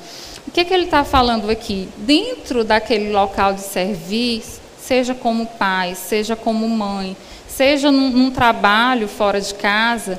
O 0.45 0.51
que, 0.51 0.59
é 0.59 0.65
que 0.65 0.73
ele 0.73 0.85
está 0.85 1.03
falando 1.03 1.49
aqui? 1.49 1.87
Dentro 1.97 2.63
daquele 2.63 3.11
local 3.11 3.53
de 3.53 3.61
serviço, 3.61 4.61
seja 4.87 5.13
como 5.13 5.45
pai, 5.45 5.95
seja 5.95 6.33
como 6.33 6.67
mãe, 6.69 7.17
seja 7.45 7.91
num, 7.91 8.09
num 8.09 8.31
trabalho 8.31 9.05
fora 9.09 9.41
de 9.41 9.53
casa, 9.53 10.17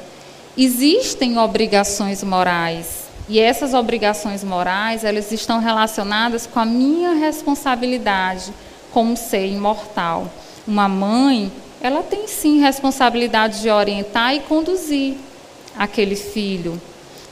existem 0.56 1.38
obrigações 1.38 2.22
morais. 2.22 3.08
E 3.30 3.40
essas 3.40 3.72
obrigações 3.72 4.44
morais, 4.44 5.04
elas 5.04 5.32
estão 5.32 5.58
relacionadas 5.58 6.46
com 6.46 6.60
a 6.60 6.66
minha 6.66 7.14
responsabilidade 7.14 8.52
como 8.92 9.16
ser 9.16 9.46
imortal. 9.46 10.30
Uma 10.66 10.86
mãe 10.86 11.50
ela 11.80 12.02
tem 12.02 12.26
sim 12.26 12.60
responsabilidade 12.60 13.62
de 13.62 13.70
orientar 13.70 14.34
e 14.34 14.40
conduzir 14.40 15.14
aquele 15.78 16.16
filho. 16.16 16.78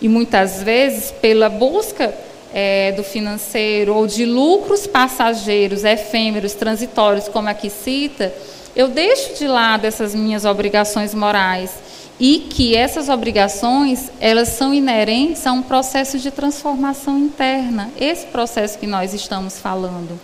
E 0.01 0.09
muitas 0.09 0.62
vezes, 0.62 1.11
pela 1.11 1.51
busca 1.51 2.14
é, 2.59 2.91
do 2.93 3.05
financeiro 3.05 3.95
ou 3.95 4.07
de 4.07 4.25
lucros 4.25 4.87
passageiros, 4.87 5.85
efêmeros, 5.85 6.55
transitórios, 6.55 7.29
como 7.29 7.51
aqui 7.51 7.69
cita, 7.69 8.33
eu 8.75 8.89
deixo 8.89 9.35
de 9.35 9.47
lado 9.47 9.85
essas 9.85 10.15
minhas 10.15 10.47
obrigações 10.47 11.13
morais 11.13 11.71
e 12.19 12.47
que 12.49 12.75
essas 12.75 13.11
obrigações 13.11 14.11
elas 14.19 14.49
são 14.49 14.73
inerentes 14.73 15.47
a 15.47 15.53
um 15.53 15.61
processo 15.61 16.19
de 16.19 16.31
transformação 16.31 17.19
interna, 17.19 17.91
esse 18.01 18.25
processo 18.25 18.79
que 18.79 18.87
nós 18.87 19.13
estamos 19.13 19.59
falando. 19.59 20.19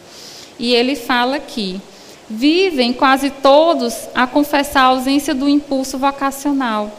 E 0.59 0.73
ele 0.73 0.97
fala 0.97 1.37
aqui 1.37 1.83
vivem 2.31 2.95
quase 2.95 3.29
todos 3.29 4.09
a 4.15 4.27
confessar 4.27 4.85
a 4.85 4.87
ausência 4.87 5.35
do 5.35 5.47
impulso 5.47 5.99
vocacional, 5.99 6.91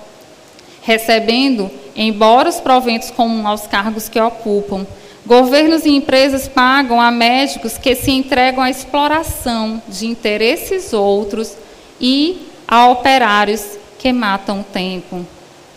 recebendo, 0.84 1.72
embora 1.96 2.50
os 2.50 2.60
proventos 2.60 3.10
comuns 3.10 3.48
aos 3.48 3.66
cargos 3.66 4.08
que 4.08 4.20
ocupam, 4.22 4.86
governos 5.26 5.86
e 5.86 5.90
empresas 5.90 6.48
pagam 6.48 7.00
a 7.00 7.10
médicos 7.12 7.78
que 7.78 7.96
se 7.96 8.12
entregam 8.12 8.64
à 8.64 8.70
exploração 8.70 9.82
de 9.88 10.06
interesses 10.08 10.94
outros 10.94 11.56
e 12.00 12.48
a 12.68 12.88
operários 12.90 13.78
que 13.98 14.12
matam 14.12 14.62
o 14.62 14.64
tempo. 14.64 15.26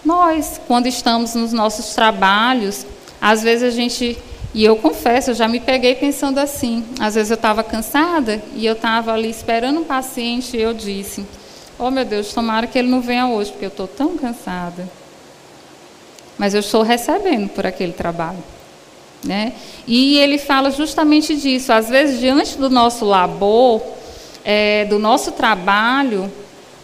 Nós, 0.05 0.61
quando 0.66 0.86
estamos 0.86 1.34
nos 1.34 1.53
nossos 1.53 1.94
trabalhos, 1.94 2.86
às 3.20 3.42
vezes 3.42 3.64
a 3.64 3.70
gente 3.70 4.18
e 4.55 4.64
eu 4.64 4.76
confesso, 4.76 5.32
eu 5.32 5.34
já 5.34 5.47
me 5.47 5.61
peguei 5.61 5.94
pensando 5.94 6.38
assim. 6.38 6.82
Às 6.99 7.14
vezes 7.14 7.30
eu 7.30 7.34
estava 7.34 7.62
cansada 7.62 8.42
e 8.55 8.64
eu 8.64 8.72
estava 8.72 9.12
ali 9.12 9.28
esperando 9.28 9.80
um 9.80 9.84
paciente 9.84 10.57
e 10.57 10.62
eu 10.62 10.72
disse: 10.72 11.26
Oh 11.78 11.90
meu 11.90 12.07
Deus, 12.07 12.32
tomara 12.32 12.66
que 12.66 12.78
ele 12.78 12.88
não 12.88 13.03
venha 13.03 13.26
hoje, 13.26 13.51
porque 13.51 13.66
eu 13.66 13.68
estou 13.70 13.86
tão 13.86 14.16
cansada. 14.16 14.88
Mas 16.38 16.55
eu 16.55 16.61
estou 16.61 16.82
recebendo 16.82 17.51
por 17.51 17.66
aquele 17.66 17.92
trabalho. 17.92 18.42
Né? 19.25 19.53
E 19.87 20.19
ele 20.19 20.39
fala 20.39 20.71
justamente 20.71 21.35
disso. 21.37 21.73
Às 21.73 21.89
vezes, 21.89 22.21
diante 22.21 22.57
do 22.57 22.71
nosso 22.71 23.05
labor, 23.05 23.83
é, 24.45 24.85
do 24.85 24.99
nosso 24.99 25.33
trabalho, 25.33 26.31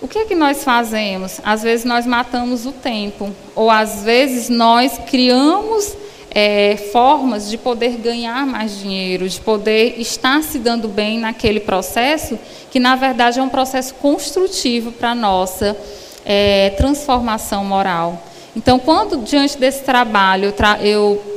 o 0.00 0.08
que 0.08 0.18
é 0.18 0.24
que 0.24 0.34
nós 0.34 0.64
fazemos? 0.64 1.40
Às 1.44 1.62
vezes 1.62 1.84
nós 1.84 2.04
matamos 2.04 2.66
o 2.66 2.72
tempo, 2.72 3.30
ou 3.54 3.70
às 3.70 4.02
vezes 4.02 4.48
nós 4.48 4.98
criamos 5.06 5.96
é, 6.34 6.76
formas 6.90 7.48
de 7.48 7.56
poder 7.56 7.98
ganhar 7.98 8.44
mais 8.44 8.78
dinheiro, 8.78 9.28
de 9.28 9.40
poder 9.40 10.00
estar 10.00 10.42
se 10.42 10.58
dando 10.58 10.88
bem 10.88 11.20
naquele 11.20 11.60
processo, 11.60 12.36
que 12.70 12.80
na 12.80 12.96
verdade 12.96 13.38
é 13.38 13.42
um 13.42 13.48
processo 13.48 13.94
construtivo 13.94 14.90
para 14.90 15.10
a 15.10 15.14
nossa 15.14 15.76
é, 16.24 16.70
transformação 16.70 17.64
moral. 17.64 18.20
Então, 18.56 18.78
quando 18.78 19.18
diante 19.18 19.56
desse 19.56 19.84
trabalho 19.84 20.46
eu, 20.46 20.52
tra 20.52 20.78
eu 20.82 21.31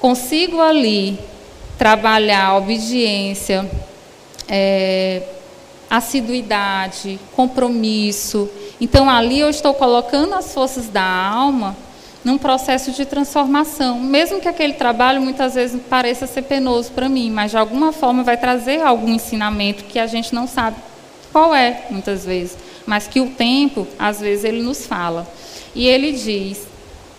consigo 0.00 0.60
ali 0.60 1.18
trabalhar 1.76 2.56
obediência, 2.56 3.68
é, 4.48 5.22
assiduidade, 5.90 7.18
compromisso, 7.34 8.48
então 8.80 9.08
ali 9.08 9.40
eu 9.40 9.48
estou 9.48 9.74
colocando 9.74 10.34
as 10.34 10.52
forças 10.52 10.88
da 10.88 11.02
alma 11.02 11.76
num 12.24 12.36
processo 12.36 12.90
de 12.90 13.06
transformação, 13.06 13.98
mesmo 14.00 14.40
que 14.40 14.48
aquele 14.48 14.74
trabalho 14.74 15.20
muitas 15.20 15.54
vezes 15.54 15.80
pareça 15.88 16.26
ser 16.26 16.42
penoso 16.42 16.90
para 16.92 17.08
mim, 17.08 17.30
mas 17.30 17.52
de 17.52 17.56
alguma 17.56 17.92
forma 17.92 18.22
vai 18.22 18.36
trazer 18.36 18.82
algum 18.82 19.14
ensinamento 19.14 19.84
que 19.84 19.98
a 19.98 20.06
gente 20.06 20.34
não 20.34 20.46
sabe 20.46 20.76
qual 21.32 21.54
é, 21.54 21.86
muitas 21.90 22.24
vezes, 22.24 22.56
mas 22.86 23.06
que 23.06 23.20
o 23.20 23.30
tempo, 23.30 23.86
às 23.98 24.20
vezes, 24.20 24.44
ele 24.44 24.62
nos 24.62 24.86
fala. 24.86 25.26
E 25.74 25.86
ele 25.86 26.12
diz: 26.12 26.66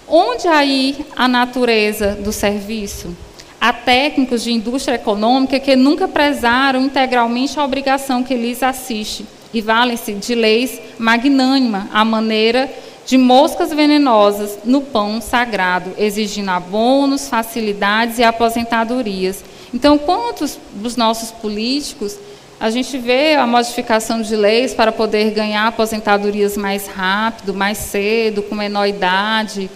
onde 0.10 0.47
aí 0.47 1.05
a 1.16 1.28
natureza 1.28 2.18
do 2.22 2.32
serviço? 2.32 3.16
Há 3.62 3.74
técnicos 3.74 4.43
de 4.43 4.51
indústria 4.51 4.95
econômica 4.95 5.60
que 5.60 5.76
nunca 5.76 6.07
prezaram 6.07 6.82
integralmente 6.82 7.60
a 7.60 7.64
obrigação 7.64 8.24
que 8.24 8.34
lhes 8.34 8.64
assiste 8.64 9.26
e 9.53 9.62
valem-se 9.62 10.14
de 10.14 10.36
leis 10.36 10.80
magnânima, 10.97 11.89
à 11.91 12.05
maneira 12.05 12.70
de 13.05 13.18
moscas 13.18 13.72
venenosas 13.74 14.60
no 14.64 14.82
pão 14.82 15.20
sagrado, 15.20 15.91
exigindo 15.97 16.49
abonos, 16.49 17.28
facilidades 17.28 18.20
e 18.20 18.24
aposentadorias. 18.24 19.43
Então, 19.74 19.97
quantos 19.97 20.57
dos 20.74 20.95
nossos 20.95 21.32
políticos 21.32 22.18
a 22.60 22.70
gente 22.70 22.97
vê 22.97 23.36
a 23.36 23.47
modificação 23.47 24.22
de 24.22 24.36
leis 24.36 24.74
para 24.74 24.91
poder 24.91 25.32
ganhar 25.32 25.68
aposentadorias 25.68 26.57
mais 26.57 26.88
rápido, 26.88 27.53
mais 27.53 27.78
cedo, 27.78 28.43
com 28.43 28.53
menor 28.53 28.86
idade, 28.86 29.70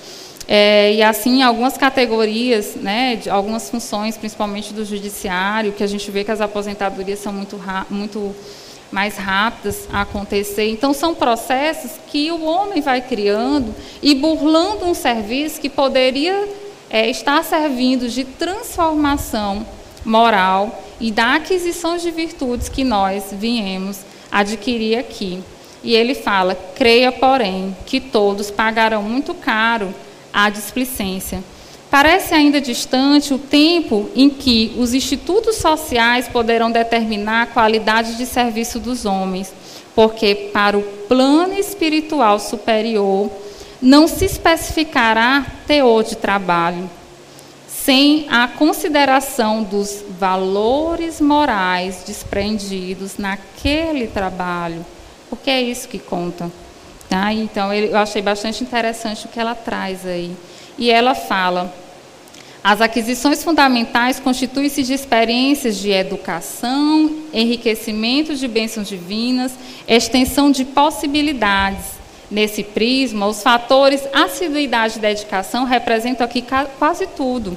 é, 0.47 0.93
e 0.93 1.01
assim 1.01 1.41
algumas 1.41 1.77
categorias, 1.77 2.75
né, 2.75 3.15
de 3.15 3.29
algumas 3.29 3.69
funções, 3.69 4.17
principalmente 4.17 4.73
do 4.73 4.83
judiciário, 4.83 5.71
que 5.71 5.83
a 5.83 5.87
gente 5.87 6.09
vê 6.11 6.23
que 6.23 6.31
as 6.31 6.41
aposentadorias 6.41 7.19
são 7.19 7.31
muito, 7.31 7.59
muito 7.89 8.35
mais 8.91 9.17
rápidas 9.17 9.87
a 9.91 10.01
acontecer. 10.01 10.69
Então, 10.69 10.93
são 10.93 11.15
processos 11.15 11.91
que 12.07 12.31
o 12.31 12.43
homem 12.43 12.81
vai 12.81 13.01
criando 13.01 13.73
e 14.01 14.13
burlando 14.13 14.85
um 14.85 14.93
serviço 14.93 15.59
que 15.59 15.69
poderia 15.69 16.47
é, 16.89 17.09
estar 17.09 17.43
servindo 17.43 18.07
de 18.07 18.23
transformação 18.23 19.65
moral 20.05 20.83
e 20.99 21.11
da 21.11 21.35
aquisição 21.35 21.97
de 21.97 22.11
virtudes 22.11 22.69
que 22.69 22.83
nós 22.83 23.25
viemos 23.31 24.01
adquirir 24.31 24.97
aqui. 24.97 25.41
E 25.83 25.95
ele 25.95 26.13
fala: 26.13 26.55
creia, 26.75 27.11
porém, 27.11 27.75
que 27.85 27.99
todos 27.99 28.51
pagarão 28.51 29.01
muito 29.01 29.33
caro 29.33 29.93
a 30.33 30.49
displicência 30.49 31.43
Parece 31.93 32.33
ainda 32.33 32.59
distante 32.59 33.35
o 33.35 33.37
tempo 33.37 34.09
em 34.15 34.27
que 34.27 34.73
os 34.79 34.95
institutos 34.95 35.57
sociais 35.57 36.27
poderão 36.27 36.71
determinar 36.71 37.43
a 37.43 37.45
qualidade 37.45 38.17
de 38.17 38.25
serviço 38.25 38.79
dos 38.79 39.05
homens, 39.05 39.53
porque 39.93 40.49
para 40.51 40.75
o 40.75 40.81
plano 40.81 41.53
espiritual 41.53 42.39
superior 42.39 43.29
não 43.79 44.07
se 44.07 44.25
especificará 44.25 45.45
teor 45.67 46.03
de 46.03 46.17
trabalho, 46.17 46.89
sem 47.67 48.25
a 48.27 48.47
consideração 48.47 49.61
dos 49.61 50.03
valores 50.19 51.21
morais 51.21 52.01
desprendidos 52.07 53.19
naquele 53.19 54.07
trabalho, 54.07 54.83
porque 55.29 55.51
é 55.51 55.61
isso 55.61 55.87
que 55.87 55.99
conta. 55.99 56.51
Tá? 57.13 57.31
Então, 57.31 57.71
eu 57.71 57.95
achei 57.95 58.23
bastante 58.23 58.63
interessante 58.63 59.27
o 59.27 59.29
que 59.29 59.39
ela 59.39 59.53
traz 59.53 60.03
aí. 60.03 60.35
E 60.79 60.89
ela 60.89 61.13
fala 61.13 61.71
as 62.63 62.81
aquisições 62.81 63.43
fundamentais 63.43 64.19
constituem-se 64.19 64.81
de 64.81 64.93
experiências 64.95 65.77
de 65.77 65.91
educação, 65.91 67.15
enriquecimento 67.31 68.35
de 68.35 68.47
bênçãos 68.47 68.87
divinas, 68.87 69.51
extensão 69.87 70.49
de 70.49 70.65
possibilidades. 70.65 71.85
Nesse 72.31 72.63
prisma, 72.63 73.27
os 73.27 73.43
fatores 73.43 74.01
assiduidade 74.11 74.97
e 74.97 74.99
dedicação 74.99 75.65
representam 75.65 76.25
aqui 76.25 76.43
quase 76.79 77.05
tudo. 77.05 77.55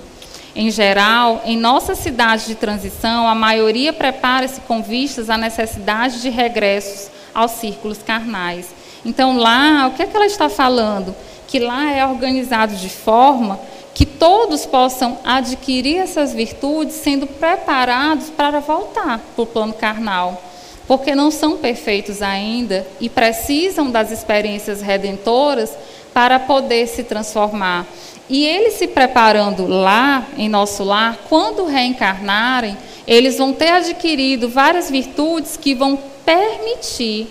Em 0.54 0.70
geral, 0.70 1.40
em 1.46 1.56
nossa 1.56 1.94
cidade 1.94 2.44
de 2.44 2.56
transição, 2.56 3.26
a 3.26 3.34
maioria 3.34 3.90
prepara-se 3.90 4.60
com 4.60 4.82
vistas 4.82 5.30
à 5.30 5.38
necessidade 5.38 6.20
de 6.20 6.28
regressos 6.28 7.08
aos 7.32 7.52
círculos 7.52 8.02
carnais. 8.02 8.75
Então, 9.06 9.38
lá, 9.38 9.86
o 9.86 9.92
que, 9.92 10.02
é 10.02 10.06
que 10.06 10.16
ela 10.16 10.26
está 10.26 10.48
falando? 10.48 11.14
Que 11.46 11.60
lá 11.60 11.92
é 11.92 12.04
organizado 12.04 12.74
de 12.74 12.88
forma 12.88 13.58
que 13.94 14.04
todos 14.04 14.66
possam 14.66 15.16
adquirir 15.24 15.98
essas 15.98 16.34
virtudes 16.34 16.96
sendo 16.96 17.24
preparados 17.24 18.30
para 18.30 18.58
voltar 18.58 19.20
para 19.34 19.42
o 19.42 19.46
plano 19.46 19.72
carnal, 19.72 20.42
porque 20.88 21.14
não 21.14 21.30
são 21.30 21.56
perfeitos 21.56 22.20
ainda 22.20 22.84
e 23.00 23.08
precisam 23.08 23.92
das 23.92 24.10
experiências 24.10 24.82
redentoras 24.82 25.72
para 26.12 26.40
poder 26.40 26.88
se 26.88 27.04
transformar. 27.04 27.86
E 28.28 28.44
eles 28.44 28.74
se 28.74 28.88
preparando 28.88 29.68
lá, 29.68 30.26
em 30.36 30.48
nosso 30.48 30.82
lar, 30.82 31.16
quando 31.28 31.64
reencarnarem, 31.64 32.76
eles 33.06 33.38
vão 33.38 33.52
ter 33.52 33.70
adquirido 33.70 34.48
várias 34.48 34.90
virtudes 34.90 35.56
que 35.56 35.76
vão 35.76 35.96
permitir 36.24 37.28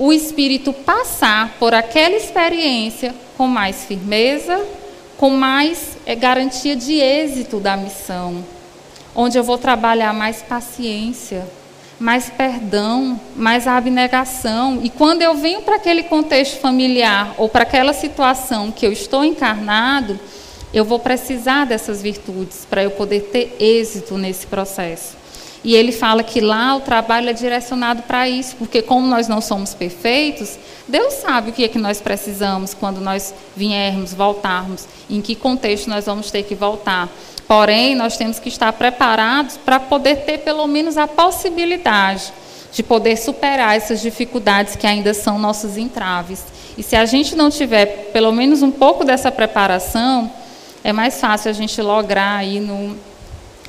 o 0.00 0.14
espírito 0.14 0.72
passar 0.72 1.56
por 1.58 1.74
aquela 1.74 2.16
experiência 2.16 3.14
com 3.36 3.46
mais 3.46 3.84
firmeza, 3.84 4.58
com 5.18 5.28
mais 5.28 5.98
é, 6.06 6.14
garantia 6.14 6.74
de 6.74 6.94
êxito 6.94 7.60
da 7.60 7.76
missão, 7.76 8.42
onde 9.14 9.36
eu 9.36 9.44
vou 9.44 9.58
trabalhar 9.58 10.14
mais 10.14 10.40
paciência, 10.40 11.46
mais 11.98 12.30
perdão, 12.30 13.20
mais 13.36 13.66
abnegação. 13.68 14.80
E 14.82 14.88
quando 14.88 15.20
eu 15.20 15.34
venho 15.34 15.60
para 15.60 15.76
aquele 15.76 16.04
contexto 16.04 16.58
familiar 16.60 17.34
ou 17.36 17.50
para 17.50 17.64
aquela 17.64 17.92
situação 17.92 18.72
que 18.72 18.86
eu 18.86 18.92
estou 18.92 19.22
encarnado, 19.22 20.18
eu 20.72 20.82
vou 20.82 20.98
precisar 20.98 21.66
dessas 21.66 22.00
virtudes 22.00 22.64
para 22.64 22.82
eu 22.82 22.90
poder 22.92 23.28
ter 23.30 23.54
êxito 23.60 24.16
nesse 24.16 24.46
processo. 24.46 25.19
E 25.62 25.74
ele 25.74 25.92
fala 25.92 26.22
que 26.22 26.40
lá 26.40 26.74
o 26.74 26.80
trabalho 26.80 27.28
é 27.28 27.32
direcionado 27.34 28.02
para 28.02 28.28
isso, 28.28 28.56
porque 28.56 28.80
como 28.80 29.06
nós 29.06 29.28
não 29.28 29.42
somos 29.42 29.74
perfeitos, 29.74 30.58
Deus 30.88 31.14
sabe 31.14 31.50
o 31.50 31.52
que 31.52 31.64
é 31.64 31.68
que 31.68 31.78
nós 31.78 32.00
precisamos 32.00 32.72
quando 32.72 33.00
nós 33.00 33.34
viermos, 33.54 34.14
voltarmos, 34.14 34.86
em 35.08 35.20
que 35.20 35.34
contexto 35.34 35.88
nós 35.88 36.06
vamos 36.06 36.30
ter 36.30 36.44
que 36.44 36.54
voltar. 36.54 37.10
Porém, 37.46 37.94
nós 37.94 38.16
temos 38.16 38.38
que 38.38 38.48
estar 38.48 38.72
preparados 38.72 39.58
para 39.58 39.78
poder 39.78 40.24
ter 40.24 40.38
pelo 40.38 40.66
menos 40.66 40.96
a 40.96 41.06
possibilidade 41.06 42.32
de 42.72 42.82
poder 42.82 43.16
superar 43.16 43.76
essas 43.76 44.00
dificuldades 44.00 44.76
que 44.76 44.86
ainda 44.86 45.12
são 45.12 45.38
nossos 45.38 45.76
entraves. 45.76 46.44
E 46.78 46.82
se 46.82 46.96
a 46.96 47.04
gente 47.04 47.34
não 47.34 47.50
tiver 47.50 48.10
pelo 48.12 48.32
menos 48.32 48.62
um 48.62 48.70
pouco 48.70 49.04
dessa 49.04 49.30
preparação, 49.30 50.30
é 50.82 50.92
mais 50.92 51.20
fácil 51.20 51.50
a 51.50 51.52
gente 51.52 51.82
lograr 51.82 52.36
aí 52.36 52.60
no, 52.60 52.96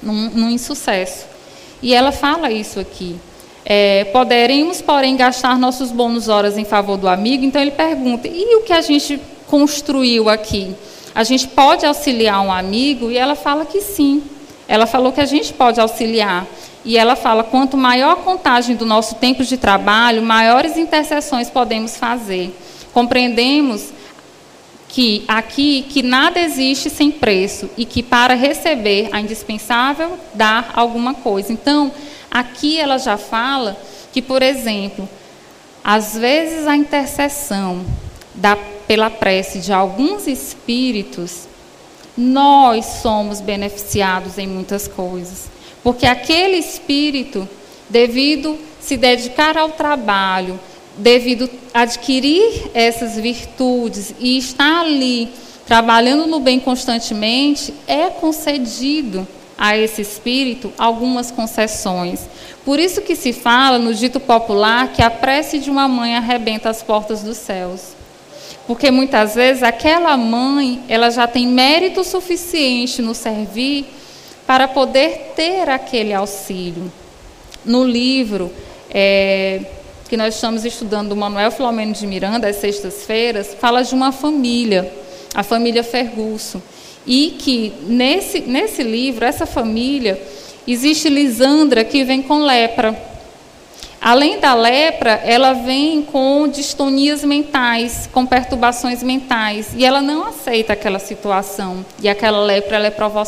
no, 0.02 0.14
no 0.14 0.50
insucesso. 0.50 1.31
E 1.82 1.94
ela 1.94 2.12
fala 2.12 2.52
isso 2.52 2.80
aqui. 2.80 3.16
É, 3.66 4.06
poderemos, 4.06 4.82
porém, 4.82 5.16
gastar 5.16 5.58
nossos 5.58 5.92
bônus 5.92 6.28
horas 6.28 6.58
em 6.58 6.66
favor 6.66 6.98
do 6.98 7.08
amigo. 7.08 7.46
Então 7.46 7.62
ele 7.62 7.72
pergunta: 7.72 8.28
e 8.28 8.56
o 8.56 8.62
que 8.62 8.74
a 8.74 8.82
gente 8.82 9.20
construiu 9.48 10.30
aqui? 10.30 10.76
A 11.14 11.24
gente 11.24 11.48
pode 11.48 11.86
auxiliar 11.86 12.42
um 12.42 12.52
amigo? 12.52 13.12
E 13.12 13.18
ela 13.18 13.36
fala 13.36 13.66
que 13.66 13.82
sim. 13.82 14.24
Ela 14.68 14.86
falou 14.86 15.12
que 15.12 15.22
a 15.22 15.26
gente 15.26 15.54
pode 15.54 15.80
auxiliar. 15.80 16.46
E 16.84 16.98
ela 16.98 17.16
fala: 17.16 17.44
quanto 17.44 17.78
maior 17.78 18.14
a 18.14 18.16
contagem 18.16 18.76
do 18.76 18.86
nosso 18.86 19.16
tempo 19.16 19.44
de 19.44 19.58
trabalho, 19.58 20.22
maiores 20.22 20.78
intercessões 20.78 21.50
podemos 21.50 21.98
fazer. 21.98 22.56
Compreendemos 22.94 23.90
que 24.92 25.24
aqui 25.26 25.86
que 25.90 26.04
nada 26.04 26.38
existe 26.38 26.90
sem 26.90 27.10
preço 27.10 27.70
e 27.78 27.86
que 27.86 28.04
para 28.04 28.34
receber 28.34 29.10
é 29.14 29.20
indispensável 29.22 30.20
dar 30.34 30.72
alguma 30.74 31.14
coisa. 31.14 31.54
Então, 31.54 31.92
aqui 32.30 32.78
ela 32.78 32.98
já 32.98 33.18
fala 33.18 33.78
que, 34.12 34.22
por 34.22 34.44
exemplo, 34.44 35.08
às 35.82 36.18
vezes 36.18 36.68
a 36.68 36.76
intercessão 36.76 37.86
da, 38.36 38.58
pela 38.86 39.10
prece 39.10 39.60
de 39.60 39.72
alguns 39.72 40.28
espíritos, 40.28 41.48
nós 42.18 42.86
somos 43.02 43.40
beneficiados 43.40 44.38
em 44.38 44.46
muitas 44.46 44.90
coisas. 44.90 45.50
Porque 45.82 46.06
aquele 46.06 46.58
espírito, 46.58 47.48
devido 47.90 48.60
se 48.82 48.98
dedicar 48.98 49.58
ao 49.58 49.70
trabalho, 49.70 50.60
devido 50.98 51.50
adquirir 51.74 52.70
essas 52.74 53.16
virtudes 53.16 54.14
e 54.20 54.38
estar 54.38 54.82
ali 54.82 55.30
trabalhando 55.66 56.28
no 56.28 56.40
bem 56.40 56.60
constantemente, 56.60 57.74
é 57.88 58.10
concedido 58.10 59.26
a 59.58 59.78
esse 59.78 60.02
espírito 60.02 60.74
algumas 60.78 61.32
concessões. 61.32 62.22
Por 62.66 62.80
isso 62.80 63.02
que 63.02 63.16
se 63.16 63.32
fala 63.32 63.80
no 63.80 63.94
dito 63.94 64.20
popular 64.20 64.92
que 64.92 65.02
a 65.02 65.10
prece 65.10 65.60
de 65.60 65.70
uma 65.70 65.88
mãe 65.88 66.16
arrebenta 66.16 66.70
as 66.70 66.84
portas 66.84 67.22
dos 67.22 67.38
céus. 67.38 67.94
Porque 68.68 68.92
muitas 68.92 69.36
vezes 69.36 69.64
aquela 69.64 70.18
mãe, 70.18 70.82
ela 70.88 71.10
já 71.10 71.28
tem 71.28 71.48
mérito 71.48 72.04
suficiente 72.04 73.02
no 73.02 73.14
servir 73.14 73.86
para 74.46 74.68
poder 74.68 75.34
ter 75.36 75.70
aquele 75.70 76.14
auxílio. 76.14 76.92
No 77.64 77.84
livro 77.84 78.52
é, 78.90 79.62
que 80.12 80.18
nós 80.18 80.36
estamos 80.36 80.66
estudando 80.66 81.08
do 81.08 81.16
Manuel 81.16 81.50
Filomeno 81.52 81.94
de 81.94 82.06
Miranda, 82.06 82.50
às 82.50 82.58
sextas-feiras, 82.58 83.56
fala 83.58 83.82
de 83.82 83.96
uma 83.96 84.12
família, 84.12 84.92
a 85.34 85.42
família 85.42 85.86
Ferguson. 85.86 86.62
E 87.08 87.38
que 87.40 87.72
nesse, 87.88 88.42
nesse 88.42 88.84
livro, 88.84 89.24
essa 89.24 89.46
família, 89.46 90.22
existe 90.68 91.08
Lisandra 91.08 91.86
que 91.86 92.04
vem 92.04 92.22
com 92.22 92.40
lepra. 92.40 92.94
Além 94.02 94.38
da 94.38 94.54
lepra, 94.54 95.12
ela 95.24 95.54
vem 95.54 96.02
com 96.02 96.46
distonias 96.46 97.24
mentais, 97.24 98.10
com 98.12 98.26
perturbações 98.26 99.02
mentais, 99.02 99.70
e 99.78 99.86
ela 99.86 100.02
não 100.02 100.26
aceita 100.28 100.74
aquela 100.74 101.00
situação. 101.00 101.86
E 102.04 102.10
aquela 102.10 102.44
lepra 102.44 102.76
ela, 102.76 102.88
é 102.88 102.92
provo 102.92 103.24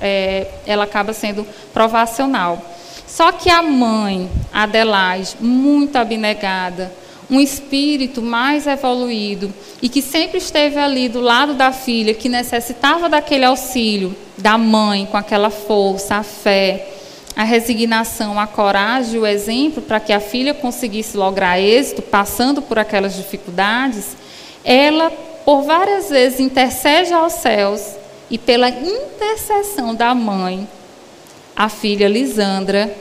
é, 0.00 0.46
ela 0.64 0.84
acaba 0.84 1.12
sendo 1.12 1.44
provacional. 1.74 2.62
Só 3.08 3.32
que 3.32 3.48
a 3.48 3.62
mãe, 3.62 4.30
Adelaide, 4.52 5.36
muito 5.40 5.96
abnegada, 5.96 6.92
um 7.30 7.40
espírito 7.40 8.20
mais 8.20 8.66
evoluído 8.66 9.52
e 9.80 9.88
que 9.88 10.02
sempre 10.02 10.38
esteve 10.38 10.78
ali 10.78 11.08
do 11.08 11.20
lado 11.20 11.54
da 11.54 11.72
filha, 11.72 12.12
que 12.12 12.28
necessitava 12.28 13.08
daquele 13.08 13.46
auxílio 13.46 14.14
da 14.36 14.58
mãe, 14.58 15.06
com 15.06 15.16
aquela 15.16 15.48
força, 15.48 16.16
a 16.16 16.22
fé, 16.22 16.86
a 17.34 17.44
resignação, 17.44 18.38
a 18.38 18.46
coragem, 18.46 19.18
o 19.18 19.26
exemplo 19.26 19.82
para 19.82 20.00
que 20.00 20.12
a 20.12 20.20
filha 20.20 20.52
conseguisse 20.52 21.16
lograr 21.16 21.58
êxito, 21.58 22.02
passando 22.02 22.60
por 22.60 22.78
aquelas 22.78 23.16
dificuldades, 23.16 24.16
ela, 24.64 25.10
por 25.44 25.62
várias 25.62 26.10
vezes, 26.10 26.40
intercede 26.40 27.12
aos 27.12 27.32
céus 27.34 27.80
e, 28.30 28.36
pela 28.36 28.68
intercessão 28.68 29.94
da 29.94 30.14
mãe, 30.14 30.68
a 31.58 31.68
filha 31.68 32.06
Lisandra 32.06 32.94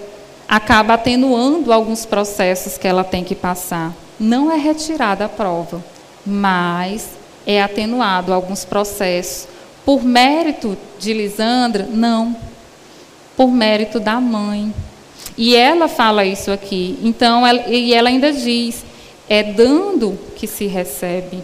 acaba 0.49 0.95
atenuando 0.95 1.72
alguns 1.72 2.08
processos 2.08 2.76
que 2.76 2.88
ela 2.88 3.03
tem 3.03 3.24
que 3.24 3.36
passar. 3.36 3.93
Não 4.20 4.51
é 4.51 4.58
retirada 4.58 5.26
a 5.26 5.30
prova, 5.30 5.86
mas 6.26 7.08
é 7.45 7.62
atenuado 7.62 8.34
alguns 8.34 8.66
processos. 8.66 9.47
Por 9.86 10.03
mérito 10.03 10.76
de 10.97 11.14
Lisandra, 11.14 11.88
não. 11.88 12.36
Por 13.36 13.51
mérito 13.51 13.99
da 13.99 14.20
mãe. 14.20 14.74
E 15.38 15.55
ela 15.55 15.88
fala 15.88 16.26
isso 16.26 16.51
aqui. 16.51 16.97
Então, 17.03 17.45
ela, 17.45 17.68
e 17.68 17.93
ela 17.93 18.10
ainda 18.10 18.34
diz: 18.34 18.84
é 19.30 19.43
dando 19.43 20.18
que 20.36 20.47
se 20.47 20.66
recebe. 20.66 21.43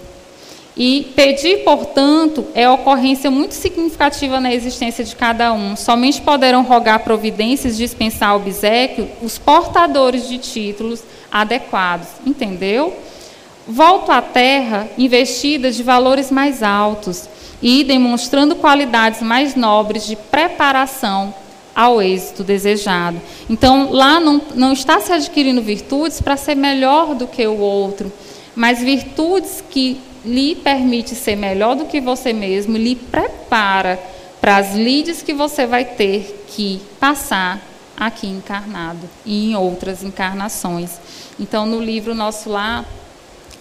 E 0.75 1.11
pedir, 1.15 1.63
portanto, 1.63 2.47
é 2.55 2.67
ocorrência 2.67 3.29
muito 3.29 3.53
significativa 3.53 4.39
na 4.39 4.51
existência 4.51 5.03
de 5.03 5.15
cada 5.15 5.53
um. 5.53 5.75
Somente 5.75 6.19
poderão 6.19 6.63
rogar 6.63 6.99
providências, 6.99 7.77
dispensar 7.77 8.35
obsequio 8.35 9.07
os 9.21 9.37
portadores 9.37 10.27
de 10.27 10.39
títulos 10.39 11.03
adequados. 11.31 12.07
Entendeu? 12.25 12.93
Volto 13.67 14.11
à 14.11 14.21
terra 14.21 14.87
investida 14.97 15.71
de 15.71 15.83
valores 15.83 16.31
mais 16.31 16.63
altos 16.63 17.29
e 17.61 17.83
demonstrando 17.83 18.55
qualidades 18.55 19.21
mais 19.21 19.55
nobres 19.55 20.05
de 20.05 20.15
preparação 20.15 21.33
ao 21.75 22.01
êxito 22.01 22.43
desejado. 22.43 23.21
Então, 23.49 23.91
lá 23.91 24.19
não, 24.19 24.41
não 24.55 24.73
está 24.73 24.99
se 24.99 25.13
adquirindo 25.13 25.61
virtudes 25.61 26.19
para 26.19 26.35
ser 26.35 26.55
melhor 26.55 27.15
do 27.15 27.27
que 27.27 27.45
o 27.47 27.57
outro, 27.57 28.11
mas 28.55 28.79
virtudes 28.79 29.63
que 29.69 29.99
lhe 30.25 30.55
permite 30.55 31.15
ser 31.15 31.35
melhor 31.35 31.75
do 31.75 31.85
que 31.85 31.99
você 31.99 32.33
mesmo, 32.33 32.77
lhe 32.77 32.95
prepara 32.95 33.99
para 34.39 34.57
as 34.57 34.75
lides 34.75 35.21
que 35.21 35.33
você 35.33 35.65
vai 35.65 35.85
ter 35.85 36.45
que 36.47 36.81
passar 36.99 37.61
aqui 37.95 38.27
encarnado 38.27 39.09
e 39.25 39.51
em 39.51 39.55
outras 39.55 40.03
encarnações. 40.03 40.99
Então, 41.39 41.65
no 41.65 41.81
livro 41.81 42.13
Nosso 42.13 42.49
Lá, 42.49 42.85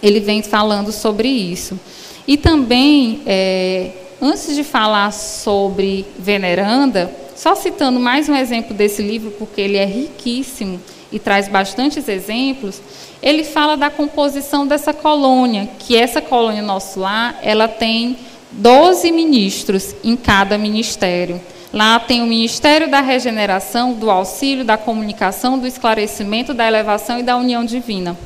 ele 0.01 0.19
vem 0.19 0.41
falando 0.41 0.91
sobre 0.91 1.27
isso. 1.27 1.79
E 2.27 2.37
também, 2.37 3.21
é, 3.25 3.91
antes 4.21 4.55
de 4.55 4.63
falar 4.63 5.11
sobre 5.11 6.05
Veneranda, 6.17 7.13
só 7.35 7.55
citando 7.55 7.99
mais 7.99 8.29
um 8.29 8.35
exemplo 8.35 8.75
desse 8.75 9.01
livro, 9.01 9.31
porque 9.31 9.61
ele 9.61 9.77
é 9.77 9.85
riquíssimo 9.85 10.79
e 11.13 11.19
traz 11.19 11.47
bastantes 11.47 12.09
exemplos, 12.09 12.81
ele 13.21 13.43
fala 13.43 13.77
da 13.77 13.89
composição 13.89 14.65
dessa 14.65 14.91
colônia, 14.91 15.69
que 15.79 15.95
essa 15.95 16.19
colônia 16.19 16.63
nosso 16.63 16.99
lá, 16.99 17.35
ela 17.43 17.67
tem 17.67 18.17
12 18.51 19.11
ministros 19.11 19.95
em 20.03 20.17
cada 20.17 20.57
ministério. 20.57 21.39
Lá 21.71 21.99
tem 21.99 22.21
o 22.21 22.27
Ministério 22.27 22.89
da 22.89 23.01
Regeneração, 23.01 23.93
do 23.93 24.11
Auxílio, 24.11 24.65
da 24.65 24.77
Comunicação, 24.77 25.57
do 25.57 25.65
Esclarecimento, 25.65 26.53
da 26.53 26.67
Elevação 26.67 27.19
e 27.19 27.23
da 27.23 27.37
União 27.37 27.63
Divina. 27.65 28.17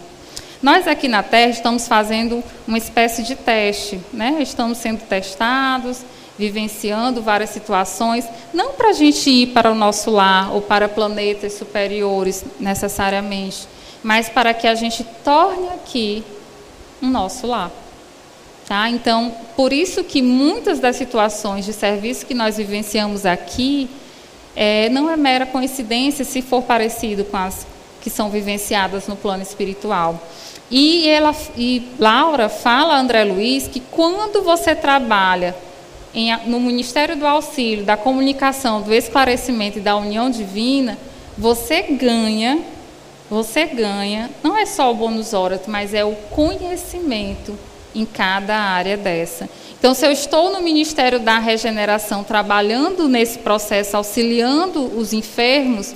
Nós 0.61 0.87
aqui 0.87 1.07
na 1.07 1.23
Terra 1.23 1.51
estamos 1.51 1.87
fazendo 1.87 2.43
uma 2.67 2.77
espécie 2.77 3.21
de 3.23 3.35
teste, 3.35 3.99
né? 4.11 4.37
estamos 4.41 4.79
sendo 4.79 5.01
testados, 5.01 6.03
vivenciando 6.37 7.21
várias 7.21 7.49
situações, 7.49 8.25
não 8.53 8.73
para 8.73 8.89
a 8.89 8.93
gente 8.93 9.29
ir 9.29 9.47
para 9.47 9.71
o 9.71 9.75
nosso 9.75 10.11
lar 10.11 10.53
ou 10.53 10.61
para 10.61 10.87
planetas 10.87 11.53
superiores 11.53 12.45
necessariamente, 12.59 13.67
mas 14.03 14.29
para 14.29 14.53
que 14.53 14.67
a 14.67 14.75
gente 14.75 15.03
torne 15.23 15.69
aqui 15.69 16.23
o 17.01 17.07
nosso 17.07 17.47
lar. 17.47 17.71
Tá? 18.67 18.89
Então, 18.89 19.33
por 19.55 19.71
isso 19.71 20.03
que 20.03 20.21
muitas 20.21 20.79
das 20.79 20.97
situações 20.97 21.65
de 21.65 21.73
serviço 21.73 22.25
que 22.25 22.33
nós 22.33 22.57
vivenciamos 22.57 23.25
aqui 23.25 23.89
é, 24.55 24.89
não 24.89 25.09
é 25.09 25.15
mera 25.15 25.45
coincidência 25.45 26.25
se 26.25 26.41
for 26.41 26.61
parecido 26.63 27.23
com 27.23 27.37
as 27.37 27.65
que 28.01 28.09
são 28.09 28.29
vivenciadas 28.29 29.07
no 29.07 29.15
plano 29.15 29.41
espiritual. 29.41 30.21
E, 30.69 31.07
ela, 31.09 31.33
e 31.57 31.89
Laura 31.97 32.49
fala 32.49 32.97
André 32.97 33.23
Luiz 33.23 33.67
que 33.67 33.79
quando 33.79 34.41
você 34.43 34.75
trabalha 34.75 35.55
em, 36.17 36.35
no 36.47 36.59
Ministério 36.59 37.15
do 37.15 37.25
Auxílio, 37.25 37.85
da 37.85 37.95
Comunicação, 37.95 38.81
do 38.81 38.93
Esclarecimento 38.93 39.77
e 39.77 39.81
da 39.81 39.95
União 39.95 40.29
Divina, 40.29 40.97
você 41.37 41.83
ganha 41.83 42.59
você 43.29 43.65
ganha, 43.65 44.29
não 44.41 44.57
é 44.57 44.65
só 44.65 44.89
o 44.89 44.95
bônus 44.95 45.33
horas, 45.33 45.61
mas 45.67 45.93
é 45.93 46.03
o 46.05 46.13
conhecimento 46.31 47.57
em 47.93 48.05
cada 48.05 48.55
área 48.55 48.95
dessa. 48.95 49.49
Então, 49.77 49.93
se 49.93 50.05
eu 50.05 50.11
estou 50.11 50.51
no 50.51 50.61
Ministério 50.61 51.19
da 51.19 51.37
Regeneração, 51.37 52.23
trabalhando 52.23 53.09
nesse 53.09 53.39
processo, 53.39 53.97
auxiliando 53.97 54.81
os 54.97 55.11
enfermos, 55.11 55.93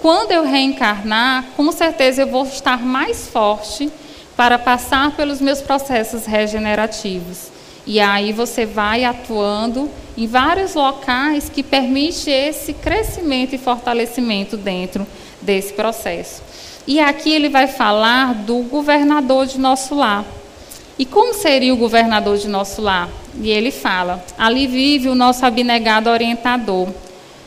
quando 0.00 0.32
eu 0.32 0.44
reencarnar, 0.44 1.44
com 1.54 1.70
certeza 1.70 2.22
eu 2.22 2.28
vou 2.28 2.44
estar 2.44 2.82
mais 2.82 3.28
forte 3.28 3.90
para 4.34 4.58
passar 4.58 5.14
pelos 5.14 5.38
meus 5.38 5.60
processos 5.60 6.24
regenerativos. 6.24 7.48
E 7.90 7.98
aí 7.98 8.32
você 8.32 8.64
vai 8.64 9.02
atuando 9.04 9.90
em 10.16 10.24
vários 10.24 10.76
locais 10.76 11.50
que 11.52 11.60
permite 11.60 12.30
esse 12.30 12.72
crescimento 12.72 13.52
e 13.52 13.58
fortalecimento 13.58 14.56
dentro 14.56 15.04
desse 15.42 15.72
processo. 15.72 16.40
E 16.86 17.00
aqui 17.00 17.32
ele 17.32 17.48
vai 17.48 17.66
falar 17.66 18.32
do 18.32 18.58
governador 18.58 19.44
de 19.44 19.58
nosso 19.58 19.96
lar. 19.96 20.24
E 20.96 21.04
como 21.04 21.34
seria 21.34 21.74
o 21.74 21.76
governador 21.76 22.38
de 22.38 22.46
nosso 22.46 22.80
lar? 22.80 23.08
E 23.42 23.50
ele 23.50 23.72
fala: 23.72 24.24
ali 24.38 24.68
vive 24.68 25.08
o 25.08 25.14
nosso 25.16 25.44
abnegado 25.44 26.08
orientador. 26.08 26.86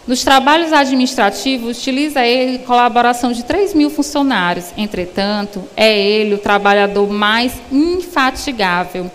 Nos 0.05 0.25
trabalhos 0.25 0.73
administrativos, 0.73 1.77
utiliza 1.77 2.25
ele 2.25 2.59
colaboração 2.59 3.31
de 3.31 3.45
3 3.45 3.73
mil 3.73 3.89
funcionários. 3.89 4.73
Entretanto, 4.75 5.63
é 5.77 5.97
ele 5.97 6.35
o 6.35 6.37
trabalhador 6.37 7.09
mais 7.09 7.53
infatigável 7.71 9.09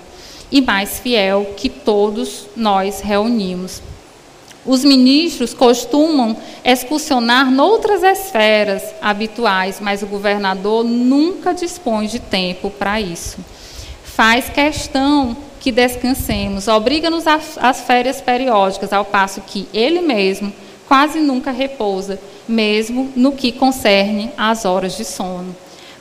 e 0.51 0.61
mais 0.61 0.99
fiel 0.99 1.55
que 1.57 1.69
todos 1.69 2.47
nós 2.57 3.01
reunimos. 3.01 3.83
Os 4.65 4.85
ministros 4.85 5.55
costumam 5.55 6.37
excursionar 6.65 7.51
noutras 7.51 8.03
esferas 8.03 8.83
habituais, 9.01 9.79
mas 9.81 10.03
o 10.03 10.07
governador 10.07 10.85
nunca 10.85 11.55
dispõe 11.55 12.07
de 12.07 12.19
tempo 12.19 12.71
para 12.71 13.01
isso. 13.01 13.39
Faz 14.05 14.49
questão 14.49 15.37
que 15.61 15.73
descansemos, 15.73 16.69
obriga-nos 16.69 17.25
às 17.27 17.81
férias 17.81 18.21
periódicas, 18.21 18.93
ao 18.93 19.05
passo 19.05 19.41
que 19.41 19.69
ele 19.73 20.01
mesmo 20.01 20.53
quase 20.87 21.21
nunca 21.21 21.51
repousa, 21.51 22.19
mesmo 22.49 23.13
no 23.15 23.33
que 23.33 23.53
concerne 23.53 24.31
às 24.37 24.65
horas 24.65 24.97
de 24.97 25.05
sono. 25.05 25.55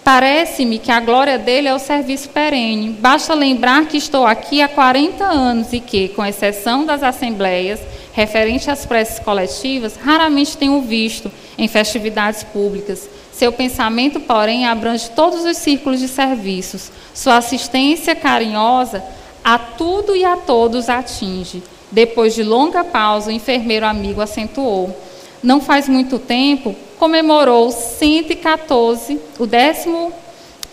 Parece-me 0.08 0.80
que 0.80 0.89
a 0.89 1.01
glória 1.01 1.38
dele 1.38 1.68
é 1.68 1.76
o 1.76 1.80
serviço 1.80 2.30
perene. 2.30 2.91
Basta 2.91 3.34
lembrar 3.34 3.88
que 3.88 3.97
estou 3.97 4.26
aqui 4.26 4.62
há 4.62 4.68
40 4.70 5.22
anos 5.26 5.74
e 5.74 5.82
que, 5.82 6.08
com 6.08 6.26
exceção 6.26 6.86
das 6.86 7.03
assembleias, 7.03 7.82
referente 8.14 8.72
às 8.72 8.86
preces 8.86 9.20
coletivas, 9.20 9.97
raramente 9.97 10.55
tenho 10.55 10.80
visto 10.80 11.30
em 11.58 11.68
festividades 11.68 12.41
públicas. 12.41 13.10
Seu 13.34 13.51
pensamento, 13.51 14.22
porém, 14.22 14.66
abrange 14.66 15.10
todos 15.10 15.43
os 15.43 15.58
círculos 15.58 15.99
de 15.99 16.08
serviços. 16.08 16.89
Sua 17.14 17.36
assistência 17.36 18.16
carinhosa 18.16 19.03
a 19.43 19.60
tudo 19.60 20.16
e 20.16 20.24
a 20.24 20.38
todos 20.38 20.88
atinge. 20.88 21.62
Depois 21.91 22.34
de 22.34 22.43
longa 22.43 22.82
pausa, 22.82 23.30
o 23.30 23.34
enfermeiro 23.34 23.86
amigo 23.86 24.22
acentuou. 24.22 24.97
Não 25.43 25.60
faz 25.60 25.89
muito 25.89 26.18
tempo, 26.18 26.74
comemorou 27.00 27.72
114, 27.72 29.20
o 29.39 29.45
décimo, 29.45 30.12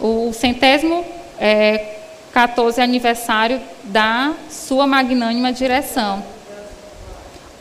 o 0.01 0.33
centésimo 0.33 1.05
é, 1.39 1.97
14 2.33 2.81
aniversário 2.81 3.61
da 3.85 4.35
sua 4.51 4.87
magnânima 4.87 5.53
direção. 5.53 6.25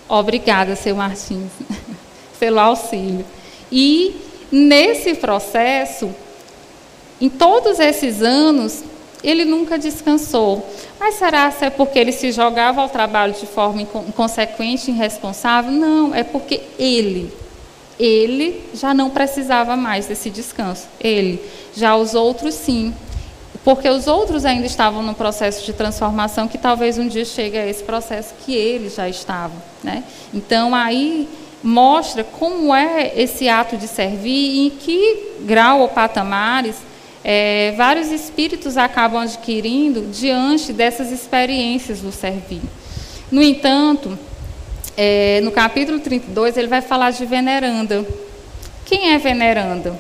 Obrigada, 0.08 0.76
seu 0.76 0.96
Martins, 0.96 1.52
pelo 2.40 2.60
auxílio. 2.60 3.26
E 3.72 4.16
nesse 4.52 5.16
processo, 5.16 6.14
em 7.20 7.30
todos 7.30 7.80
esses 7.80 8.22
anos, 8.22 8.84
ele 9.24 9.46
nunca 9.46 9.78
descansou. 9.78 10.68
Mas 11.00 11.16
será 11.16 11.52
que 11.52 11.66
é 11.66 11.70
porque 11.70 11.98
ele 11.98 12.12
se 12.12 12.32
jogava 12.32 12.82
ao 12.82 12.90
trabalho 12.90 13.34
de 13.34 13.46
forma 13.46 13.82
inconsequente 13.82 14.92
irresponsável? 14.92 15.72
Não, 15.72 16.14
é 16.14 16.24
porque 16.24 16.62
ele, 16.78 17.32
ele 18.00 18.64
já 18.74 18.94
não 18.94 19.10
precisava 19.10 19.76
mais 19.76 20.08
desse 20.08 20.30
descanso. 20.30 20.88
Ele. 21.00 21.42
Já 21.76 21.96
os 21.96 22.14
outros, 22.16 22.54
sim. 22.54 22.94
Porque 23.64 23.88
os 23.90 24.08
outros 24.08 24.46
ainda 24.46 24.66
estavam 24.66 25.02
no 25.02 25.14
processo 25.14 25.66
de 25.66 25.74
transformação 25.74 26.48
que 26.48 26.58
talvez 26.58 26.98
um 26.98 27.08
dia 27.08 27.24
chegue 27.24 27.58
a 27.58 27.68
esse 27.68 27.84
processo 27.84 28.34
que 28.46 28.54
ele 28.54 28.90
já 28.90 29.08
estava. 29.08 29.54
Né? 29.84 30.04
Então, 30.34 30.76
aí 30.76 31.28
mostra 31.64 32.24
como 32.24 32.76
é 32.76 33.14
esse 33.16 33.48
ato 33.48 33.78
de 33.78 33.88
servir 33.88 34.66
em 34.66 34.70
que 34.70 35.36
grau 35.42 35.80
ou 35.80 35.88
patamares 35.88 36.76
é, 37.24 37.74
vários 37.78 38.12
espíritos 38.12 38.76
acabam 38.76 39.22
adquirindo 39.22 40.02
diante 40.12 40.74
dessas 40.74 41.10
experiências 41.10 42.02
do 42.02 42.12
servir. 42.12 42.62
No 43.32 43.42
entanto, 43.42 44.20
é, 44.96 45.42
no 45.42 45.52
capítulo 45.52 46.00
32, 46.00 46.58
ele 46.58 46.68
vai 46.68 46.82
falar 46.82 47.12
de 47.12 47.26
veneranda. 47.26 48.06
Quem 48.86 49.14
é 49.14 49.18
veneranda? 49.18 50.00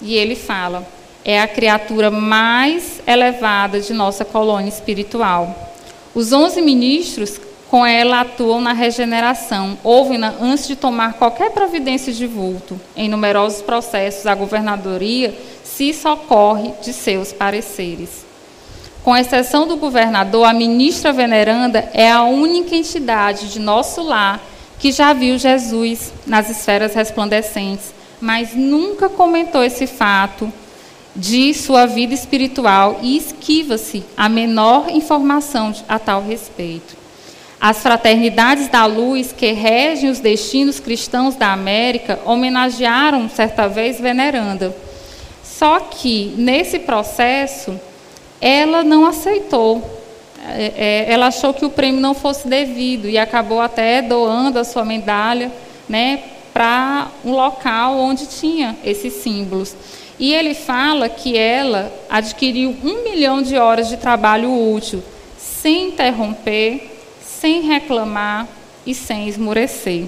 E 0.00 0.14
ele 0.14 0.34
fala: 0.34 0.86
é 1.24 1.40
a 1.40 1.46
criatura 1.46 2.10
mais 2.10 3.00
elevada 3.06 3.80
de 3.80 3.92
nossa 3.92 4.24
colônia 4.24 4.68
espiritual. 4.68 5.72
Os 6.14 6.32
onze 6.32 6.60
ministros 6.60 7.40
com 7.72 7.86
ela 7.86 8.20
atuam 8.20 8.60
na 8.60 8.74
regeneração, 8.74 9.78
ouvem-na 9.82 10.34
antes 10.38 10.68
de 10.68 10.76
tomar 10.76 11.14
qualquer 11.14 11.52
providência 11.52 12.12
de 12.12 12.26
vulto. 12.26 12.78
Em 12.94 13.08
numerosos 13.08 13.62
processos, 13.62 14.26
a 14.26 14.34
governadoria 14.34 15.34
se 15.64 15.94
socorre 15.94 16.72
de 16.82 16.92
seus 16.92 17.32
pareceres. 17.32 18.21
Com 19.04 19.16
exceção 19.16 19.66
do 19.66 19.76
governador, 19.76 20.44
a 20.44 20.52
ministra 20.52 21.12
veneranda 21.12 21.90
é 21.92 22.08
a 22.08 22.22
única 22.22 22.76
entidade 22.76 23.52
de 23.52 23.58
nosso 23.58 24.00
lar 24.00 24.40
que 24.78 24.92
já 24.92 25.12
viu 25.12 25.36
Jesus 25.38 26.12
nas 26.24 26.48
esferas 26.48 26.94
resplandecentes, 26.94 27.92
mas 28.20 28.54
nunca 28.54 29.08
comentou 29.08 29.64
esse 29.64 29.88
fato 29.88 30.52
de 31.16 31.52
sua 31.52 31.84
vida 31.84 32.14
espiritual 32.14 33.00
e 33.02 33.16
esquiva-se 33.16 34.04
a 34.16 34.28
menor 34.28 34.88
informação 34.88 35.74
a 35.88 35.98
tal 35.98 36.22
respeito. 36.22 36.96
As 37.60 37.78
fraternidades 37.78 38.68
da 38.68 38.86
luz 38.86 39.32
que 39.32 39.52
regem 39.52 40.10
os 40.10 40.20
destinos 40.20 40.78
cristãos 40.78 41.34
da 41.34 41.52
América 41.52 42.20
homenagearam 42.24 43.28
certa 43.28 43.68
vez 43.68 44.00
Veneranda. 44.00 44.74
Só 45.44 45.80
que 45.80 46.34
nesse 46.36 46.78
processo 46.80 47.78
ela 48.42 48.82
não 48.82 49.06
aceitou. 49.06 49.80
É, 50.44 50.72
é, 50.76 51.12
ela 51.12 51.28
achou 51.28 51.54
que 51.54 51.64
o 51.64 51.70
prêmio 51.70 52.00
não 52.00 52.12
fosse 52.12 52.48
devido 52.48 53.08
e 53.08 53.16
acabou 53.16 53.60
até 53.60 54.02
doando 54.02 54.58
a 54.58 54.64
sua 54.64 54.84
medalha, 54.84 55.52
né, 55.88 56.24
para 56.52 57.08
um 57.24 57.30
local 57.30 57.96
onde 57.96 58.26
tinha 58.26 58.76
esses 58.84 59.12
símbolos. 59.14 59.76
E 60.18 60.34
ele 60.34 60.54
fala 60.54 61.08
que 61.08 61.38
ela 61.38 61.92
adquiriu 62.10 62.76
um 62.82 63.04
milhão 63.04 63.40
de 63.40 63.56
horas 63.56 63.88
de 63.88 63.96
trabalho 63.96 64.52
útil, 64.74 65.02
sem 65.38 65.88
interromper, 65.88 66.90
sem 67.22 67.62
reclamar 67.62 68.48
e 68.84 68.94
sem 68.94 69.28
esmurecer. 69.28 70.06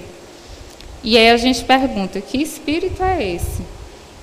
E 1.03 1.17
aí 1.17 1.29
a 1.29 1.37
gente 1.37 1.63
pergunta: 1.63 2.19
que 2.19 2.41
espírito 2.41 3.01
é 3.01 3.35
esse? 3.35 3.74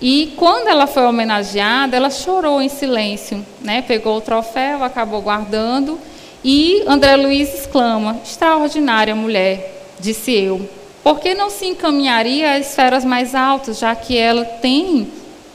E 0.03 0.33
quando 0.37 0.67
ela 0.67 0.89
foi 0.89 1.05
homenageada, 1.05 1.97
ela 1.97 2.11
chorou 2.11 2.61
em 2.61 2.69
silêncio, 2.69 3.47
né? 3.61 3.83
Pegou 3.83 4.17
o 4.17 4.21
troféu, 4.21 4.83
acabou 4.83 5.23
guardando. 5.23 5.97
E 6.43 6.83
André 6.89 7.15
Luiz 7.15 7.55
exclama: 7.55 8.21
Extraordinária 8.25 9.15
mulher, 9.15 9.87
disse 10.01 10.33
eu. 10.33 10.69
Por 11.05 11.21
que 11.21 11.35
não 11.35 11.49
se 11.49 11.67
encaminharia 11.67 12.57
às 12.57 12.71
esferas 12.71 13.05
mais 13.05 13.33
altas, 13.33 13.79
já 13.79 13.95
que 13.95 14.17
ela 14.19 14.45
tem 14.45 15.07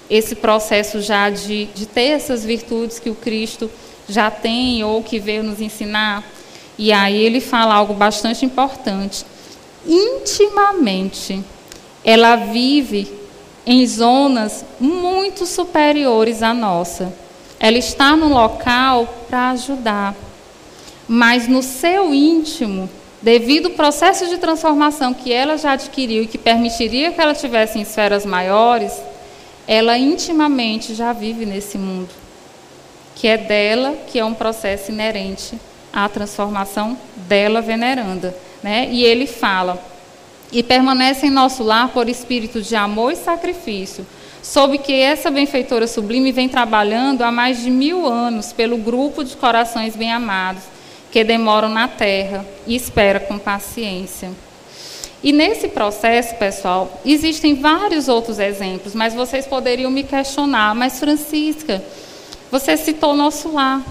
esse 0.09 0.33
processo 0.33 1.01
já 1.01 1.29
de, 1.29 1.65
de 1.65 1.85
ter 1.85 2.11
essas 2.11 2.45
virtudes 2.45 2.99
que 2.99 3.09
o 3.09 3.15
Cristo 3.15 3.69
já 4.07 4.31
tem 4.31 4.81
ou 4.81 5.03
que 5.03 5.19
veio 5.19 5.43
nos 5.43 5.59
ensinar? 5.59 6.23
E 6.77 6.93
aí 6.93 7.17
ele 7.17 7.41
fala 7.41 7.75
algo 7.75 7.93
bastante 7.93 8.45
importante. 8.45 9.25
Intimamente, 9.85 11.43
ela 12.05 12.37
vive 12.37 13.16
em 13.68 13.86
zonas 13.86 14.63
muito 14.80 15.45
superiores 15.45 16.41
à 16.41 16.53
nossa. 16.53 17.13
Ela 17.59 17.78
está 17.78 18.15
no 18.15 18.30
local 18.30 19.05
para 19.30 19.49
ajudar. 19.49 20.15
Mas 21.05 21.49
no 21.49 21.61
seu 21.61 22.13
íntimo, 22.13 22.89
devido 23.22 23.65
ao 23.65 23.74
processo 23.74 24.28
de 24.28 24.38
transformação 24.38 25.13
que 25.13 25.34
ela 25.34 25.57
já 25.57 25.74
adquiriu 25.74 26.24
e 26.24 26.28
que 26.28 26.38
permitiria 26.38 27.11
que 27.11 27.20
ela 27.20 27.34
tivesse 27.34 27.78
em 27.78 27.82
esferas 27.82 28.26
maiores, 28.26 28.93
ela 29.68 29.97
intimamente 29.97 30.95
já 30.95 31.11
vive 31.11 31.45
nesse 31.45 31.78
mundo, 31.78 32.09
que 33.15 33.28
é 33.28 33.36
dela, 33.36 33.97
que 34.07 34.18
é 34.18 34.24
um 34.24 34.34
processo 34.34 34.93
inerente 34.93 35.59
a 35.91 36.07
transformação 36.07 36.97
dela 37.28 37.61
veneranda. 37.61 38.34
Né? 38.63 38.88
E 38.91 39.03
ele 39.03 39.28
fala: 39.28 39.78
e 40.51 40.63
permanece 40.63 41.27
em 41.27 41.29
nosso 41.29 41.63
lar 41.63 41.89
por 41.89 42.07
espírito 42.07 42.61
de 42.61 42.75
amor 42.75 43.11
e 43.11 43.15
sacrifício, 43.15 44.05
sob 44.41 44.77
que 44.77 44.93
essa 44.93 45.29
benfeitora 45.29 45.87
sublime 45.87 46.31
vem 46.31 46.47
trabalhando 46.47 47.23
há 47.23 47.31
mais 47.31 47.61
de 47.61 47.69
mil 47.69 48.05
anos 48.05 48.53
pelo 48.53 48.77
grupo 48.77 49.23
de 49.23 49.35
corações 49.35 49.95
bem-amados 49.95 50.63
que 51.11 51.23
demoram 51.23 51.69
na 51.69 51.87
terra 51.87 52.45
e 52.65 52.75
espera 52.75 53.19
com 53.19 53.37
paciência. 53.37 54.31
E 55.23 55.31
nesse 55.31 55.67
processo, 55.67 56.35
pessoal, 56.35 57.01
existem 57.03 57.55
vários 57.55 58.07
outros 58.07 58.39
exemplos, 58.39 58.93
mas 58.93 59.13
vocês 59.13 59.47
poderiam 59.47 59.89
me 59.89 60.03
questionar, 60.03 60.75
mas 60.75 60.99
Francisca, 60.99 61.83
você 62.51 62.77
citou 62.77 63.15
nosso 63.15 63.51
lar. 63.51 63.83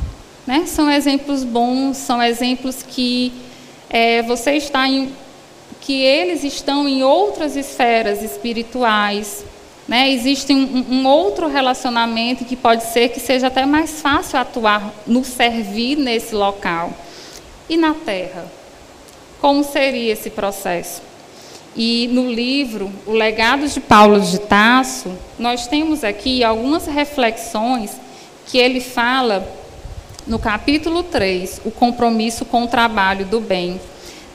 Né? 0.46 0.64
São 0.66 0.90
exemplos 0.90 1.42
bons, 1.42 1.96
são 1.96 2.22
exemplos 2.22 2.82
que 2.82 3.32
é, 3.90 4.22
você 4.22 4.52
está 4.52 4.86
em, 4.86 5.12
que 5.86 6.02
eles 6.02 6.42
estão 6.42 6.88
em 6.88 7.04
outras 7.04 7.54
esferas 7.54 8.20
espirituais. 8.20 9.44
Né? 9.86 10.10
Existe 10.10 10.52
um, 10.52 10.84
um, 10.90 11.06
outro 11.06 11.46
relacionamento 11.46 12.44
que 12.44 12.56
pode 12.56 12.82
ser 12.82 13.10
que 13.10 13.20
seja 13.20 13.46
até 13.46 13.64
mais 13.64 14.00
fácil 14.00 14.36
atuar 14.36 14.92
no 15.06 15.24
servir 15.24 15.96
nesse 15.96 16.34
local. 16.34 16.92
E 17.68 17.76
na 17.76 17.94
Terra? 17.94 18.50
Como 19.40 19.62
seria 19.62 20.12
esse 20.12 20.28
processo? 20.28 21.02
E 21.76 22.08
no 22.10 22.32
livro 22.32 22.90
O 23.06 23.12
Legado 23.12 23.68
de 23.68 23.78
Paulo 23.78 24.20
de 24.20 24.40
Tasso, 24.40 25.16
nós 25.38 25.68
temos 25.68 26.02
aqui 26.02 26.42
algumas 26.42 26.86
reflexões 26.86 27.92
que 28.46 28.58
ele 28.58 28.80
fala 28.80 29.46
no 30.26 30.40
capítulo 30.40 31.04
3, 31.04 31.60
o 31.64 31.70
compromisso 31.70 32.44
com 32.44 32.64
o 32.64 32.68
trabalho 32.68 33.24
do 33.24 33.40
bem. 33.40 33.80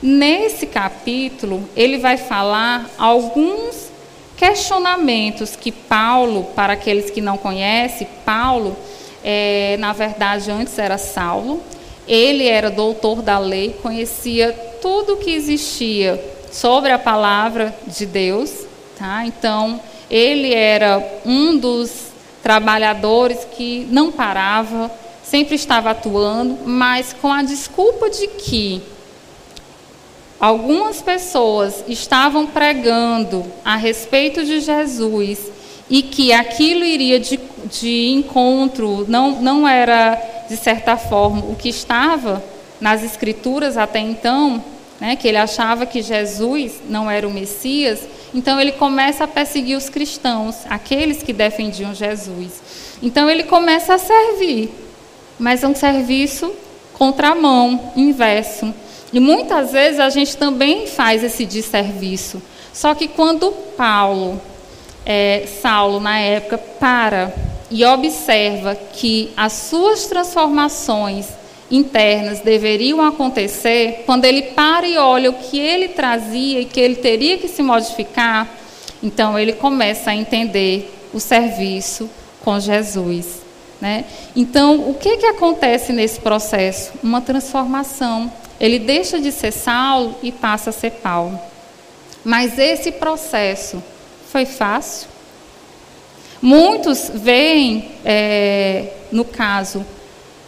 Nesse 0.02 0.66
capítulo, 0.66 1.68
ele 1.76 1.98
vai 1.98 2.16
falar 2.16 2.90
alguns 2.98 3.92
questionamentos 4.36 5.54
que 5.54 5.70
Paulo, 5.70 6.48
para 6.56 6.72
aqueles 6.72 7.08
que 7.08 7.20
não 7.20 7.38
conhecem, 7.38 8.08
Paulo, 8.24 8.76
é, 9.22 9.76
na 9.78 9.92
verdade, 9.92 10.50
antes 10.50 10.76
era 10.76 10.98
Saulo, 10.98 11.62
ele 12.08 12.48
era 12.48 12.68
doutor 12.68 13.22
da 13.22 13.38
lei, 13.38 13.76
conhecia 13.80 14.52
tudo 14.82 15.12
o 15.12 15.16
que 15.18 15.30
existia 15.30 16.20
sobre 16.50 16.90
a 16.90 16.98
palavra 16.98 17.72
de 17.86 18.04
Deus, 18.04 18.66
tá? 18.98 19.24
Então, 19.24 19.80
ele 20.10 20.52
era 20.52 21.00
um 21.24 21.56
dos 21.56 22.08
trabalhadores 22.42 23.46
que 23.56 23.86
não 23.88 24.10
parava, 24.10 24.90
sempre 25.22 25.54
estava 25.54 25.92
atuando, 25.92 26.58
mas 26.66 27.12
com 27.12 27.32
a 27.32 27.44
desculpa 27.44 28.10
de 28.10 28.26
que 28.26 28.82
algumas 30.42 31.00
pessoas 31.00 31.84
estavam 31.86 32.48
pregando 32.48 33.46
a 33.64 33.76
respeito 33.76 34.44
de 34.44 34.58
Jesus 34.58 35.38
e 35.88 36.02
que 36.02 36.32
aquilo 36.32 36.84
iria 36.84 37.20
de, 37.20 37.38
de 37.70 38.08
encontro, 38.08 39.06
não, 39.08 39.40
não 39.40 39.68
era, 39.68 40.20
de 40.48 40.56
certa 40.56 40.96
forma, 40.96 41.44
o 41.48 41.54
que 41.54 41.68
estava 41.68 42.42
nas 42.80 43.04
Escrituras 43.04 43.76
até 43.76 44.00
então, 44.00 44.64
né, 45.00 45.14
que 45.14 45.28
ele 45.28 45.36
achava 45.36 45.86
que 45.86 46.02
Jesus 46.02 46.80
não 46.88 47.08
era 47.08 47.28
o 47.28 47.32
Messias, 47.32 48.00
então 48.34 48.60
ele 48.60 48.72
começa 48.72 49.22
a 49.22 49.28
perseguir 49.28 49.76
os 49.76 49.88
cristãos, 49.88 50.56
aqueles 50.68 51.22
que 51.22 51.32
defendiam 51.32 51.94
Jesus. 51.94 52.60
Então 53.00 53.30
ele 53.30 53.44
começa 53.44 53.94
a 53.94 53.98
servir, 53.98 54.70
mas 55.38 55.62
é 55.62 55.68
um 55.68 55.74
serviço 55.74 56.52
contramão, 56.94 57.92
inverso. 57.94 58.74
E 59.12 59.20
muitas 59.20 59.72
vezes 59.72 60.00
a 60.00 60.08
gente 60.08 60.36
também 60.36 60.86
faz 60.86 61.22
esse 61.22 61.44
desserviço. 61.44 62.42
Só 62.72 62.94
que 62.94 63.08
quando 63.08 63.52
Paulo, 63.76 64.40
é, 65.04 65.46
Saulo 65.60 66.00
na 66.00 66.18
época, 66.18 66.56
para 66.56 67.34
e 67.70 67.84
observa 67.84 68.74
que 68.74 69.30
as 69.36 69.52
suas 69.52 70.06
transformações 70.06 71.26
internas 71.70 72.40
deveriam 72.40 73.02
acontecer, 73.02 74.02
quando 74.04 74.26
ele 74.26 74.42
para 74.42 74.86
e 74.86 74.98
olha 74.98 75.30
o 75.30 75.34
que 75.34 75.58
ele 75.58 75.88
trazia 75.88 76.60
e 76.60 76.64
que 76.66 76.78
ele 76.78 76.96
teria 76.96 77.38
que 77.38 77.48
se 77.48 77.62
modificar, 77.62 78.46
então 79.02 79.38
ele 79.38 79.54
começa 79.54 80.10
a 80.10 80.14
entender 80.14 80.92
o 81.14 81.18
serviço 81.18 82.10
com 82.44 82.60
Jesus. 82.60 83.41
Né? 83.82 84.04
Então, 84.36 84.88
o 84.88 84.94
que, 84.94 85.16
que 85.16 85.26
acontece 85.26 85.92
nesse 85.92 86.20
processo? 86.20 86.92
Uma 87.02 87.20
transformação. 87.20 88.32
Ele 88.60 88.78
deixa 88.78 89.18
de 89.18 89.32
ser 89.32 89.50
Saulo 89.50 90.14
e 90.22 90.30
passa 90.30 90.70
a 90.70 90.72
ser 90.72 90.92
Paulo. 90.92 91.36
Mas 92.24 92.60
esse 92.60 92.92
processo 92.92 93.82
foi 94.30 94.46
fácil? 94.46 95.08
Muitos 96.40 97.10
veem, 97.12 97.90
é, 98.04 98.92
no 99.10 99.24
caso, 99.24 99.84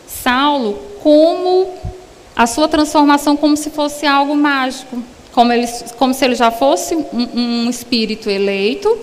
Saulo 0.07 0.75
como 1.03 1.75
a 2.37 2.47
sua 2.47 2.69
transformação 2.69 3.37
como 3.37 3.57
se 3.57 3.69
fosse 3.69 4.07
algo 4.07 4.37
mágico, 4.37 5.03
como, 5.33 5.53
ele, 5.53 5.67
como 5.99 6.15
se 6.15 6.25
ele 6.25 6.37
já 6.37 6.53
fosse 6.53 6.95
um, 6.95 7.07
um 7.35 7.69
espírito 7.69 8.31
eleito 8.31 8.97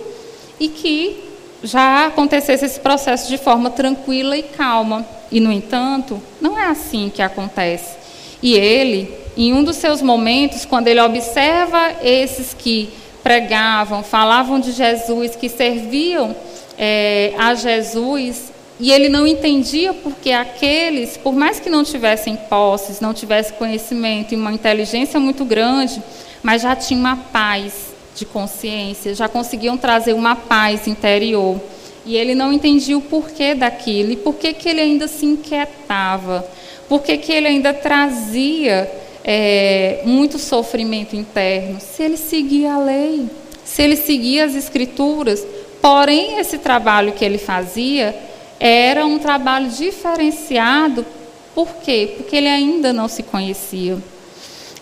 e 0.58 0.68
que 0.68 1.31
já 1.62 2.06
acontecesse 2.06 2.64
esse 2.64 2.80
processo 2.80 3.28
de 3.28 3.38
forma 3.38 3.70
tranquila 3.70 4.36
e 4.36 4.42
calma. 4.42 5.06
E, 5.30 5.40
no 5.40 5.52
entanto, 5.52 6.20
não 6.40 6.58
é 6.58 6.66
assim 6.66 7.10
que 7.14 7.22
acontece. 7.22 7.96
E 8.42 8.54
ele, 8.54 9.12
em 9.36 9.52
um 9.52 9.62
dos 9.62 9.76
seus 9.76 10.02
momentos, 10.02 10.64
quando 10.64 10.88
ele 10.88 11.00
observa 11.00 11.92
esses 12.02 12.52
que 12.52 12.90
pregavam, 13.22 14.02
falavam 14.02 14.58
de 14.58 14.72
Jesus, 14.72 15.36
que 15.36 15.48
serviam 15.48 16.34
é, 16.76 17.32
a 17.38 17.54
Jesus, 17.54 18.52
e 18.80 18.90
ele 18.90 19.08
não 19.08 19.26
entendia 19.26 19.94
porque 19.94 20.32
aqueles, 20.32 21.16
por 21.16 21.32
mais 21.32 21.60
que 21.60 21.70
não 21.70 21.84
tivessem 21.84 22.34
posses, 22.34 23.00
não 23.00 23.14
tivessem 23.14 23.56
conhecimento 23.56 24.34
e 24.34 24.36
uma 24.36 24.52
inteligência 24.52 25.20
muito 25.20 25.44
grande, 25.44 26.02
mas 26.42 26.62
já 26.62 26.74
tinham 26.74 27.00
uma 27.00 27.16
paz 27.16 27.91
de 28.14 28.24
consciência, 28.24 29.14
já 29.14 29.28
conseguiam 29.28 29.76
trazer 29.76 30.12
uma 30.12 30.36
paz 30.36 30.86
interior. 30.86 31.60
E 32.04 32.16
ele 32.16 32.34
não 32.34 32.52
entendia 32.52 32.98
o 32.98 33.00
porquê 33.00 33.54
daquilo 33.54 34.12
e 34.12 34.16
por 34.16 34.34
que, 34.34 34.56
ele 34.68 34.80
ainda 34.80 35.06
se 35.06 35.24
inquietava, 35.24 36.44
por 36.88 37.02
que, 37.02 37.16
que 37.16 37.32
ele 37.32 37.46
ainda 37.46 37.72
trazia 37.72 38.90
é, 39.24 40.02
muito 40.04 40.38
sofrimento 40.38 41.14
interno. 41.14 41.78
Se 41.80 42.02
ele 42.02 42.16
seguia 42.16 42.74
a 42.74 42.78
lei, 42.78 43.28
se 43.64 43.82
ele 43.82 43.96
seguia 43.96 44.44
as 44.44 44.54
escrituras, 44.54 45.46
porém 45.80 46.38
esse 46.38 46.58
trabalho 46.58 47.12
que 47.12 47.24
ele 47.24 47.38
fazia 47.38 48.14
era 48.58 49.06
um 49.06 49.18
trabalho 49.18 49.68
diferenciado, 49.68 51.06
por 51.54 51.68
quê? 51.76 52.14
Porque 52.16 52.36
ele 52.36 52.48
ainda 52.48 52.92
não 52.92 53.08
se 53.08 53.22
conhecia. 53.22 53.98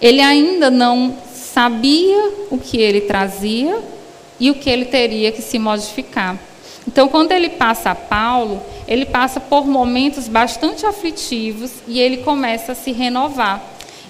Ele 0.00 0.20
ainda 0.20 0.70
não 0.70 1.14
sabia 1.52 2.32
o 2.50 2.58
que 2.58 2.78
ele 2.78 3.02
trazia 3.02 3.78
e 4.38 4.50
o 4.50 4.54
que 4.54 4.70
ele 4.70 4.86
teria 4.86 5.32
que 5.32 5.42
se 5.42 5.58
modificar. 5.58 6.38
Então, 6.86 7.08
quando 7.08 7.32
ele 7.32 7.50
passa 7.50 7.90
a 7.90 7.94
Paulo, 7.94 8.62
ele 8.88 9.04
passa 9.04 9.38
por 9.38 9.66
momentos 9.66 10.28
bastante 10.28 10.86
aflitivos 10.86 11.70
e 11.86 12.00
ele 12.00 12.18
começa 12.18 12.72
a 12.72 12.74
se 12.74 12.92
renovar. 12.92 13.62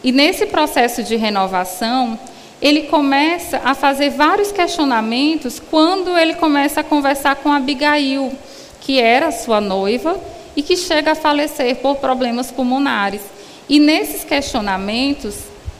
E 0.03 0.12
nesse 0.12 0.47
processo 0.47 1.03
de 1.03 1.16
renovação, 1.16 2.18
ele 2.62 2.82
começa 2.84 3.61
a 3.64 3.74
fazer 3.74 4.11
vários 4.11 4.53
questionamentos 4.53 5.61
quando 5.61 6.16
ele 6.16 6.34
começa 6.34 6.80
a 6.80 6.84
conversar 6.84 7.36
com 7.36 7.51
Abigail 7.51 8.32
que 8.80 8.99
era 8.99 9.30
sua 9.30 9.61
noiva 9.61 10.18
e 10.57 10.62
que 10.62 10.76
chega 10.76 11.12
a 11.12 11.14
falecer 11.14 11.76
por 11.76 11.97
problemas 11.97 12.51
pulmonares. 12.51 13.20
E 13.68 13.78
nesses 13.78 14.24
questionamentos, 14.24 15.36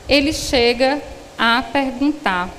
ele 0.09 0.33
chega 0.33 1.03
a 1.41 1.63
perguntar. 1.63 2.51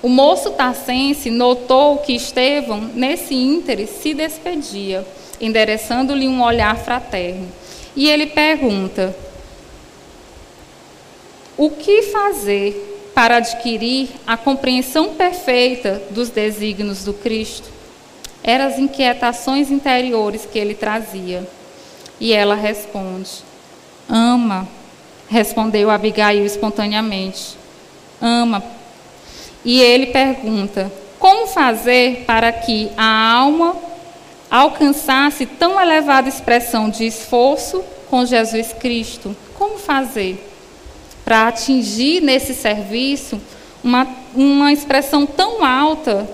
O 0.00 0.08
moço 0.08 0.52
tarcense 0.52 1.30
notou 1.30 1.98
que 1.98 2.12
Estevão, 2.12 2.80
nesse 2.94 3.34
íntere, 3.34 3.88
se 3.88 4.14
despedia, 4.14 5.04
endereçando-lhe 5.40 6.28
um 6.28 6.42
olhar 6.42 6.76
fraterno. 6.76 7.48
E 7.96 8.08
ele 8.08 8.26
pergunta: 8.26 9.16
O 11.56 11.70
que 11.70 12.02
fazer 12.02 13.10
para 13.14 13.38
adquirir 13.38 14.10
a 14.26 14.36
compreensão 14.36 15.14
perfeita 15.14 16.00
dos 16.10 16.30
desígnios 16.30 17.04
do 17.04 17.12
Cristo? 17.12 17.82
eram 18.42 18.66
as 18.66 18.78
inquietações 18.78 19.70
interiores 19.70 20.46
que 20.50 20.58
ele 20.58 20.74
trazia. 20.74 21.48
E 22.20 22.32
ela 22.32 22.54
responde: 22.54 23.30
Ama, 24.08 24.68
respondeu 25.28 25.90
Abigail 25.90 26.44
espontaneamente. 26.44 27.61
Ama. 28.22 28.62
E 29.64 29.80
ele 29.80 30.06
pergunta: 30.06 30.90
Como 31.18 31.48
fazer 31.48 32.24
para 32.26 32.52
que 32.52 32.90
a 32.96 33.32
alma 33.34 33.76
alcançasse 34.50 35.44
tão 35.44 35.80
elevada 35.80 36.28
expressão 36.28 36.88
de 36.88 37.04
esforço 37.04 37.84
com 38.08 38.24
Jesus 38.24 38.72
Cristo? 38.72 39.36
Como 39.58 39.76
fazer 39.76 40.48
para 41.24 41.48
atingir 41.48 42.20
nesse 42.20 42.54
serviço 42.54 43.40
uma, 43.82 44.06
uma 44.34 44.72
expressão 44.72 45.26
tão 45.26 45.64
alta 45.64 46.28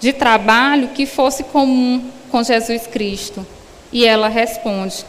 de 0.00 0.12
trabalho 0.12 0.88
que 0.88 1.06
fosse 1.06 1.44
comum 1.44 2.04
com 2.30 2.42
Jesus 2.42 2.86
Cristo. 2.86 3.46
E 3.92 4.04
ela 4.04 4.28
responde: 4.28 5.04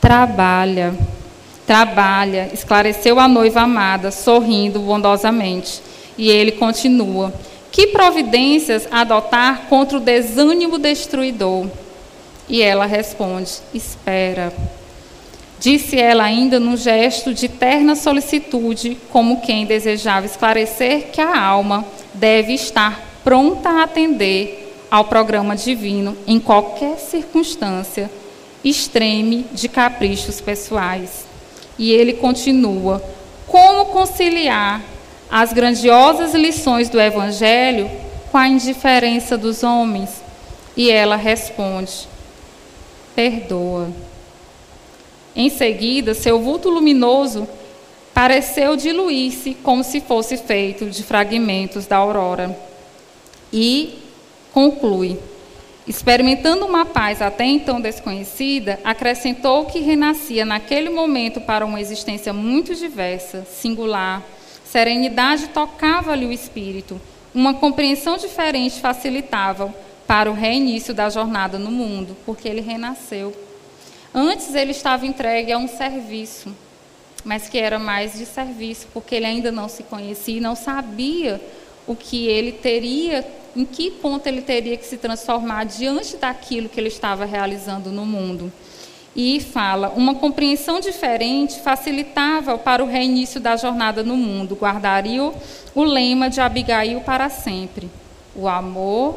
Trabalha, 0.00 0.94
trabalha, 1.70 2.50
esclareceu 2.52 3.20
a 3.20 3.28
noiva 3.28 3.60
amada, 3.60 4.10
sorrindo 4.10 4.80
bondosamente. 4.80 5.80
E 6.18 6.28
ele 6.28 6.50
continua: 6.50 7.32
Que 7.70 7.86
providências 7.86 8.88
adotar 8.90 9.68
contra 9.68 9.96
o 9.96 10.00
desânimo 10.00 10.80
destruidor? 10.80 11.68
E 12.48 12.60
ela 12.60 12.86
responde: 12.86 13.52
Espera. 13.72 14.52
Disse 15.60 15.96
ela 15.96 16.24
ainda 16.24 16.58
num 16.58 16.76
gesto 16.76 17.32
de 17.32 17.48
terna 17.48 17.94
solicitude, 17.94 18.98
como 19.12 19.40
quem 19.40 19.64
desejava 19.64 20.26
esclarecer 20.26 21.12
que 21.12 21.20
a 21.20 21.40
alma 21.40 21.84
deve 22.12 22.52
estar 22.52 23.00
pronta 23.22 23.68
a 23.68 23.84
atender 23.84 24.74
ao 24.90 25.04
programa 25.04 25.54
divino 25.54 26.16
em 26.26 26.40
qualquer 26.40 26.98
circunstância 26.98 28.10
extreme 28.64 29.46
de 29.52 29.68
caprichos 29.68 30.40
pessoais. 30.40 31.29
E 31.80 31.90
ele 31.92 32.12
continua: 32.12 33.02
como 33.46 33.86
conciliar 33.86 34.82
as 35.30 35.50
grandiosas 35.50 36.34
lições 36.34 36.90
do 36.90 37.00
Evangelho 37.00 37.90
com 38.30 38.36
a 38.36 38.46
indiferença 38.46 39.38
dos 39.38 39.62
homens? 39.62 40.22
E 40.76 40.90
ela 40.90 41.16
responde: 41.16 42.06
perdoa. 43.16 43.88
Em 45.34 45.48
seguida, 45.48 46.12
seu 46.12 46.38
vulto 46.38 46.68
luminoso 46.68 47.48
pareceu 48.12 48.76
diluir-se 48.76 49.54
como 49.54 49.82
se 49.82 50.02
fosse 50.02 50.36
feito 50.36 50.84
de 50.84 51.02
fragmentos 51.02 51.86
da 51.86 51.96
aurora. 51.96 52.54
E 53.50 54.00
conclui: 54.52 55.18
experimentando 55.86 56.66
uma 56.66 56.84
paz 56.84 57.22
até 57.22 57.44
então 57.44 57.80
desconhecida, 57.80 58.78
acrescentou 58.84 59.66
que 59.66 59.80
renascia 59.80 60.44
naquele 60.44 60.90
momento 60.90 61.40
para 61.40 61.64
uma 61.64 61.80
existência 61.80 62.32
muito 62.32 62.74
diversa, 62.74 63.44
singular. 63.44 64.22
Serenidade 64.64 65.48
tocava-lhe 65.48 66.26
o 66.26 66.32
espírito, 66.32 67.00
uma 67.34 67.54
compreensão 67.54 68.16
diferente 68.16 68.80
facilitava 68.80 69.74
para 70.06 70.30
o 70.30 70.34
reinício 70.34 70.92
da 70.92 71.08
jornada 71.08 71.58
no 71.58 71.70
mundo, 71.70 72.16
porque 72.26 72.48
ele 72.48 72.60
renasceu. 72.60 73.32
Antes 74.12 74.54
ele 74.54 74.72
estava 74.72 75.06
entregue 75.06 75.52
a 75.52 75.58
um 75.58 75.68
serviço, 75.68 76.54
mas 77.24 77.48
que 77.48 77.58
era 77.58 77.78
mais 77.78 78.14
de 78.18 78.26
serviço, 78.26 78.88
porque 78.92 79.14
ele 79.14 79.26
ainda 79.26 79.52
não 79.52 79.68
se 79.68 79.84
conhecia 79.84 80.38
e 80.38 80.40
não 80.40 80.56
sabia 80.56 81.40
o 81.86 81.94
que 81.94 82.26
ele 82.26 82.50
teria, 82.52 83.24
em 83.54 83.64
que 83.64 83.90
ponto 83.90 84.26
ele 84.26 84.42
teria 84.42 84.76
que 84.76 84.86
se 84.86 84.96
transformar 84.96 85.64
diante 85.64 86.16
daquilo 86.16 86.68
que 86.68 86.78
ele 86.78 86.88
estava 86.88 87.24
realizando 87.24 87.90
no 87.90 88.06
mundo. 88.06 88.52
E 89.14 89.40
fala: 89.40 89.90
uma 89.90 90.14
compreensão 90.14 90.80
diferente 90.80 91.60
facilitava 91.60 92.56
para 92.56 92.82
o 92.82 92.86
reinício 92.86 93.40
da 93.40 93.56
jornada 93.56 94.02
no 94.02 94.16
mundo. 94.16 94.54
Guardaria 94.54 95.32
o, 95.74 95.84
lema 95.84 96.30
de 96.30 96.40
Abigail 96.40 97.00
para 97.00 97.28
sempre: 97.28 97.90
o 98.34 98.46
amor, 98.46 99.16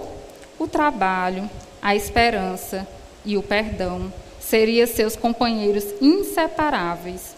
o 0.58 0.68
trabalho, 0.68 1.50
a 1.82 1.96
esperança 1.96 2.88
e 3.26 3.38
o 3.38 3.44
perdão 3.44 4.12
seriam 4.40 4.88
seus 4.88 5.16
companheiros 5.16 5.86
inseparáveis. 6.02 7.36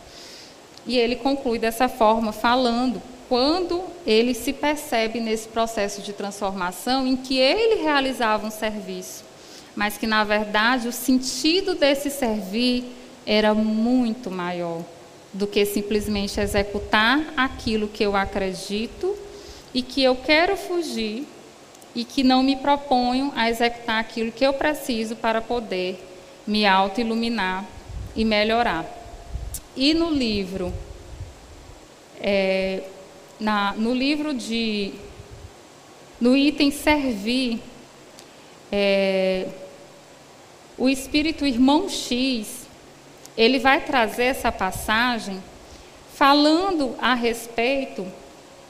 E 0.87 0.97
ele 0.97 1.15
conclui 1.15 1.57
dessa 1.57 1.89
forma, 1.89 2.31
falando 2.31 3.01
quando 3.27 3.83
ele 4.05 4.33
se 4.33 4.53
percebe 4.53 5.19
nesse 5.19 5.47
processo 5.47 6.01
de 6.01 6.13
transformação 6.13 7.07
em 7.07 7.15
que 7.15 7.37
ele 7.37 7.81
realizava 7.81 8.45
um 8.45 8.51
serviço, 8.51 9.23
mas 9.75 9.97
que 9.97 10.07
na 10.07 10.23
verdade 10.23 10.87
o 10.87 10.91
sentido 10.91 11.75
desse 11.75 12.09
servir 12.09 12.85
era 13.25 13.53
muito 13.53 14.29
maior 14.29 14.81
do 15.33 15.47
que 15.47 15.65
simplesmente 15.65 16.39
executar 16.39 17.33
aquilo 17.35 17.87
que 17.87 18.03
eu 18.03 18.15
acredito 18.15 19.15
e 19.73 19.81
que 19.81 20.01
eu 20.01 20.15
quero 20.15 20.55
fugir 20.55 21.27
e 21.93 22.05
que 22.05 22.23
não 22.23 22.43
me 22.43 22.55
proponho 22.55 23.31
a 23.35 23.49
executar 23.49 23.99
aquilo 23.99 24.31
que 24.31 24.45
eu 24.45 24.53
preciso 24.53 25.15
para 25.15 25.41
poder 25.41 25.99
me 26.45 26.65
auto-iluminar 26.65 27.65
e 28.15 28.23
melhorar. 28.23 28.85
E 29.75 29.93
no 29.93 30.09
livro 30.09 30.73
é, 32.21 32.83
na, 33.39 33.73
no 33.73 33.93
livro 33.93 34.33
de. 34.33 34.93
No 36.19 36.35
item 36.35 36.71
servir, 36.71 37.59
é, 38.71 39.47
o 40.77 40.87
Espírito 40.87 41.45
Irmão 41.45 41.89
X, 41.89 42.67
ele 43.37 43.59
vai 43.59 43.81
trazer 43.81 44.23
essa 44.23 44.51
passagem 44.51 45.43
falando 46.13 46.95
a 46.99 47.13
respeito 47.13 48.05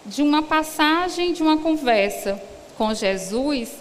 de 0.06 0.24
uma 0.24 0.42
passagem 0.42 1.34
de 1.34 1.44
uma 1.44 1.58
conversa 1.58 2.42
com 2.78 2.94
Jesus 2.94 3.72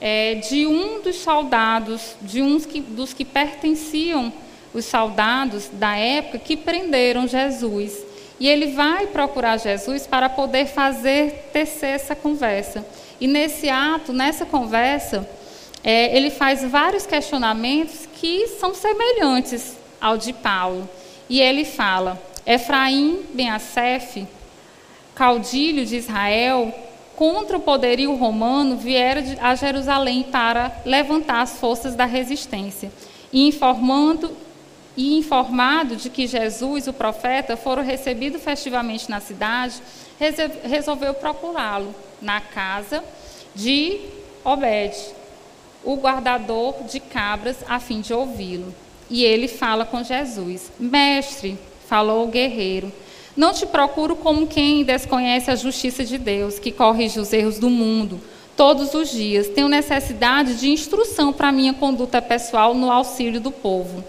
é, 0.00 0.34
de 0.34 0.66
um 0.66 1.00
dos 1.00 1.16
soldados, 1.16 2.14
de 2.20 2.40
que, 2.66 2.80
dos 2.80 3.14
que 3.14 3.24
pertenciam 3.24 4.32
os 4.74 4.84
soldados 4.84 5.70
da 5.72 5.96
época 5.96 6.38
que 6.38 6.56
prenderam 6.56 7.26
Jesus. 7.26 7.96
E 8.38 8.48
ele 8.48 8.68
vai 8.68 9.06
procurar 9.06 9.58
Jesus 9.58 10.06
para 10.06 10.28
poder 10.28 10.66
fazer 10.66 11.50
tecer 11.52 11.90
essa 11.90 12.16
conversa. 12.16 12.84
E 13.20 13.26
nesse 13.26 13.68
ato, 13.68 14.12
nessa 14.12 14.44
conversa, 14.44 15.28
é, 15.82 16.16
ele 16.16 16.30
faz 16.30 16.64
vários 16.64 17.06
questionamentos 17.06 18.08
que 18.14 18.48
são 18.58 18.74
semelhantes 18.74 19.76
ao 20.00 20.18
de 20.18 20.32
Paulo. 20.32 20.88
E 21.28 21.40
ele 21.40 21.64
fala: 21.64 22.20
Efraim 22.46 23.22
ben 23.32 23.50
Assef, 23.50 24.26
caudilho 25.14 25.86
de 25.86 25.96
Israel, 25.96 26.72
contra 27.16 27.56
o 27.56 27.60
poderio 27.60 28.14
romano, 28.14 28.76
viera 28.76 29.22
a 29.40 29.54
Jerusalém 29.54 30.24
para 30.24 30.72
levantar 30.84 31.42
as 31.42 31.58
forças 31.58 31.94
da 31.94 32.04
resistência. 32.04 32.90
E 33.32 33.46
informando 33.46 34.30
e 34.96 35.16
informado 35.18 35.96
de 35.96 36.08
que 36.08 36.26
Jesus, 36.26 36.86
o 36.86 36.92
profeta, 36.92 37.56
foram 37.56 37.82
recebido 37.82 38.38
festivamente 38.38 39.10
na 39.10 39.20
cidade, 39.20 39.74
resolveu 40.62 41.14
procurá-lo 41.14 41.94
na 42.22 42.40
casa 42.40 43.02
de 43.54 44.00
Obed, 44.44 44.94
o 45.82 45.96
guardador 45.96 46.84
de 46.84 47.00
cabras, 47.00 47.56
a 47.68 47.80
fim 47.80 48.00
de 48.00 48.12
ouvi-lo. 48.12 48.74
E 49.10 49.24
ele 49.24 49.48
fala 49.48 49.84
com 49.84 50.02
Jesus: 50.02 50.70
Mestre, 50.78 51.58
falou 51.86 52.24
o 52.24 52.30
guerreiro, 52.30 52.92
não 53.36 53.52
te 53.52 53.66
procuro 53.66 54.14
como 54.14 54.46
quem 54.46 54.84
desconhece 54.84 55.50
a 55.50 55.56
justiça 55.56 56.04
de 56.04 56.18
Deus, 56.18 56.58
que 56.58 56.70
corrige 56.70 57.18
os 57.18 57.32
erros 57.32 57.58
do 57.58 57.68
mundo 57.68 58.20
todos 58.56 58.94
os 58.94 59.10
dias. 59.10 59.48
Tenho 59.48 59.68
necessidade 59.68 60.54
de 60.54 60.70
instrução 60.70 61.32
para 61.32 61.50
minha 61.50 61.74
conduta 61.74 62.22
pessoal 62.22 62.74
no 62.74 62.90
auxílio 62.90 63.40
do 63.40 63.50
povo. 63.50 64.04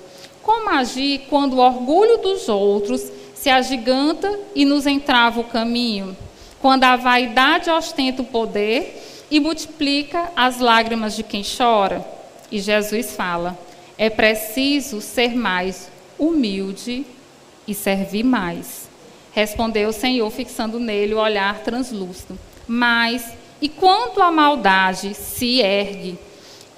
Como 0.46 0.70
agir 0.70 1.22
quando 1.28 1.54
o 1.54 1.58
orgulho 1.58 2.20
dos 2.20 2.48
outros 2.48 3.12
se 3.34 3.50
agiganta 3.50 4.40
e 4.54 4.64
nos 4.64 4.86
entrava 4.86 5.40
o 5.40 5.44
caminho? 5.44 6.16
Quando 6.62 6.84
a 6.84 6.96
vaidade 6.96 7.72
ostenta 7.72 8.22
o 8.22 8.26
poder 8.26 9.26
e 9.32 9.40
multiplica 9.40 10.32
as 10.36 10.60
lágrimas 10.60 11.16
de 11.16 11.24
quem 11.24 11.42
chora? 11.44 12.08
E 12.52 12.60
Jesus 12.60 13.16
fala: 13.16 13.58
é 13.98 14.08
preciso 14.08 15.02
ser 15.02 15.36
mais 15.36 15.90
humilde 16.20 17.04
e 17.68 17.74
servir 17.74 18.24
mais. 18.24 18.88
Respondeu 19.34 19.90
o 19.90 19.94
Senhor, 19.94 20.30
fixando 20.30 20.80
nele 20.80 21.16
o 21.16 21.20
olhar 21.20 21.62
translúcido. 21.62 22.38
Mas, 22.68 23.34
e 23.60 23.68
quanto 23.68 24.22
a 24.22 24.30
maldade 24.30 25.16
se 25.16 25.60
ergue 25.60 26.20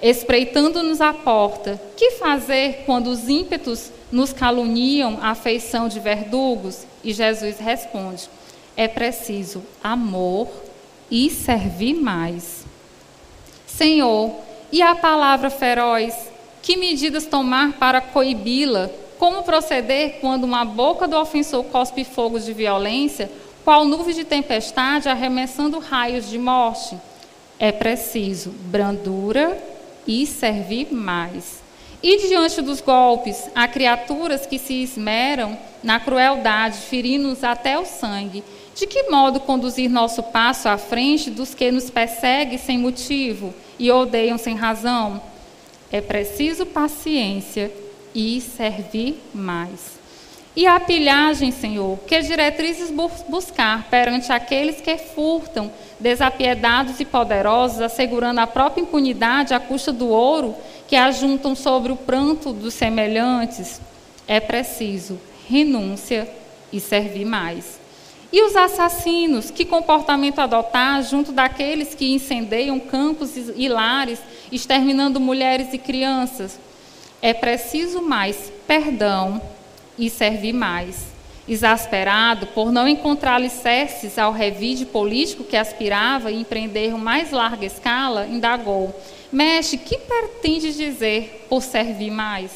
espreitando-nos 0.00 1.00
a 1.00 1.12
porta, 1.12 1.80
que 1.96 2.12
fazer 2.12 2.84
quando 2.86 3.08
os 3.08 3.28
ímpetos 3.28 3.90
nos 4.10 4.32
caluniam 4.32 5.18
a 5.20 5.34
feição 5.34 5.88
de 5.88 6.00
verdugos? 6.00 6.86
E 7.02 7.12
Jesus 7.12 7.58
responde: 7.58 8.28
é 8.76 8.86
preciso 8.86 9.62
amor 9.82 10.48
e 11.10 11.30
servir 11.30 11.94
mais. 11.94 12.64
Senhor, 13.66 14.32
e 14.70 14.82
a 14.82 14.94
palavra 14.94 15.50
feroz? 15.50 16.14
Que 16.62 16.76
medidas 16.76 17.26
tomar 17.26 17.72
para 17.74 18.00
coibi-la? 18.00 18.90
Como 19.18 19.42
proceder 19.42 20.18
quando 20.20 20.44
uma 20.44 20.64
boca 20.64 21.08
do 21.08 21.16
ofensor 21.16 21.64
cospe 21.64 22.04
fogo 22.04 22.38
de 22.38 22.52
violência, 22.52 23.30
qual 23.64 23.84
nuvem 23.84 24.14
de 24.14 24.24
tempestade 24.24 25.08
arremessando 25.08 25.78
raios 25.78 26.28
de 26.28 26.38
morte? 26.38 26.96
É 27.58 27.72
preciso 27.72 28.50
brandura 28.50 29.60
e 30.08 30.26
servir 30.26 30.92
mais. 30.92 31.62
E 32.02 32.28
diante 32.28 32.62
dos 32.62 32.80
golpes, 32.80 33.50
há 33.54 33.68
criaturas 33.68 34.46
que 34.46 34.58
se 34.58 34.82
esmeram 34.82 35.58
na 35.82 36.00
crueldade, 36.00 36.78
ferindo-nos 36.78 37.44
até 37.44 37.78
o 37.78 37.84
sangue. 37.84 38.42
De 38.74 38.86
que 38.86 39.10
modo 39.10 39.40
conduzir 39.40 39.90
nosso 39.90 40.22
passo 40.22 40.68
à 40.68 40.78
frente 40.78 41.30
dos 41.30 41.54
que 41.54 41.70
nos 41.70 41.90
perseguem 41.90 42.56
sem 42.56 42.78
motivo 42.78 43.52
e 43.78 43.90
odeiam 43.90 44.38
sem 44.38 44.54
razão? 44.54 45.20
É 45.90 46.00
preciso 46.00 46.64
paciência 46.64 47.72
e 48.14 48.40
servir 48.40 49.20
mais. 49.34 49.98
E 50.54 50.66
a 50.66 50.80
pilhagem, 50.80 51.50
Senhor, 51.50 51.98
que 52.00 52.20
diretrizes 52.20 52.92
buscar 53.28 53.88
perante 53.88 54.32
aqueles 54.32 54.80
que 54.80 54.96
furtam, 54.98 55.70
desapiedados 56.00 57.00
e 57.00 57.04
poderosos, 57.04 57.80
assegurando 57.80 58.40
a 58.40 58.46
própria 58.46 58.82
impunidade 58.82 59.54
à 59.54 59.60
custa 59.60 59.92
do 59.92 60.08
ouro 60.08 60.54
que 60.86 60.96
ajuntam 60.96 61.54
sobre 61.54 61.92
o 61.92 61.96
pranto 61.96 62.52
dos 62.52 62.74
semelhantes? 62.74 63.80
É 64.26 64.40
preciso 64.40 65.18
renúncia 65.48 66.28
e 66.72 66.78
servir 66.78 67.24
mais. 67.24 67.78
E 68.30 68.42
os 68.42 68.54
assassinos, 68.54 69.50
que 69.50 69.64
comportamento 69.64 70.38
adotar 70.38 71.02
junto 71.02 71.32
daqueles 71.32 71.94
que 71.94 72.12
incendeiam 72.12 72.78
campos 72.78 73.30
e 73.36 73.68
lares, 73.68 74.20
exterminando 74.52 75.18
mulheres 75.18 75.72
e 75.72 75.78
crianças? 75.78 76.58
É 77.22 77.32
preciso 77.32 78.02
mais 78.02 78.52
perdão 78.66 79.40
e 79.98 80.10
servir 80.10 80.52
mais. 80.52 81.17
Exasperado 81.48 82.46
por 82.48 82.70
não 82.70 82.86
encontrar 82.86 83.36
alicerces 83.36 84.18
ao 84.18 84.32
revide 84.32 84.84
político 84.84 85.44
que 85.44 85.56
aspirava 85.56 86.28
a 86.28 86.32
empreender 86.32 86.94
mais 86.96 87.30
larga 87.30 87.64
escala, 87.64 88.26
indagou: 88.26 88.94
Mestre, 89.32 89.78
que 89.78 89.96
pretende 89.96 90.74
dizer 90.74 91.46
por 91.48 91.62
servir 91.62 92.10
mais? 92.10 92.50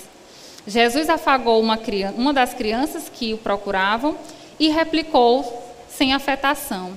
Jesus 0.66 1.08
afagou 1.08 1.60
uma, 1.60 1.78
uma 2.16 2.32
das 2.32 2.52
crianças 2.52 3.08
que 3.08 3.32
o 3.32 3.38
procuravam 3.38 4.16
e 4.60 4.68
replicou 4.68 5.62
sem 5.88 6.12
afetação. 6.12 6.96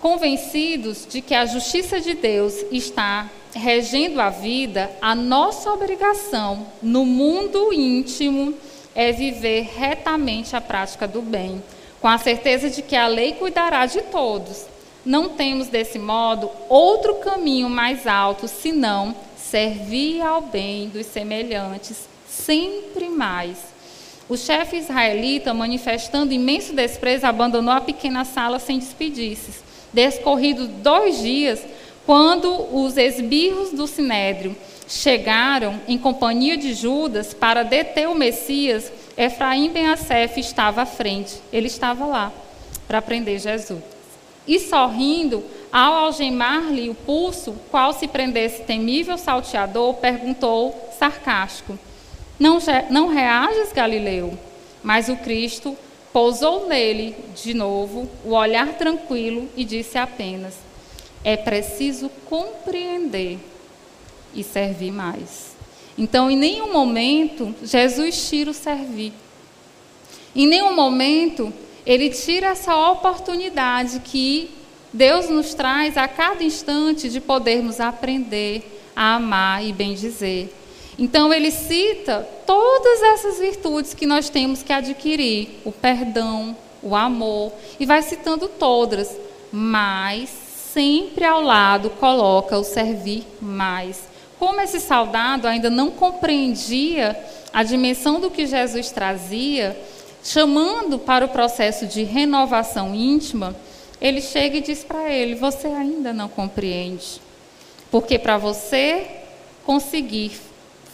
Convencidos 0.00 1.06
de 1.08 1.20
que 1.20 1.34
a 1.34 1.46
justiça 1.46 2.00
de 2.00 2.14
Deus 2.14 2.54
está 2.70 3.28
regendo 3.54 4.20
a 4.20 4.30
vida, 4.30 4.90
a 5.00 5.14
nossa 5.14 5.72
obrigação 5.72 6.66
no 6.82 7.04
mundo 7.04 7.72
íntimo 7.72 8.54
é 8.94 9.12
viver 9.12 9.68
retamente 9.76 10.54
a 10.56 10.60
prática 10.60 11.06
do 11.06 11.22
bem, 11.22 11.62
com 12.00 12.08
a 12.08 12.18
certeza 12.18 12.70
de 12.70 12.82
que 12.82 12.96
a 12.96 13.06
lei 13.06 13.32
cuidará 13.32 13.86
de 13.86 14.00
todos, 14.02 14.66
não 15.04 15.30
temos 15.30 15.68
desse 15.68 15.98
modo 15.98 16.50
outro 16.68 17.14
caminho 17.16 17.70
mais 17.70 18.06
alto 18.06 18.46
senão 18.46 19.14
servir 19.36 20.20
ao 20.20 20.42
bem 20.42 20.88
dos 20.88 21.06
semelhantes, 21.06 22.08
sempre 22.28 23.08
mais. 23.08 23.58
O 24.28 24.36
chefe 24.36 24.76
israelita, 24.76 25.52
manifestando 25.52 26.32
imenso 26.32 26.72
desprezo, 26.72 27.26
abandonou 27.26 27.74
a 27.74 27.80
pequena 27.80 28.24
sala 28.24 28.58
sem 28.58 28.78
despedir-se. 28.78 29.60
Descorridos 29.92 30.68
dois 30.68 31.20
dias, 31.20 31.64
quando 32.06 32.48
os 32.72 32.96
esbirros 32.96 33.72
do 33.72 33.86
sinédrio 33.86 34.54
chegaram 34.90 35.80
em 35.86 35.96
companhia 35.96 36.56
de 36.56 36.74
Judas 36.74 37.32
para 37.32 37.62
deter 37.62 38.08
o 38.08 38.14
Messias, 38.14 38.92
Efraim 39.16 39.70
ben 39.70 39.86
Assef 39.86 40.40
estava 40.40 40.82
à 40.82 40.86
frente. 40.86 41.40
Ele 41.52 41.68
estava 41.68 42.04
lá 42.04 42.32
para 42.88 43.00
prender 43.00 43.38
Jesus. 43.38 43.80
E 44.48 44.58
sorrindo, 44.58 45.44
ao 45.70 45.94
algemar-lhe 45.94 46.90
o 46.90 46.94
pulso, 46.94 47.54
qual 47.70 47.92
se 47.92 48.08
prendesse 48.08 48.62
temível 48.62 49.16
salteador, 49.16 49.94
perguntou 49.94 50.90
sarcástico: 50.98 51.78
Não, 52.38 52.58
não 52.90 53.06
reages, 53.06 53.72
Galileu? 53.72 54.36
Mas 54.82 55.08
o 55.08 55.16
Cristo 55.16 55.76
pousou 56.12 56.66
nele 56.66 57.14
de 57.40 57.54
novo 57.54 58.10
o 58.24 58.32
olhar 58.32 58.74
tranquilo 58.76 59.48
e 59.56 59.64
disse 59.64 59.98
apenas: 59.98 60.54
É 61.22 61.36
preciso 61.36 62.10
compreender 62.28 63.38
e 64.34 64.42
servir 64.42 64.92
mais. 64.92 65.50
Então, 65.96 66.30
em 66.30 66.36
nenhum 66.36 66.72
momento, 66.72 67.54
Jesus 67.62 68.28
tira 68.28 68.50
o 68.50 68.54
servir. 68.54 69.12
Em 70.34 70.46
nenhum 70.46 70.74
momento, 70.74 71.52
ele 71.84 72.10
tira 72.10 72.48
essa 72.48 72.76
oportunidade 72.90 74.00
que 74.00 74.50
Deus 74.92 75.28
nos 75.28 75.54
traz 75.54 75.96
a 75.96 76.08
cada 76.08 76.42
instante 76.42 77.08
de 77.08 77.20
podermos 77.20 77.80
aprender 77.80 78.82
a 78.94 79.16
amar 79.16 79.64
e 79.64 79.72
bendizer. 79.72 80.50
Então, 80.98 81.32
ele 81.32 81.50
cita 81.50 82.26
todas 82.46 83.02
essas 83.02 83.38
virtudes 83.38 83.94
que 83.94 84.06
nós 84.06 84.28
temos 84.28 84.62
que 84.62 84.72
adquirir: 84.72 85.60
o 85.64 85.72
perdão, 85.72 86.56
o 86.82 86.94
amor, 86.94 87.52
e 87.78 87.86
vai 87.86 88.02
citando 88.02 88.48
todas, 88.48 89.16
mas 89.52 90.30
sempre 90.72 91.24
ao 91.24 91.40
lado 91.40 91.90
coloca 91.90 92.58
o 92.58 92.64
servir 92.64 93.24
mais. 93.40 94.09
Como 94.40 94.58
esse 94.58 94.80
soldado 94.80 95.46
ainda 95.46 95.68
não 95.68 95.90
compreendia 95.90 97.14
a 97.52 97.62
dimensão 97.62 98.18
do 98.18 98.30
que 98.30 98.46
Jesus 98.46 98.90
trazia, 98.90 99.78
chamando 100.24 100.98
para 100.98 101.26
o 101.26 101.28
processo 101.28 101.86
de 101.86 102.04
renovação 102.04 102.94
íntima, 102.94 103.54
ele 104.00 104.22
chega 104.22 104.56
e 104.56 104.62
diz 104.62 104.82
para 104.82 105.10
ele: 105.12 105.34
Você 105.34 105.66
ainda 105.66 106.14
não 106.14 106.26
compreende. 106.26 107.20
Porque 107.90 108.18
para 108.18 108.38
você 108.38 109.06
conseguir 109.66 110.32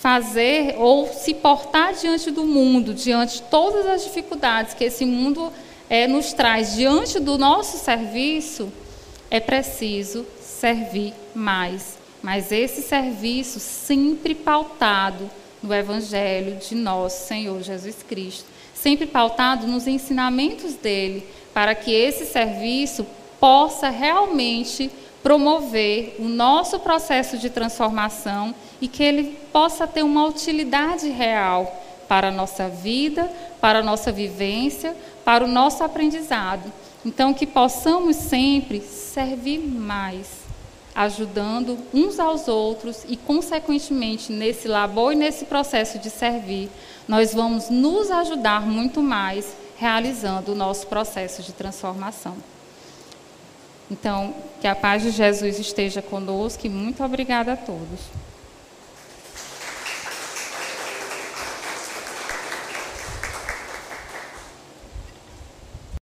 fazer 0.00 0.74
ou 0.76 1.06
se 1.06 1.32
portar 1.32 1.94
diante 1.94 2.32
do 2.32 2.44
mundo, 2.44 2.92
diante 2.92 3.34
de 3.34 3.42
todas 3.42 3.86
as 3.86 4.02
dificuldades 4.02 4.74
que 4.74 4.82
esse 4.82 5.04
mundo 5.04 5.52
é, 5.88 6.08
nos 6.08 6.32
traz 6.32 6.74
diante 6.74 7.20
do 7.20 7.38
nosso 7.38 7.78
serviço, 7.78 8.72
é 9.30 9.38
preciso 9.38 10.26
servir 10.40 11.14
mais. 11.32 12.05
Mas 12.26 12.50
esse 12.50 12.82
serviço 12.82 13.60
sempre 13.60 14.34
pautado 14.34 15.30
no 15.62 15.72
Evangelho 15.72 16.56
de 16.56 16.74
nosso 16.74 17.24
Senhor 17.28 17.62
Jesus 17.62 18.02
Cristo 18.02 18.46
sempre 18.74 19.06
pautado 19.06 19.64
nos 19.68 19.86
ensinamentos 19.86 20.74
dele, 20.74 21.24
para 21.54 21.72
que 21.72 21.92
esse 21.92 22.26
serviço 22.26 23.06
possa 23.38 23.90
realmente 23.90 24.90
promover 25.22 26.16
o 26.18 26.24
nosso 26.24 26.80
processo 26.80 27.38
de 27.38 27.48
transformação 27.48 28.52
e 28.80 28.88
que 28.88 29.04
ele 29.04 29.38
possa 29.52 29.86
ter 29.86 30.02
uma 30.02 30.26
utilidade 30.26 31.08
real 31.08 31.80
para 32.08 32.28
a 32.28 32.32
nossa 32.32 32.68
vida, 32.68 33.30
para 33.60 33.78
a 33.78 33.84
nossa 33.84 34.10
vivência, 34.10 34.96
para 35.24 35.44
o 35.44 35.48
nosso 35.48 35.84
aprendizado. 35.84 36.72
Então, 37.04 37.32
que 37.32 37.46
possamos 37.46 38.16
sempre 38.16 38.80
servir 38.80 39.58
mais, 39.60 40.45
ajudando 40.96 41.78
uns 41.92 42.18
aos 42.18 42.48
outros 42.48 43.04
e, 43.06 43.18
consequentemente, 43.18 44.32
nesse 44.32 44.66
labor 44.66 45.12
e 45.12 45.16
nesse 45.16 45.44
processo 45.44 45.98
de 45.98 46.08
servir, 46.08 46.70
nós 47.06 47.34
vamos 47.34 47.68
nos 47.68 48.10
ajudar 48.10 48.66
muito 48.66 49.02
mais 49.02 49.54
realizando 49.76 50.52
o 50.52 50.54
nosso 50.54 50.86
processo 50.86 51.42
de 51.42 51.52
transformação. 51.52 52.34
Então, 53.90 54.34
que 54.60 54.66
a 54.66 54.74
paz 54.74 55.02
de 55.02 55.10
Jesus 55.10 55.58
esteja 55.58 56.00
conosco 56.00 56.66
e 56.66 56.70
muito 56.70 57.04
obrigada 57.04 57.52
a 57.52 57.56
todos. 57.56 58.00